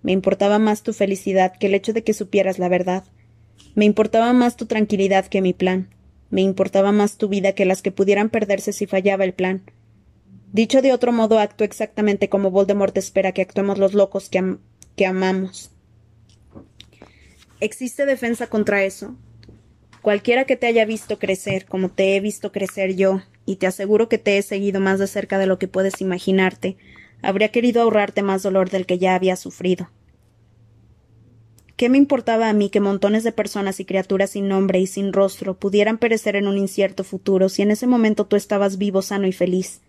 Me 0.02 0.12
importaba 0.12 0.60
más 0.60 0.84
tu 0.84 0.94
felicidad 0.94 1.54
que 1.58 1.68
el 1.68 1.74
hecho 1.74 1.92
de 1.92 2.04
que 2.04 2.14
supieras 2.14 2.60
la 2.60 2.70
verdad. 2.70 3.04
Me 3.74 3.86
importaba 3.86 4.32
más 4.32 4.56
tu 4.56 4.66
tranquilidad 4.66 5.26
que 5.26 5.42
mi 5.42 5.54
plan. 5.54 5.90
Me 6.30 6.42
importaba 6.42 6.92
más 6.92 7.18
tu 7.18 7.28
vida 7.28 7.54
que 7.54 7.66
las 7.66 7.82
que 7.82 7.92
pudieran 7.92 8.30
perderse 8.30 8.72
si 8.72 8.86
fallaba 8.86 9.24
el 9.24 9.34
plan. 9.34 9.64
Dicho 10.52 10.82
de 10.82 10.94
otro 10.94 11.12
modo, 11.12 11.40
actúo 11.40 11.66
exactamente 11.66 12.30
como 12.30 12.52
Voldemort 12.52 12.98
espera 12.98 13.34
que 13.34 13.42
actuemos 13.42 13.78
los 13.78 13.94
locos 13.94 14.30
que, 14.30 14.58
que 14.96 15.06
amamos. 15.06 15.72
¿Existe 17.60 18.06
defensa 18.06 18.48
contra 18.48 18.84
eso? 18.84 19.16
Cualquiera 20.02 20.46
que 20.46 20.56
te 20.56 20.68
haya 20.68 20.86
visto 20.86 21.18
crecer, 21.18 21.66
como 21.66 21.90
te 21.90 22.16
he 22.16 22.20
visto 22.20 22.52
crecer 22.52 22.96
yo, 22.96 23.22
y 23.46 23.56
te 23.56 23.68
aseguro 23.68 24.10
que 24.10 24.18
te 24.18 24.38
he 24.38 24.42
seguido 24.42 24.80
más 24.80 25.00
de 25.00 25.08
cerca 25.08 25.40
de 25.40 25.48
lo 25.48 25.58
que 25.58 25.68
puedes 25.68 26.02
imaginarte, 26.02 26.78
habría 27.22 27.50
querido 27.50 27.82
ahorrarte 27.82 28.22
más 28.22 28.44
dolor 28.44 28.70
del 28.70 28.86
que 28.86 29.00
ya 29.00 29.16
había 29.16 29.36
sufrido. 29.36 29.90
¿Qué 31.76 31.90
me 31.90 31.98
importaba 31.98 32.50
a 32.50 32.54
mí 32.54 32.70
que 32.70 32.80
montones 32.80 33.24
de 33.24 33.34
personas 33.34 33.80
y 33.80 33.86
criaturas 33.86 34.30
sin 34.30 34.48
nombre 34.48 34.80
y 34.80 34.88
sin 34.88 35.12
rostro 35.12 35.58
pudieran 35.58 35.98
perecer 35.98 36.36
en 36.38 36.48
un 36.48 36.58
incierto 36.58 37.04
futuro 37.04 37.50
si 37.50 37.64
en 37.64 37.72
ese 37.72 37.86
momento 37.86 38.26
tú 38.26 38.38
estabas 38.38 38.78
vivo, 38.78 39.02
sano 39.02 39.28
y 39.28 39.34
feliz? 39.34 39.82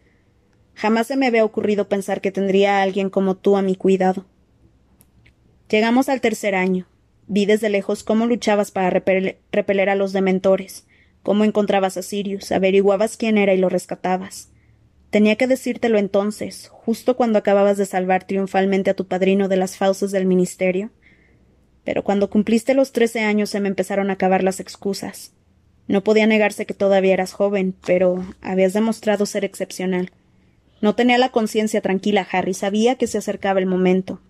Jamás 0.74 1.06
se 1.06 1.16
me 1.16 1.26
había 1.26 1.44
ocurrido 1.44 1.88
pensar 1.88 2.20
que 2.20 2.32
tendría 2.32 2.78
a 2.78 2.82
alguien 2.82 3.08
como 3.08 3.36
tú 3.36 3.56
a 3.56 3.62
mi 3.62 3.76
cuidado. 3.76 4.26
Llegamos 5.68 6.08
al 6.08 6.20
tercer 6.20 6.54
año. 6.54 6.86
Vi 7.26 7.44
desde 7.44 7.70
lejos 7.70 8.04
cómo 8.04 8.26
luchabas 8.26 8.70
para 8.70 8.90
repeler, 8.90 9.88
a 9.88 9.96
los 9.96 10.12
dementores, 10.12 10.86
cómo 11.24 11.44
encontrabas 11.44 11.96
a 11.96 12.02
Sirius, 12.02 12.52
averiguabas 12.52 13.16
quién 13.16 13.36
era 13.36 13.52
y 13.52 13.58
lo 13.58 13.68
rescatabas. 13.68 14.50
Tenía 15.10 15.34
que 15.34 15.48
decírtelo 15.48 15.98
entonces, 15.98 16.68
justo 16.68 17.16
cuando 17.16 17.38
acababas 17.38 17.78
de 17.78 17.86
salvar 17.86 18.24
triunfalmente 18.24 18.90
a 18.90 18.94
tu 18.94 19.06
padrino 19.08 19.48
de 19.48 19.56
las 19.56 19.76
fauces 19.76 20.12
del 20.12 20.26
ministerio. 20.26 20.90
Pero 21.82 22.04
cuando 22.04 22.30
cumpliste 22.30 22.74
los 22.74 22.92
trece 22.92 23.20
años 23.20 23.50
se 23.50 23.58
me 23.58 23.68
empezaron 23.68 24.10
a 24.10 24.14
acabar 24.14 24.44
las 24.44 24.60
excusas. 24.60 25.32
No 25.88 26.04
podía 26.04 26.28
negarse 26.28 26.66
que 26.66 26.74
todavía 26.74 27.14
eras 27.14 27.32
joven, 27.32 27.74
pero 27.84 28.24
habías 28.40 28.72
demostrado 28.72 29.26
ser 29.26 29.44
excepcional. 29.44 30.12
No 30.80 30.94
tenía 30.94 31.18
la 31.18 31.30
conciencia 31.30 31.80
tranquila, 31.80 32.26
Harry. 32.30 32.54
Sabía 32.54 32.96
que 32.96 33.06
se 33.08 33.18
acercaba 33.18 33.58
el 33.58 33.66
momento. 33.66 34.20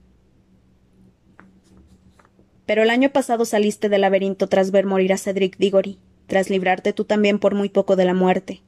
Pero 2.66 2.82
el 2.82 2.90
año 2.90 3.10
pasado 3.10 3.44
saliste 3.44 3.88
del 3.88 4.02
laberinto 4.02 4.48
tras 4.48 4.70
ver 4.70 4.86
morir 4.86 5.12
a 5.12 5.18
Cedric 5.18 5.56
Diggory, 5.56 5.98
tras 6.26 6.50
librarte 6.50 6.92
tú 6.92 7.04
también 7.04 7.38
por 7.38 7.54
muy 7.54 7.68
poco 7.68 7.96
de 7.96 8.04
la 8.04 8.14
muerte. 8.14 8.62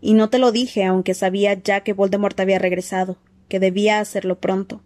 Y 0.00 0.14
no 0.14 0.30
te 0.30 0.38
lo 0.38 0.52
dije, 0.52 0.84
aunque 0.84 1.14
sabía 1.14 1.54
ya 1.54 1.80
que 1.80 1.92
Voldemort 1.92 2.38
había 2.38 2.58
regresado, 2.58 3.18
que 3.48 3.60
debía 3.60 4.00
hacerlo 4.00 4.38
pronto. 4.38 4.82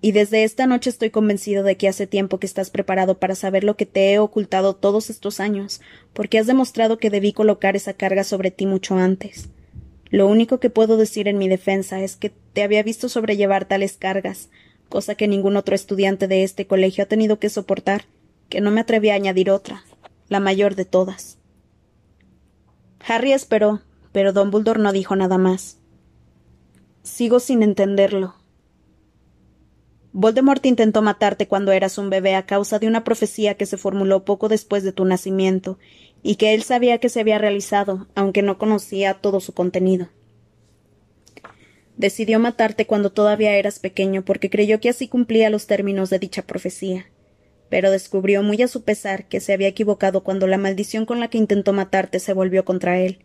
Y 0.00 0.12
desde 0.12 0.44
esta 0.44 0.66
noche 0.66 0.90
estoy 0.90 1.10
convencido 1.10 1.62
de 1.62 1.76
que 1.76 1.88
hace 1.88 2.06
tiempo 2.06 2.38
que 2.38 2.46
estás 2.46 2.70
preparado 2.70 3.18
para 3.18 3.34
saber 3.34 3.64
lo 3.64 3.76
que 3.76 3.86
te 3.86 4.12
he 4.12 4.18
ocultado 4.18 4.74
todos 4.74 5.10
estos 5.10 5.40
años, 5.40 5.80
porque 6.12 6.38
has 6.38 6.46
demostrado 6.46 6.98
que 6.98 7.10
debí 7.10 7.32
colocar 7.32 7.76
esa 7.76 7.94
carga 7.94 8.24
sobre 8.24 8.50
ti 8.50 8.66
mucho 8.66 8.96
antes. 8.96 9.48
Lo 10.10 10.28
único 10.28 10.60
que 10.60 10.70
puedo 10.70 10.96
decir 10.96 11.28
en 11.28 11.38
mi 11.38 11.48
defensa 11.48 12.00
es 12.00 12.16
que 12.16 12.30
te 12.30 12.62
había 12.62 12.82
visto 12.82 13.08
sobrellevar 13.08 13.64
tales 13.64 13.96
cargas, 13.96 14.50
cosa 14.88 15.14
que 15.14 15.28
ningún 15.28 15.56
otro 15.56 15.74
estudiante 15.74 16.28
de 16.28 16.42
este 16.42 16.66
colegio 16.66 17.04
ha 17.04 17.06
tenido 17.06 17.38
que 17.38 17.50
soportar, 17.50 18.04
que 18.48 18.60
no 18.60 18.70
me 18.70 18.80
atreví 18.80 19.10
a 19.10 19.14
añadir 19.14 19.50
otra, 19.50 19.84
la 20.28 20.40
mayor 20.40 20.74
de 20.74 20.84
todas. 20.84 21.38
Harry 23.06 23.32
esperó, 23.32 23.82
pero 24.12 24.32
Dumbledore 24.32 24.80
no 24.80 24.92
dijo 24.92 25.14
nada 25.16 25.38
más. 25.38 25.78
Sigo 27.02 27.38
sin 27.38 27.62
entenderlo. 27.62 28.34
Voldemort 30.12 30.64
intentó 30.64 31.02
matarte 31.02 31.46
cuando 31.46 31.72
eras 31.72 31.98
un 31.98 32.08
bebé 32.08 32.34
a 32.34 32.46
causa 32.46 32.78
de 32.78 32.86
una 32.86 33.04
profecía 33.04 33.56
que 33.56 33.66
se 33.66 33.76
formuló 33.76 34.24
poco 34.24 34.48
después 34.48 34.82
de 34.82 34.92
tu 34.92 35.04
nacimiento, 35.04 35.78
y 36.22 36.36
que 36.36 36.54
él 36.54 36.62
sabía 36.62 36.98
que 36.98 37.10
se 37.10 37.20
había 37.20 37.38
realizado, 37.38 38.06
aunque 38.14 38.42
no 38.42 38.56
conocía 38.58 39.14
todo 39.14 39.40
su 39.40 39.52
contenido. 39.52 40.08
Decidió 41.96 42.38
matarte 42.38 42.86
cuando 42.86 43.10
todavía 43.10 43.56
eras 43.56 43.78
pequeño 43.78 44.24
porque 44.24 44.50
creyó 44.50 44.80
que 44.80 44.90
así 44.90 45.08
cumplía 45.08 45.48
los 45.48 45.66
términos 45.66 46.10
de 46.10 46.18
dicha 46.18 46.42
profecía. 46.42 47.06
Pero 47.70 47.90
descubrió 47.90 48.42
muy 48.42 48.60
a 48.62 48.68
su 48.68 48.84
pesar 48.84 49.28
que 49.28 49.40
se 49.40 49.54
había 49.54 49.68
equivocado 49.68 50.22
cuando 50.22 50.46
la 50.46 50.58
maldición 50.58 51.06
con 51.06 51.20
la 51.20 51.28
que 51.28 51.38
intentó 51.38 51.72
matarte 51.72 52.20
se 52.20 52.34
volvió 52.34 52.64
contra 52.64 52.98
él. 53.00 53.24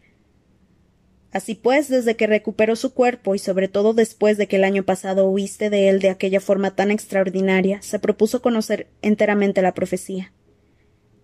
Así 1.34 1.56
pues, 1.56 1.90
desde 1.90 2.16
que 2.16 2.28
recuperó 2.28 2.76
su 2.76 2.94
cuerpo 2.94 3.36
y 3.36 3.40
sobre 3.40 3.68
todo 3.68 3.94
después 3.94 4.38
de 4.38 4.48
que 4.48 4.58
el 4.58 4.64
año 4.64 4.84
pasado 4.84 5.30
huiste 5.30 5.70
de 5.70 5.90
él 5.90 6.00
de 6.00 6.10
aquella 6.10 6.42
forma 6.42 6.76
tan 6.76 6.92
extraordinaria, 6.92 7.82
se 7.82 8.00
propuso 8.00 8.42
conocer 8.42 8.88
enteramente 9.02 9.62
la 9.62 9.74
profecía. 9.74 10.34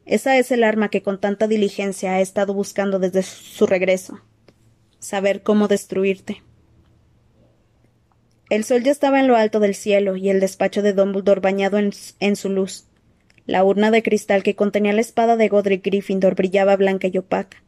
Esa 0.06 0.38
es 0.38 0.52
el 0.52 0.64
arma 0.64 0.90
que 0.90 1.02
con 1.02 1.20
tanta 1.20 1.48
diligencia 1.48 2.14
ha 2.14 2.22
estado 2.22 2.54
buscando 2.54 3.00
desde 3.00 3.24
su 3.24 3.68
regreso. 3.68 4.22
Saber 5.00 5.44
cómo 5.44 5.68
destruirte. 5.68 6.42
El 8.50 8.64
sol 8.64 8.84
ya 8.84 8.92
estaba 8.92 9.20
en 9.20 9.28
lo 9.28 9.36
alto 9.36 9.60
del 9.60 9.76
cielo 9.76 10.16
y 10.16 10.30
el 10.30 10.40
despacho 10.40 10.82
de 10.82 10.94
Dumbledore 10.94 11.42
bañado 11.42 11.78
en, 11.78 12.36
su 12.36 12.50
luz. 12.50 12.86
La 13.46 13.64
urna 13.64 13.92
de 13.92 14.04
cristal 14.04 14.44
que 14.44 14.56
contenía 14.56 14.94
la 14.94 15.02
espada 15.02 15.36
de 15.36 15.50
Godric 15.50 15.84
Gryffindor 15.84 16.36
brillaba 16.36 16.78
blanca 16.78 17.08
y 17.08 17.18
opaca. 17.18 17.64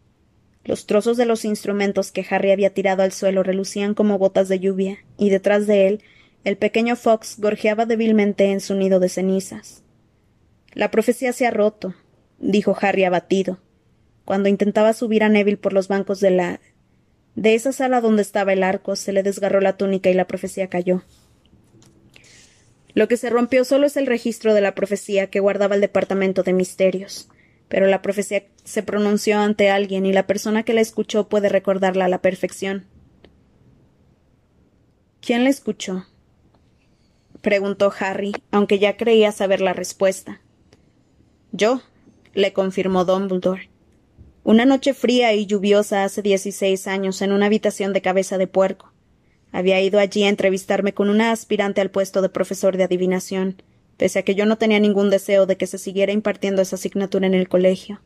Los 0.64 0.86
trozos 0.86 1.18
de 1.18 1.26
los 1.26 1.44
instrumentos 1.44 2.12
que 2.12 2.26
Harry 2.30 2.52
había 2.52 2.74
tirado 2.74 3.04
al 3.04 3.12
suelo 3.12 3.44
relucían 3.44 3.94
como 3.94 4.18
botas 4.18 4.48
de 4.48 4.60
lluvia, 4.60 5.00
y 5.18 5.30
detrás 5.30 5.68
de 5.68 5.88
él 5.88 6.04
el 6.46 6.58
pequeño 6.58 6.96
Fox 6.96 7.36
gorjeaba 7.40 7.86
débilmente 7.86 8.52
en 8.52 8.62
su 8.62 8.76
nido 8.76 9.00
de 9.00 9.10
cenizas. 9.10 9.84
La 10.74 10.92
profecía 10.92 11.34
se 11.34 11.46
ha 11.46 11.52
roto, 11.52 11.96
dijo 12.40 12.78
Harry 12.80 13.04
abatido, 13.04 13.60
cuando 14.24 14.48
intentaba 14.48 14.94
subir 14.94 15.24
a 15.24 15.30
Neville 15.30 15.58
por 15.58 15.74
los 15.74 15.88
bancos 15.90 16.20
de 16.22 16.32
la 16.32 16.62
de 17.36 17.56
esa 17.56 17.72
sala 17.72 18.02
donde 18.02 18.22
estaba 18.22 18.54
el 18.54 18.64
arco 18.64 18.96
se 18.96 19.14
le 19.14 19.24
desgarró 19.24 19.62
la 19.62 19.78
túnica 19.78 20.10
y 20.10 20.14
la 20.14 20.28
profecía 20.28 20.68
cayó. 20.68 21.04
Lo 22.94 23.08
que 23.08 23.18
se 23.18 23.30
rompió 23.30 23.64
solo 23.64 23.86
es 23.86 23.98
el 23.98 24.08
registro 24.08 24.54
de 24.54 24.62
la 24.62 24.76
profecía 24.76 25.28
que 25.28 25.40
guardaba 25.40 25.76
el 25.76 25.82
Departamento 25.82 26.44
de 26.44 26.54
Misterios. 26.54 27.30
Pero 27.68 27.86
la 27.86 28.02
profecía 28.02 28.46
se 28.64 28.82
pronunció 28.82 29.40
ante 29.40 29.70
alguien 29.70 30.06
y 30.06 30.12
la 30.12 30.26
persona 30.26 30.64
que 30.64 30.74
la 30.74 30.82
escuchó 30.82 31.30
puede 31.30 31.50
recordarla 31.50 32.06
a 32.06 32.10
la 32.10 32.22
perfección. 32.22 32.88
¿Quién 35.22 35.44
la 35.44 35.50
escuchó? 35.50 36.08
preguntó 37.42 37.94
Harry, 38.00 38.34
aunque 38.52 38.80
ya 38.80 38.98
creía 38.98 39.32
saber 39.32 39.62
la 39.62 39.74
respuesta. 39.74 40.42
Yo, 41.52 41.82
le 42.34 42.54
confirmó 42.54 43.06
Dumbledore. 43.06 43.69
Una 44.44 44.66
noche 44.66 44.94
fría 44.94 45.34
y 45.34 45.46
lluviosa 45.46 46.04
hace 46.04 46.22
dieciséis 46.22 46.88
años 46.88 47.22
en 47.22 47.32
una 47.32 47.48
habitación 47.48 47.94
de 47.94 48.02
cabeza 48.02 48.38
de 48.38 48.48
puerco. 48.48 48.92
Había 49.52 49.82
ido 49.82 50.00
allí 50.00 50.24
a 50.24 50.30
entrevistarme 50.30 50.94
con 50.94 51.10
una 51.10 51.32
aspirante 51.32 51.82
al 51.82 51.92
puesto 51.92 52.22
de 52.22 52.30
profesor 52.30 52.78
de 52.78 52.84
adivinación, 52.84 53.62
pese 53.98 54.20
a 54.20 54.24
que 54.24 54.36
yo 54.36 54.46
no 54.46 54.58
tenía 54.58 54.80
ningún 54.80 55.10
deseo 55.10 55.46
de 55.46 55.58
que 55.58 55.68
se 55.68 55.78
siguiera 55.78 56.14
impartiendo 56.14 56.62
esa 56.62 56.78
asignatura 56.78 57.28
en 57.28 57.34
el 57.34 57.50
colegio. 57.50 58.02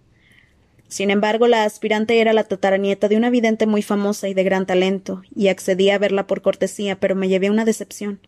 Sin 0.87 1.11
embargo, 1.11 1.47
la 1.47 1.63
aspirante 1.63 2.19
era 2.19 2.33
la 2.33 2.43
tataranieta 2.43 3.07
de 3.07 3.17
una 3.17 3.29
vidente 3.29 3.65
muy 3.67 3.81
famosa 3.81 4.27
y 4.27 4.33
de 4.33 4.43
gran 4.43 4.65
talento, 4.65 5.21
y 5.35 5.47
accedí 5.47 5.89
a 5.89 5.97
verla 5.97 6.27
por 6.27 6.41
cortesía, 6.41 6.99
pero 6.99 7.15
me 7.15 7.29
llevé 7.29 7.49
una 7.49 7.65
decepción. 7.65 8.19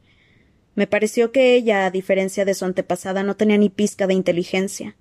Me 0.76 0.88
pareció 0.88 1.32
que 1.32 1.56
ella, 1.56 1.86
a 1.86 1.91
diferencia 1.91 2.43
de 2.43 2.53
su 2.53 2.66
antepasada, 2.66 3.24
no 3.24 3.36
tenía 3.36 3.58
ni 3.58 3.70
pizca 3.70 4.08
de 4.08 4.14
inteligencia. 4.14 4.95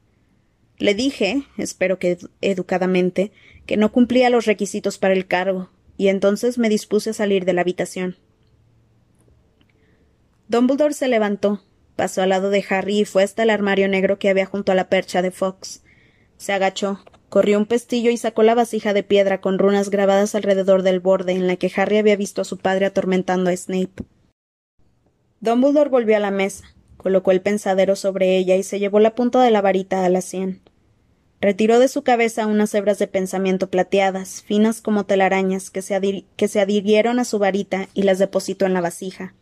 Le 0.78 0.94
dije, 0.94 1.44
espero 1.56 1.98
que 1.98 2.18
educadamente, 2.40 3.32
que 3.66 3.76
no 3.76 3.92
cumplía 3.92 4.30
los 4.30 4.46
requisitos 4.46 4.98
para 4.98 5.14
el 5.14 5.26
cargo, 5.26 5.70
y 5.96 6.08
entonces 6.08 6.58
me 6.58 6.68
dispuse 6.68 7.10
a 7.10 7.14
salir 7.14 7.44
de 7.44 7.52
la 7.52 7.60
habitación. 7.60 8.16
Dumbledore 10.48 10.94
se 10.94 11.08
levantó, 11.08 11.62
pasó 11.96 12.22
al 12.22 12.30
lado 12.30 12.50
de 12.50 12.64
Harry 12.68 13.00
y 13.00 13.04
fue 13.04 13.22
hasta 13.22 13.44
el 13.44 13.50
armario 13.50 13.88
negro 13.88 14.18
que 14.18 14.28
había 14.28 14.46
junto 14.46 14.72
a 14.72 14.74
la 14.74 14.88
percha 14.88 15.22
de 15.22 15.30
Fox. 15.30 15.82
Se 16.36 16.52
agachó, 16.52 17.00
corrió 17.28 17.58
un 17.58 17.66
pestillo 17.66 18.10
y 18.10 18.16
sacó 18.16 18.42
la 18.42 18.54
vasija 18.54 18.92
de 18.92 19.02
piedra 19.02 19.40
con 19.40 19.58
runas 19.58 19.90
grabadas 19.90 20.34
alrededor 20.34 20.82
del 20.82 21.00
borde 21.00 21.32
en 21.32 21.46
la 21.46 21.56
que 21.56 21.72
Harry 21.74 21.98
había 21.98 22.16
visto 22.16 22.42
a 22.42 22.44
su 22.44 22.58
padre 22.58 22.86
atormentando 22.86 23.50
a 23.50 23.56
Snape. 23.56 24.04
Dumbledore 25.40 25.90
volvió 25.90 26.16
a 26.16 26.20
la 26.20 26.30
mesa, 26.30 26.73
colocó 27.04 27.32
el 27.32 27.42
pensadero 27.42 27.96
sobre 27.96 28.38
ella 28.38 28.56
y 28.56 28.62
se 28.62 28.78
llevó 28.78 28.98
la 28.98 29.14
punta 29.14 29.42
de 29.42 29.50
la 29.50 29.60
varita 29.60 30.06
a 30.06 30.08
la 30.08 30.22
sien. 30.22 30.62
Retiró 31.38 31.78
de 31.78 31.88
su 31.88 32.02
cabeza 32.02 32.46
unas 32.46 32.74
hebras 32.74 32.98
de 32.98 33.06
pensamiento 33.06 33.68
plateadas, 33.68 34.42
finas 34.42 34.80
como 34.80 35.04
telarañas, 35.04 35.68
que 35.68 35.82
se, 35.82 36.24
que 36.36 36.48
se 36.48 36.60
adhirieron 36.60 37.18
a 37.18 37.26
su 37.26 37.38
varita 37.38 37.90
y 37.92 38.04
las 38.04 38.18
depositó 38.18 38.64
en 38.64 38.72
la 38.72 38.80
vasija. 38.80 39.34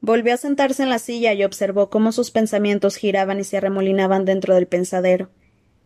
Volvió 0.00 0.34
a 0.34 0.38
sentarse 0.38 0.82
en 0.82 0.90
la 0.90 0.98
silla 0.98 1.32
y 1.34 1.44
observó 1.44 1.88
cómo 1.88 2.10
sus 2.10 2.32
pensamientos 2.32 2.96
giraban 2.96 3.38
y 3.38 3.44
se 3.44 3.58
arremolinaban 3.58 4.24
dentro 4.24 4.56
del 4.56 4.66
pensadero. 4.66 5.30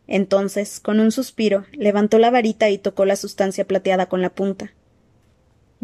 Entonces, 0.06 0.80
con 0.80 0.98
un 0.98 1.12
suspiro, 1.12 1.66
levantó 1.72 2.18
la 2.18 2.30
varita 2.30 2.70
y 2.70 2.78
tocó 2.78 3.04
la 3.04 3.16
sustancia 3.16 3.66
plateada 3.66 4.06
con 4.06 4.22
la 4.22 4.30
punta. 4.30 4.72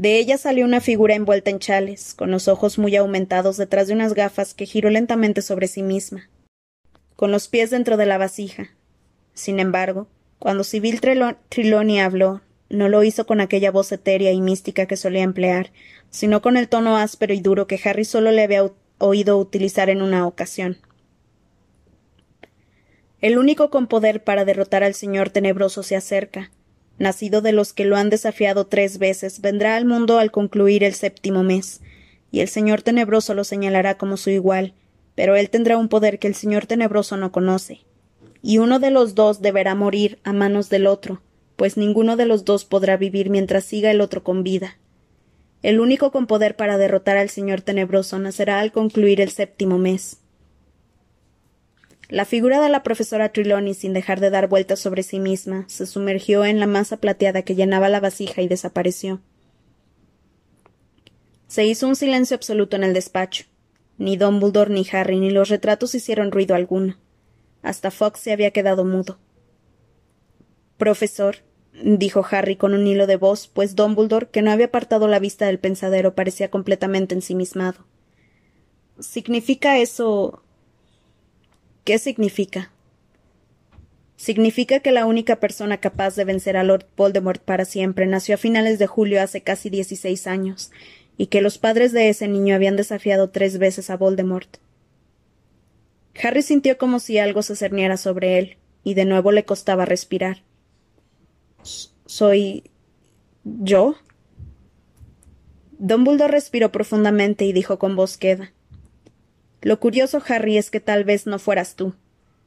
De 0.01 0.18
ella 0.18 0.38
salió 0.38 0.64
una 0.64 0.80
figura 0.80 1.14
envuelta 1.14 1.51
en 1.51 1.59
chales, 1.59 2.14
con 2.14 2.30
los 2.30 2.48
ojos 2.48 2.78
muy 2.78 2.96
aumentados 2.96 3.59
detrás 3.59 3.86
de 3.86 3.92
unas 3.92 4.14
gafas 4.14 4.55
que 4.55 4.64
giró 4.64 4.88
lentamente 4.88 5.42
sobre 5.42 5.68
sí 5.68 5.82
misma, 5.82 6.30
con 7.16 7.32
los 7.32 7.48
pies 7.48 7.68
dentro 7.68 7.98
de 7.98 8.07
la 8.07 8.16
vasija. 8.16 8.70
Sin 9.34 9.61
embargo, 9.61 10.09
cuando 10.38 10.64
Sibyl 10.64 11.03
Triloni 11.51 12.01
habló, 12.01 12.40
no 12.70 12.88
lo 12.88 13.03
hizo 13.03 13.26
con 13.26 13.42
aquella 13.42 13.70
voz 13.70 13.92
etérea 13.92 14.32
y 14.32 14.40
mística 14.40 14.86
que 14.86 14.96
solía 14.96 15.22
emplear, 15.22 15.70
sino 16.09 16.40
con 16.40 16.57
el 16.57 16.70
tono 16.70 16.96
áspero 16.96 17.34
y 17.34 17.40
duro 17.40 17.66
que 17.66 17.78
Harry 17.84 18.07
solo 18.07 18.30
le 18.30 18.44
había 18.44 18.72
oído 18.96 19.36
utilizar 19.36 19.90
en 19.90 20.01
una 20.01 20.26
ocasión. 20.26 20.78
El 23.20 23.36
único 23.36 23.68
con 23.68 23.86
poder 23.86 24.24
para 24.24 24.46
derrotar 24.46 24.82
al 24.82 24.94
señor 24.94 25.28
tenebroso 25.28 25.82
se 25.82 25.94
acerca, 25.94 26.51
nacido 27.01 27.40
de 27.40 27.51
los 27.51 27.72
que 27.72 27.84
lo 27.84 27.96
han 27.96 28.11
desafiado 28.11 28.66
tres 28.66 28.98
veces, 28.98 29.40
vendrá 29.40 29.74
al 29.74 29.86
mundo 29.86 30.18
al 30.18 30.30
concluir 30.30 30.84
el 30.84 30.94
séptimo 30.94 31.42
mes, 31.42 31.80
y 32.30 32.40
el 32.40 32.48
Señor 32.48 32.82
Tenebroso 32.82 33.34
lo 33.34 33.42
señalará 33.42 33.96
como 33.98 34.16
su 34.16 34.30
igual, 34.30 34.74
pero 35.16 35.34
él 35.34 35.51
tendrá 35.51 35.76
un 35.76 35.88
poder 35.88 36.18
que 36.20 36.28
el 36.28 36.36
Señor 36.36 36.66
Tenebroso 36.66 37.16
no 37.16 37.32
conoce. 37.32 37.80
Y 38.42 38.59
uno 38.59 38.78
de 38.78 38.90
los 38.90 39.14
dos 39.14 39.42
deberá 39.42 39.74
morir 39.74 40.20
a 40.22 40.32
manos 40.32 40.68
del 40.68 40.86
otro, 40.86 41.20
pues 41.57 41.76
ninguno 41.76 42.16
de 42.16 42.26
los 42.26 42.44
dos 42.44 42.64
podrá 42.64 42.96
vivir 42.96 43.30
mientras 43.30 43.64
siga 43.64 43.90
el 43.90 44.01
otro 44.01 44.22
con 44.22 44.44
vida. 44.44 44.78
El 45.62 45.80
único 45.80 46.12
con 46.12 46.26
poder 46.26 46.55
para 46.55 46.78
derrotar 46.78 47.16
al 47.16 47.28
Señor 47.28 47.62
Tenebroso 47.62 48.18
nacerá 48.18 48.61
al 48.61 48.72
concluir 48.72 49.20
el 49.20 49.30
séptimo 49.30 49.76
mes. 49.76 50.20
La 52.11 52.24
figura 52.24 52.61
de 52.61 52.68
la 52.68 52.82
profesora 52.82 53.28
Trelawney, 53.28 53.72
sin 53.72 53.92
dejar 53.92 54.18
de 54.18 54.30
dar 54.30 54.48
vueltas 54.48 54.80
sobre 54.80 55.04
sí 55.04 55.20
misma, 55.20 55.64
se 55.68 55.86
sumergió 55.86 56.44
en 56.44 56.58
la 56.58 56.66
masa 56.66 56.96
plateada 56.96 57.42
que 57.42 57.54
llenaba 57.54 57.88
la 57.88 58.00
vasija 58.00 58.42
y 58.42 58.48
desapareció. 58.48 59.20
Se 61.46 61.64
hizo 61.64 61.86
un 61.86 61.94
silencio 61.94 62.34
absoluto 62.34 62.74
en 62.74 62.82
el 62.82 62.94
despacho. 62.94 63.44
Ni 63.96 64.16
Dumbledore, 64.16 64.74
ni 64.74 64.84
Harry, 64.90 65.20
ni 65.20 65.30
los 65.30 65.50
retratos 65.50 65.94
hicieron 65.94 66.32
ruido 66.32 66.56
alguno. 66.56 66.96
Hasta 67.62 67.92
Fox 67.92 68.18
se 68.18 68.32
había 68.32 68.50
quedado 68.50 68.84
mudo. 68.84 69.20
Profesor, 70.78 71.36
dijo 71.80 72.26
Harry 72.28 72.56
con 72.56 72.74
un 72.74 72.88
hilo 72.88 73.06
de 73.06 73.16
voz, 73.16 73.46
pues 73.46 73.76
Dumbledore, 73.76 74.30
que 74.30 74.42
no 74.42 74.50
había 74.50 74.66
apartado 74.66 75.06
la 75.06 75.20
vista 75.20 75.46
del 75.46 75.61
pensadero, 75.61 76.16
parecía 76.16 76.50
completamente 76.50 77.14
ensimismado. 77.14 77.86
¿Significa 78.98 79.78
eso 79.78 80.42
¿Qué 81.85 81.99
significa? 81.99 82.70
Significa 84.16 84.81
que 84.81 84.93
la 84.93 85.07
única 85.07 85.37
persona 85.41 85.78
capaz 85.78 86.14
de 86.14 86.24
vencer 86.24 86.57
a 86.59 86.62
Lord 86.62 86.87
Voldemort 86.97 87.43
para 87.43 87.64
siempre 87.64 88.07
nació 88.07 88.35
a 88.35 88.39
finales 88.39 88.78
de 88.78 88.87
julio 88.87 89.22
hace 89.22 89.41
casi 89.41 89.70
dieciséis 89.70 90.26
años, 90.26 90.70
y 91.16 91.28
que 91.28 91.41
los 91.41 91.57
padres 91.57 91.93
de 91.93 92.11
ese 92.11 92.28
niño 92.28 92.55
habían 92.55 92.76
desafiado 92.76 93.31
tres 93.31 93.59
veces 93.59 93.89
a 93.89 93.97
Voldemort. 93.97 94.59
Harry 96.22 96.43
sintió 96.43 96.76
como 96.76 97.01
si 97.01 97.18
algo 97.18 97.43
se 97.43 97.57
cerniera 97.57 97.97
sobre 97.97 98.39
él, 98.39 98.59
y 98.85 98.95
de 98.95 99.07
nuevo 99.07 99.33
le 99.33 99.45
costaba 99.45 99.87
respirar. 99.87 100.43
¿Soy. 102.05 102.64
yo? 103.45 103.97
Dumbledore 105.78 106.31
respiró 106.31 106.70
profundamente 106.72 107.47
y 107.47 107.55
dijo 107.55 107.78
con 107.78 107.97
voz 107.97 108.18
queda. 108.18 108.53
Lo 109.62 109.78
curioso, 109.78 110.22
Harry, 110.26 110.56
es 110.56 110.70
que 110.70 110.80
tal 110.80 111.04
vez 111.04 111.26
no 111.26 111.38
fueras 111.38 111.76
tú. 111.76 111.94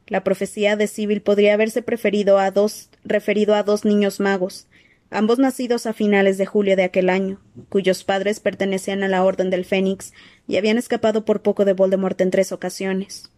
La 0.08 0.24
profecía 0.24 0.76
de 0.76 0.88
Sibyl 0.88 1.22
podría 1.22 1.54
haberse 1.54 1.82
preferido 1.82 2.40
a 2.40 2.52
dos, 2.52 2.90
referido 3.04 3.56
a 3.56 3.64
dos 3.64 3.86
niños 3.86 4.20
magos, 4.20 4.68
ambos 5.12 5.40
nacidos 5.40 5.86
a 5.86 5.94
finales 5.94 6.38
de 6.38 6.46
julio 6.46 6.76
de 6.76 6.84
aquel 6.84 7.10
año, 7.10 7.40
cuyos 7.70 8.04
padres 8.04 8.40
pertenecían 8.40 9.04
a 9.04 9.08
la 9.08 9.24
Orden 9.24 9.50
del 9.50 9.64
Fénix 9.64 10.12
y 10.48 10.58
habían 10.58 10.78
escapado 10.78 11.24
por 11.24 11.42
poco 11.42 11.66
de 11.66 11.74
Voldemort 11.74 12.20
en 12.20 12.32
tres 12.32 12.52
ocasiones. 12.52 13.30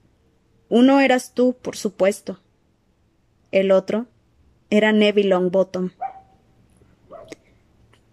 Uno 0.70 1.02
eras 1.02 1.34
tú, 1.34 1.56
por 1.62 1.76
supuesto. 1.76 2.40
El 3.52 3.72
otro 3.72 4.08
era 4.70 4.92
Neville 4.92 5.30
Longbottom. 5.30 5.92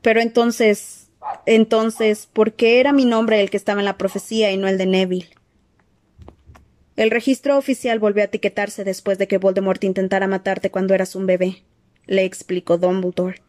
Pero 0.03 0.21
entonces, 0.21 1.09
entonces, 1.47 2.29
¿por 2.31 2.53
qué 2.53 2.81
era 2.81 2.93
mi 2.93 3.05
nombre 3.05 3.41
el 3.41 3.49
que 3.49 3.57
estaba 3.57 3.81
en 3.81 3.87
la 3.87 3.97
profecía 3.97 4.51
y 4.51 4.59
no 4.59 4.69
el 4.69 4.77
de 4.77 4.87
Neville? 4.87 5.31
El 6.95 7.11
registro 7.11 7.57
oficial 7.57 7.99
volvió 7.99 8.23
a 8.23 8.27
etiquetarse 8.27 8.85
después 8.85 9.17
de 9.17 9.27
que 9.27 9.39
Voldemort 9.39 9.83
intentara 9.83 10.27
matarte 10.27 10.71
cuando 10.71 10.95
eras 10.95 11.17
un 11.17 11.27
bebé, 11.27 11.63
le 12.07 12.25
explicó 12.25 12.77
Dumbledore. 12.77 13.43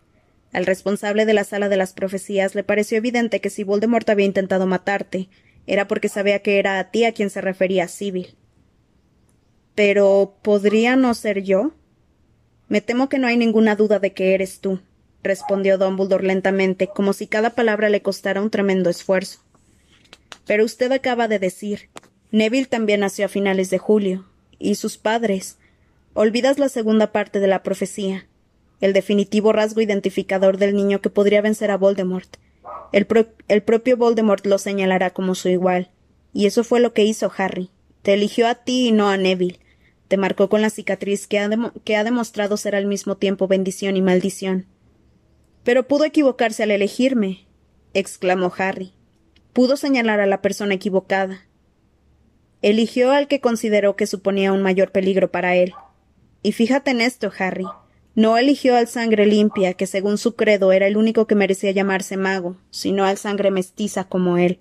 Al 0.54 0.66
responsable 0.66 1.26
de 1.26 1.34
la 1.34 1.44
sala 1.44 1.68
de 1.68 1.78
las 1.78 1.94
profecías 1.94 2.56
le 2.56 2.64
pareció 2.64 2.98
evidente 2.98 3.42
que 3.42 3.50
si 3.50 3.64
Voldemort 3.64 4.10
había 4.10 4.26
intentado 4.26 4.66
matarte, 4.66 5.28
era 5.68 5.88
porque 5.88 6.08
sabía 6.08 6.40
que 6.40 6.60
era 6.60 6.80
a 6.80 6.92
ti 6.92 7.04
a 7.04 7.12
quien 7.12 7.30
se 7.30 7.42
refería 7.42 7.88
Sibyl. 7.88 8.36
Pero 9.76 10.38
¿podría 10.42 10.96
no 10.96 11.14
ser 11.14 11.44
yo? 11.44 11.74
Me 12.70 12.80
temo 12.80 13.10
que 13.10 13.18
no 13.18 13.28
hay 13.28 13.36
ninguna 13.36 13.76
duda 13.76 14.00
de 14.00 14.14
que 14.14 14.34
eres 14.36 14.60
tú, 14.60 14.80
respondió 15.22 15.78
Dumbledore 15.78 16.26
lentamente, 16.26 16.88
como 16.88 17.12
si 17.12 17.28
cada 17.28 17.50
palabra 17.50 17.90
le 17.90 18.02
costara 18.02 18.42
un 18.42 18.52
tremendo 18.52 18.90
esfuerzo. 18.90 19.40
Pero 20.46 20.64
usted 20.64 20.92
acaba 20.92 21.28
de 21.28 21.40
decir 21.40 21.90
Neville 22.34 22.66
también 22.66 23.02
nació 23.02 23.26
a 23.26 23.30
finales 23.30 23.70
de 23.70 23.78
julio. 23.78 24.26
¿Y 24.58 24.74
sus 24.74 24.98
padres? 24.98 25.60
Olvidas 26.16 26.58
la 26.58 26.68
segunda 26.68 27.12
parte 27.12 27.40
de 27.40 27.46
la 27.46 27.62
profecía, 27.62 28.26
el 28.82 28.92
definitivo 28.92 29.54
rasgo 29.54 29.82
identificador 29.82 30.58
del 30.58 30.76
niño 30.76 31.00
que 31.00 31.12
podría 31.12 31.42
vencer 31.44 31.70
a 31.70 31.78
Voldemort. 31.78 32.38
El, 32.92 33.06
el, 33.50 33.62
propio 33.62 33.98
Voldemort 33.98 34.48
lo 34.48 34.58
señalará 34.58 35.12
como 35.12 35.36
su 35.36 35.50
igual. 35.50 35.92
Y 36.34 36.48
eso 36.48 36.64
fue 36.64 36.80
lo 36.80 36.92
que 36.92 37.04
hizo 37.04 37.32
Harry. 37.38 37.70
Te 38.02 38.16
eligió 38.16 38.48
a 38.48 38.56
ti 38.56 38.88
y 38.88 38.92
no 38.92 39.10
a 39.10 39.18
Neville. 39.18 39.60
Te 40.08 40.18
marcó 40.18 40.50
con 40.50 40.64
la 40.64 40.72
cicatriz 40.72 41.28
que 41.28 41.38
ha, 41.38 41.48
que 41.84 41.96
ha 41.96 42.04
demostrado 42.04 42.58
ser 42.58 42.76
al 42.76 42.88
mismo 42.88 43.16
tiempo 43.16 43.48
bendición 43.48 43.96
y 43.96 44.02
maldición. 44.02 44.66
Pero 45.64 45.88
pudo 45.88 46.04
equivocarse 46.04 46.64
al 46.64 46.72
elegirme, 46.72 47.46
exclamó 47.94 48.52
Harry. 48.58 48.92
Pudo 49.54 49.78
señalar 49.78 50.20
a 50.20 50.26
la 50.26 50.42
persona 50.42 50.74
equivocada. 50.74 51.46
Eligió 52.64 53.12
al 53.12 53.28
que 53.28 53.42
consideró 53.42 53.98
que 53.98 54.08
suponía 54.08 54.54
un 54.54 54.62
mayor 54.62 54.94
peligro 54.94 55.30
para 55.30 55.58
él. 55.58 55.74
Y 56.44 56.54
fíjate 56.54 56.92
en 56.92 57.02
esto, 57.02 57.30
Harry. 57.38 57.66
No 58.16 58.38
eligió 58.38 58.78
al 58.78 58.88
sangre 58.88 59.26
limpia, 59.26 59.74
que 59.74 59.86
según 59.86 60.18
su 60.18 60.38
credo 60.38 60.72
era 60.72 60.88
el 60.88 60.96
único 60.96 61.28
que 61.28 61.36
merecía 61.36 61.72
llamarse 61.72 62.16
mago, 62.16 62.56
sino 62.72 63.04
al 63.04 63.18
sangre 63.18 63.52
mestiza 63.52 64.06
como 64.06 64.38
él. 64.38 64.60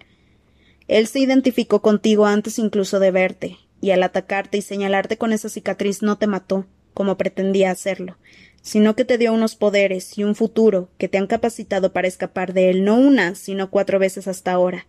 Él 0.89 1.07
se 1.07 1.21
identificó 1.21 1.81
contigo 1.81 2.27
antes 2.27 2.59
incluso 2.59 2.99
de 2.99 3.13
verte, 3.13 3.59
y 3.81 3.93
al 3.93 4.03
atacarte 4.03 4.59
y 4.59 4.63
señalarte 4.63 5.17
con 5.17 5.33
esa 5.33 5.49
cicatriz 5.49 6.03
no 6.03 6.19
te 6.19 6.27
mató, 6.27 6.67
como 6.95 7.17
pretendía 7.17 7.71
hacerlo, 7.71 8.17
sino 8.63 8.97
que 8.97 9.05
te 9.05 9.17
dio 9.17 9.33
unos 9.33 9.55
poderes 9.55 10.19
y 10.19 10.25
un 10.25 10.35
futuro 10.35 10.89
que 10.99 11.07
te 11.07 11.19
han 11.19 11.29
capacitado 11.29 11.93
para 11.93 12.09
escapar 12.09 12.53
de 12.53 12.69
él 12.69 12.85
no 12.85 12.97
una, 12.97 13.37
sino 13.37 13.71
cuatro 13.71 14.01
veces 14.01 14.27
hasta 14.27 14.51
ahora, 14.51 14.89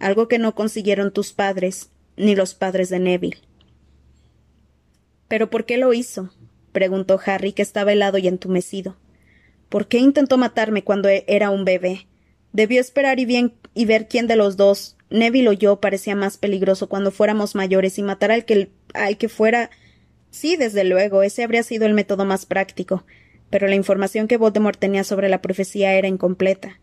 algo 0.00 0.26
que 0.26 0.40
no 0.40 0.56
consiguieron 0.56 1.12
tus 1.12 1.32
padres 1.32 1.90
ni 2.18 2.34
los 2.34 2.54
padres 2.54 2.90
de 2.90 2.98
Neville. 2.98 3.38
¿Pero 5.28 5.50
por 5.50 5.64
qué 5.64 5.76
lo 5.76 5.92
hizo? 5.92 6.30
preguntó 6.72 7.20
Harry, 7.24 7.52
que 7.52 7.62
estaba 7.62 7.92
helado 7.92 8.18
y 8.18 8.28
entumecido. 8.28 8.96
¿Por 9.68 9.88
qué 9.88 9.98
intentó 9.98 10.38
matarme 10.38 10.82
cuando 10.82 11.08
e-, 11.08 11.24
era 11.26 11.50
un 11.50 11.64
bebé? 11.64 12.06
Debió 12.52 12.80
esperar 12.80 13.20
y, 13.20 13.26
bien, 13.26 13.52
y 13.74 13.84
ver 13.84 14.08
quién 14.08 14.26
de 14.26 14.36
los 14.36 14.56
dos, 14.56 14.96
Neville 15.10 15.48
o 15.48 15.52
yo, 15.52 15.80
parecía 15.80 16.14
más 16.14 16.36
peligroso 16.36 16.88
cuando 16.88 17.10
fuéramos 17.10 17.54
mayores 17.54 17.98
y 17.98 18.02
matar 18.02 18.30
al 18.30 18.44
que, 18.44 18.70
al 18.94 19.16
que 19.16 19.28
fuera. 19.28 19.70
Sí, 20.30 20.56
desde 20.56 20.84
luego, 20.84 21.22
ese 21.22 21.42
habría 21.42 21.62
sido 21.62 21.86
el 21.86 21.94
método 21.94 22.24
más 22.24 22.46
práctico, 22.46 23.04
pero 23.50 23.68
la 23.68 23.74
información 23.74 24.28
que 24.28 24.36
Voldemort 24.36 24.78
tenía 24.78 25.04
sobre 25.04 25.28
la 25.28 25.40
profecía 25.40 25.94
era 25.94 26.08
incompleta. 26.08 26.80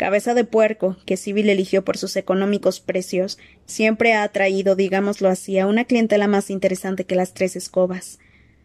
Cabeza 0.00 0.32
de 0.32 0.44
puerco, 0.44 0.96
que 1.04 1.18
Sibyl 1.18 1.50
eligió 1.50 1.84
por 1.84 1.98
sus 1.98 2.16
económicos 2.16 2.80
precios, 2.80 3.36
siempre 3.66 4.14
ha 4.14 4.22
atraído, 4.22 4.74
digámoslo 4.74 5.28
así, 5.28 5.58
a 5.58 5.66
una 5.66 5.84
clientela 5.84 6.26
más 6.26 6.48
interesante 6.48 7.04
que 7.04 7.16
las 7.16 7.34
tres 7.34 7.54
escobas. 7.54 8.18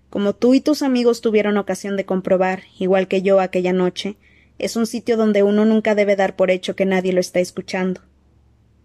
Como 0.10 0.34
tú 0.34 0.54
y 0.54 0.62
tus 0.62 0.82
amigos 0.82 1.20
tuvieron 1.20 1.58
ocasión 1.58 1.98
de 1.98 2.06
comprobar, 2.06 2.64
igual 2.80 3.10
que 3.10 3.22
yo 3.22 3.42
aquella 3.42 3.74
noche, 3.74 4.16
es 4.60 4.78
un 4.78 4.88
sitio 4.88 5.18
donde 5.18 5.44
uno 5.44 5.66
nunca 5.66 5.94
debe 5.94 6.16
dar 6.16 6.38
por 6.38 6.52
hecho 6.52 6.78
que 6.78 6.86
nadie 6.86 7.12
lo 7.12 7.20
está 7.20 7.42
escuchando. 7.42 8.00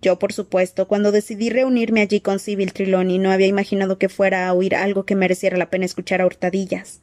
Yo, 0.02 0.18
por 0.18 0.32
supuesto, 0.32 0.88
cuando 0.88 1.12
decidí 1.12 1.50
reunirme 1.50 2.00
allí 2.00 2.20
con 2.20 2.40
Sibyl 2.40 2.72
Triloni, 2.72 3.20
no 3.20 3.30
había 3.30 3.46
imaginado 3.46 3.96
que 3.96 4.08
fuera 4.08 4.48
a 4.48 4.54
oír 4.54 4.74
algo 4.74 5.04
que 5.06 5.14
mereciera 5.14 5.56
la 5.56 5.70
pena 5.70 5.84
escuchar 5.84 6.20
a 6.20 6.26
hurtadillas. 6.26 7.00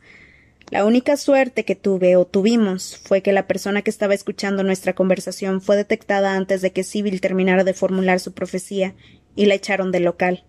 La 0.69 0.83
única 0.83 1.15
suerte 1.15 1.63
que 1.63 1.75
tuve 1.75 2.17
o 2.17 2.25
tuvimos 2.25 2.97
fue 2.97 3.21
que 3.21 3.31
la 3.31 3.47
persona 3.47 3.83
que 3.83 3.89
estaba 3.89 4.13
escuchando 4.13 4.63
nuestra 4.63 4.93
conversación 4.93 5.61
fue 5.61 5.77
detectada 5.77 6.35
antes 6.35 6.61
de 6.61 6.71
que 6.71 6.83
Sibyl 6.83 7.21
terminara 7.21 7.63
de 7.63 7.73
formular 7.73 8.19
su 8.19 8.33
profecía 8.33 8.93
y 9.35 9.45
la 9.45 9.53
echaron 9.53 9.93
del 9.93 10.03
local. 10.03 10.43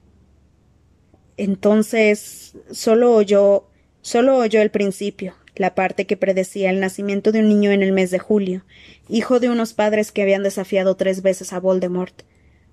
Entonces 1.37 2.57
solo 2.73 3.14
oyó 3.14 3.69
solo 4.03 4.39
oyó 4.39 4.61
el 4.61 4.71
principio, 4.71 5.35
la 5.55 5.77
parte 5.77 6.07
que 6.07 6.16
predecía 6.16 6.71
el 6.71 6.81
nacimiento 6.81 7.31
de 7.31 7.41
un 7.41 7.49
niño 7.49 7.71
en 7.71 7.83
el 7.83 7.93
mes 7.93 8.11
de 8.11 8.19
julio, 8.19 8.64
hijo 9.09 9.39
de 9.39 9.51
unos 9.51 9.73
padres 9.73 10.11
que 10.11 10.23
habían 10.23 10.43
desafiado 10.43 10.97
tres 10.97 11.23
veces 11.23 11.53
a 11.53 11.61
Voldemort. 11.61 12.23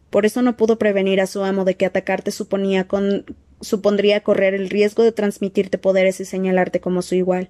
Por 0.09 0.25
eso 0.25 0.41
no 0.41 0.57
pudo 0.57 0.79
prevenir 0.79 1.21
a 1.21 1.27
su 1.27 1.43
amo 1.43 1.63
de 1.63 1.75
que 1.75 1.85
atacarte 1.85 2.31
suponía 2.31 2.87
con 2.87 3.25
supondría 3.61 4.21
correr 4.21 4.53
el 4.53 4.69
riesgo 4.69 5.03
de 5.03 5.11
transmitirte 5.11 5.77
poderes 5.77 6.19
y 6.19 6.25
señalarte 6.25 6.79
como 6.79 7.01
su 7.01 7.15
igual. 7.15 7.49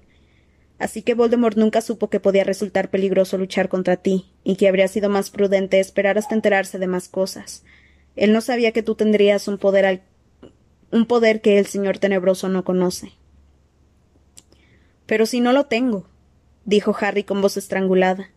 Así 0.78 1.02
que 1.02 1.14
Voldemort 1.14 1.56
nunca 1.56 1.80
supo 1.80 2.10
que 2.10 2.20
podía 2.20 2.44
resultar 2.44 2.90
peligroso 2.90 3.38
luchar 3.38 3.68
contra 3.68 3.96
ti, 3.96 4.26
y 4.44 4.56
que 4.56 4.68
habría 4.68 4.88
sido 4.88 5.08
más 5.08 5.30
prudente 5.30 5.80
esperar 5.80 6.18
hasta 6.18 6.34
enterarse 6.34 6.78
de 6.78 6.86
más 6.86 7.08
cosas. 7.08 7.64
Él 8.14 8.32
no 8.32 8.40
sabía 8.40 8.72
que 8.72 8.82
tú 8.82 8.94
tendrías 8.94 9.48
un 9.48 9.58
poder 9.58 9.86
al... 9.86 10.02
un 10.90 11.06
poder 11.06 11.40
que 11.40 11.58
el 11.58 11.66
señor 11.66 11.98
tenebroso 11.98 12.48
no 12.48 12.64
conoce. 12.64 13.12
Pero 15.06 15.24
si 15.24 15.40
no 15.40 15.52
lo 15.52 15.66
tengo, 15.66 16.08
dijo 16.64 16.94
Harry 17.00 17.24
con 17.24 17.40
voz 17.40 17.56
estrangulada. 17.56 18.30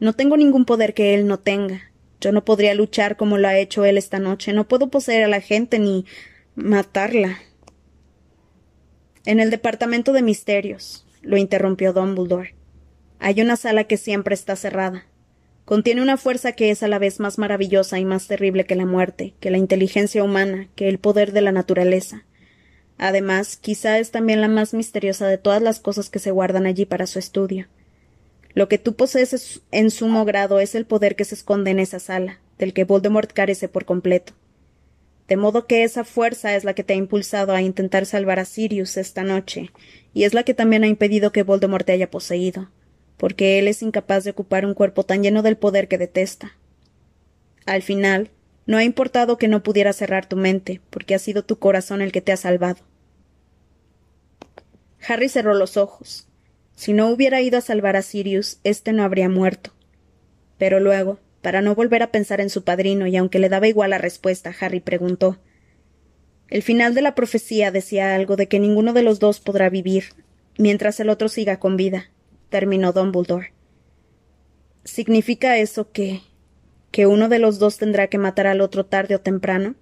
No 0.00 0.12
tengo 0.12 0.36
ningún 0.36 0.64
poder 0.64 0.94
que 0.94 1.14
él 1.14 1.26
no 1.26 1.38
tenga. 1.38 1.82
Yo 2.20 2.32
no 2.32 2.44
podría 2.44 2.74
luchar 2.74 3.16
como 3.16 3.38
lo 3.38 3.48
ha 3.48 3.56
hecho 3.56 3.84
él 3.84 3.96
esta 3.96 4.18
noche. 4.18 4.52
No 4.52 4.66
puedo 4.66 4.88
poseer 4.88 5.24
a 5.24 5.28
la 5.28 5.40
gente 5.40 5.78
ni 5.78 6.04
matarla. 6.58 7.38
En 9.24 9.38
el 9.38 9.50
departamento 9.50 10.12
de 10.12 10.22
misterios, 10.22 11.06
lo 11.22 11.36
interrumpió 11.36 11.92
Dumbledore. 11.92 12.56
Hay 13.20 13.40
una 13.40 13.54
sala 13.54 13.84
que 13.84 13.96
siempre 13.96 14.34
está 14.34 14.56
cerrada. 14.56 15.06
Contiene 15.64 16.02
una 16.02 16.16
fuerza 16.16 16.52
que 16.52 16.70
es 16.70 16.82
a 16.82 16.88
la 16.88 16.98
vez 16.98 17.20
más 17.20 17.38
maravillosa 17.38 18.00
y 18.00 18.04
más 18.04 18.26
terrible 18.26 18.64
que 18.64 18.74
la 18.74 18.86
muerte, 18.86 19.34
que 19.38 19.52
la 19.52 19.58
inteligencia 19.58 20.24
humana, 20.24 20.68
que 20.74 20.88
el 20.88 20.98
poder 20.98 21.30
de 21.32 21.42
la 21.42 21.52
naturaleza. 21.52 22.24
Además, 22.96 23.56
quizá 23.56 24.00
es 24.00 24.10
también 24.10 24.40
la 24.40 24.48
más 24.48 24.74
misteriosa 24.74 25.28
de 25.28 25.38
todas 25.38 25.62
las 25.62 25.78
cosas 25.78 26.10
que 26.10 26.18
se 26.18 26.32
guardan 26.32 26.66
allí 26.66 26.86
para 26.86 27.06
su 27.06 27.20
estudio. 27.20 27.68
Lo 28.54 28.68
que 28.68 28.78
tú 28.78 28.96
posees 28.96 29.62
en 29.70 29.92
sumo 29.92 30.24
grado 30.24 30.58
es 30.58 30.74
el 30.74 30.86
poder 30.86 31.14
que 31.14 31.24
se 31.24 31.36
esconde 31.36 31.70
en 31.70 31.78
esa 31.78 32.00
sala, 32.00 32.40
del 32.58 32.72
que 32.72 32.82
Voldemort 32.82 33.32
carece 33.32 33.68
por 33.68 33.84
completo. 33.84 34.32
De 35.28 35.36
modo 35.36 35.66
que 35.66 35.84
esa 35.84 36.04
fuerza 36.04 36.56
es 36.56 36.64
la 36.64 36.74
que 36.74 36.82
te 36.82 36.94
ha 36.94 36.96
impulsado 36.96 37.52
a 37.52 37.60
intentar 37.60 38.06
salvar 38.06 38.38
a 38.38 38.46
Sirius 38.46 38.96
esta 38.96 39.24
noche, 39.24 39.70
y 40.14 40.24
es 40.24 40.32
la 40.32 40.42
que 40.42 40.54
también 40.54 40.84
ha 40.84 40.88
impedido 40.88 41.32
que 41.32 41.42
Voldemort 41.42 41.86
te 41.86 41.92
haya 41.92 42.10
poseído, 42.10 42.70
porque 43.18 43.58
él 43.58 43.68
es 43.68 43.82
incapaz 43.82 44.24
de 44.24 44.30
ocupar 44.30 44.64
un 44.64 44.74
cuerpo 44.74 45.04
tan 45.04 45.22
lleno 45.22 45.42
del 45.42 45.58
poder 45.58 45.86
que 45.86 45.98
detesta. 45.98 46.56
Al 47.66 47.82
final, 47.82 48.30
no 48.64 48.78
ha 48.78 48.84
importado 48.84 49.36
que 49.36 49.48
no 49.48 49.62
pudiera 49.62 49.92
cerrar 49.92 50.26
tu 50.26 50.36
mente, 50.36 50.80
porque 50.88 51.14
ha 51.14 51.18
sido 51.18 51.44
tu 51.44 51.58
corazón 51.58 52.00
el 52.00 52.12
que 52.12 52.22
te 52.22 52.32
ha 52.32 52.36
salvado. 52.38 52.80
Harry 55.06 55.28
cerró 55.28 55.54
los 55.54 55.76
ojos. 55.76 56.26
Si 56.74 56.92
no 56.92 57.08
hubiera 57.08 57.40
ido 57.40 57.58
a 57.58 57.62
salvar 57.62 57.96
a 57.96 58.02
Sirius, 58.02 58.60
éste 58.64 58.92
no 58.92 59.02
habría 59.02 59.28
muerto. 59.28 59.72
Pero 60.58 60.80
luego, 60.80 61.18
para 61.42 61.62
no 61.62 61.74
volver 61.74 62.02
a 62.02 62.10
pensar 62.10 62.40
en 62.40 62.50
su 62.50 62.64
padrino, 62.64 63.06
y 63.06 63.16
aunque 63.16 63.38
le 63.38 63.48
daba 63.48 63.68
igual 63.68 63.90
la 63.90 63.98
respuesta, 63.98 64.54
Harry 64.60 64.80
preguntó 64.80 65.38
El 66.48 66.62
final 66.62 66.94
de 66.94 67.02
la 67.02 67.14
profecía 67.14 67.70
decía 67.70 68.14
algo 68.14 68.36
de 68.36 68.48
que 68.48 68.58
ninguno 68.58 68.92
de 68.92 69.02
los 69.02 69.18
dos 69.18 69.40
podrá 69.40 69.68
vivir, 69.70 70.04
mientras 70.58 70.98
el 71.00 71.08
otro 71.08 71.28
siga 71.28 71.58
con 71.60 71.76
vida, 71.76 72.10
terminó 72.48 72.92
Dumbledore. 72.92 73.52
¿Significa 74.84 75.58
eso 75.58 75.92
que. 75.92 76.22
que 76.90 77.06
uno 77.06 77.28
de 77.28 77.38
los 77.38 77.58
dos 77.58 77.78
tendrá 77.78 78.08
que 78.08 78.18
matar 78.18 78.46
al 78.46 78.60
otro 78.60 78.86
tarde 78.86 79.14
o 79.14 79.20
temprano? 79.20 79.74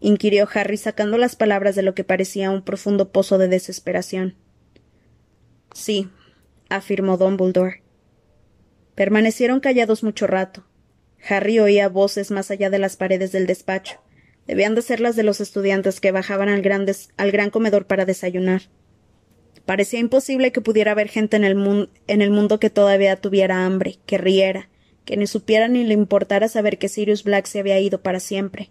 inquirió 0.00 0.46
Harry 0.52 0.76
sacando 0.76 1.16
las 1.16 1.34
palabras 1.34 1.74
de 1.74 1.82
lo 1.82 1.94
que 1.94 2.04
parecía 2.04 2.50
un 2.50 2.62
profundo 2.62 3.10
pozo 3.10 3.38
de 3.38 3.48
desesperación. 3.48 4.36
Sí, 5.72 6.10
afirmó 6.68 7.16
Dumbledore. 7.16 7.82
Permanecieron 8.94 9.60
callados 9.60 10.04
mucho 10.04 10.26
rato. 10.26 10.64
Harry 11.28 11.58
oía 11.58 11.88
voces 11.88 12.30
más 12.30 12.50
allá 12.50 12.70
de 12.70 12.78
las 12.78 12.96
paredes 12.96 13.32
del 13.32 13.46
despacho. 13.46 14.00
Debían 14.46 14.74
de 14.74 14.82
ser 14.82 15.00
las 15.00 15.16
de 15.16 15.22
los 15.22 15.40
estudiantes 15.40 16.00
que 16.00 16.12
bajaban 16.12 16.48
al, 16.48 16.62
gran 16.62 17.50
comedor 17.50 17.86
para 17.86 18.04
desayunar. 18.04 18.62
Parecía 19.64 20.00
imposible 20.00 20.52
que 20.52 20.60
pudiera 20.60 20.92
haber 20.92 21.08
gente 21.08 21.36
en 21.36 21.44
el, 21.44 21.88
en 22.06 22.22
el 22.22 22.30
mundo 22.30 22.60
que 22.60 22.68
todavía 22.68 23.16
tuviera 23.16 23.64
hambre, 23.64 23.98
que 24.04 24.18
riera, 24.18 24.68
que 25.06 25.16
ni 25.16 25.26
supiera 25.26 25.68
ni 25.68 25.84
le 25.84 25.94
importara 25.94 26.48
saber 26.48 26.78
que 26.78 26.88
Sirius 26.88 27.24
Black 27.24 27.46
se 27.46 27.60
había 27.60 27.80
ido 27.80 28.02
para 28.02 28.20
siempre. 28.20 28.70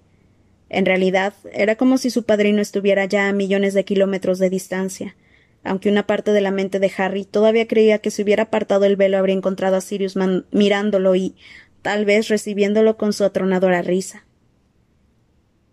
En 0.70 0.86
realidad, 0.86 1.34
era 1.52 1.76
como 1.76 1.98
si 1.98 2.10
su 2.10 2.24
padrino 2.24 2.62
estuviera 2.62 3.06
ya 3.06 3.28
a 3.28 3.34
millones 3.34 3.74
de 3.74 3.86
kilómetros 3.86 4.38
de 4.40 4.50
distancia, 4.50 5.16
aunque 5.64 5.90
una 5.90 6.06
parte 6.06 6.32
de 6.32 6.42
la 6.42 6.52
mente 6.52 6.80
de 6.80 6.92
Harry 6.98 7.26
todavía 7.26 7.68
creía 7.68 8.00
que 8.00 8.12
si 8.12 8.22
hubiera 8.22 8.44
apartado 8.44 8.86
el 8.86 8.96
velo 8.96 9.18
habría 9.18 9.36
encontrado 9.36 9.78
a 9.78 9.82
Sirius 9.82 10.16
mirándolo 10.52 11.16
y, 11.16 11.36
tal 11.84 12.06
vez, 12.06 12.30
recibiéndolo 12.30 12.98
con 12.98 13.14
su 13.14 13.24
atronadora 13.24 13.84
risa. 13.84 14.26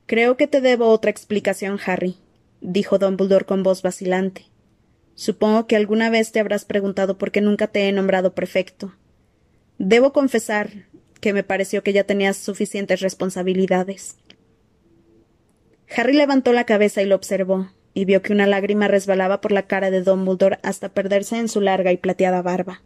Creo 0.05 0.37
que 0.37 0.47
te 0.47 0.61
debo 0.61 0.89
otra 0.89 1.11
explicación, 1.11 1.79
Harry, 1.87 2.17
dijo 2.61 2.99
Dumbledore 2.99 3.47
con 3.47 3.63
voz 3.63 3.81
vacilante. 3.81 4.47
Supongo 5.15 5.67
que 5.67 5.77
alguna 5.77 6.11
vez 6.11 6.33
te 6.33 6.41
habrás 6.41 6.65
preguntado 6.65 7.17
por 7.17 7.31
qué 7.31 7.41
nunca 7.41 7.69
te 7.69 7.89
he 7.89 7.93
nombrado 7.93 8.35
prefecto. 8.35 8.95
Debo 9.79 10.13
confesar 10.13 10.89
que 11.21 11.33
me 11.33 11.45
pareció 11.45 11.83
que 11.83 11.93
ya 11.93 12.05
tenías 12.05 12.37
suficientes 12.37 13.01
responsabilidades. 13.01 14.17
Harry 15.97 16.15
levantó 16.15 16.53
la 16.53 16.65
cabeza 16.65 17.03
y 17.03 17.07
lo 17.07 17.15
observó, 17.15 17.71
y 17.95 18.05
vio 18.05 18.23
que 18.23 18.33
una 18.33 18.47
lágrima 18.47 18.89
resbalaba 18.89 19.41
por 19.41 19.53
la 19.53 19.67
cara 19.67 19.91
de 19.91 20.03
Dumbledore 20.03 20.59
hasta 20.63 20.89
perderse 20.89 21.39
en 21.39 21.49
su 21.49 21.61
larga 21.61 21.93
y 21.93 21.97
plateada 21.97 22.43
barba. 22.43 22.83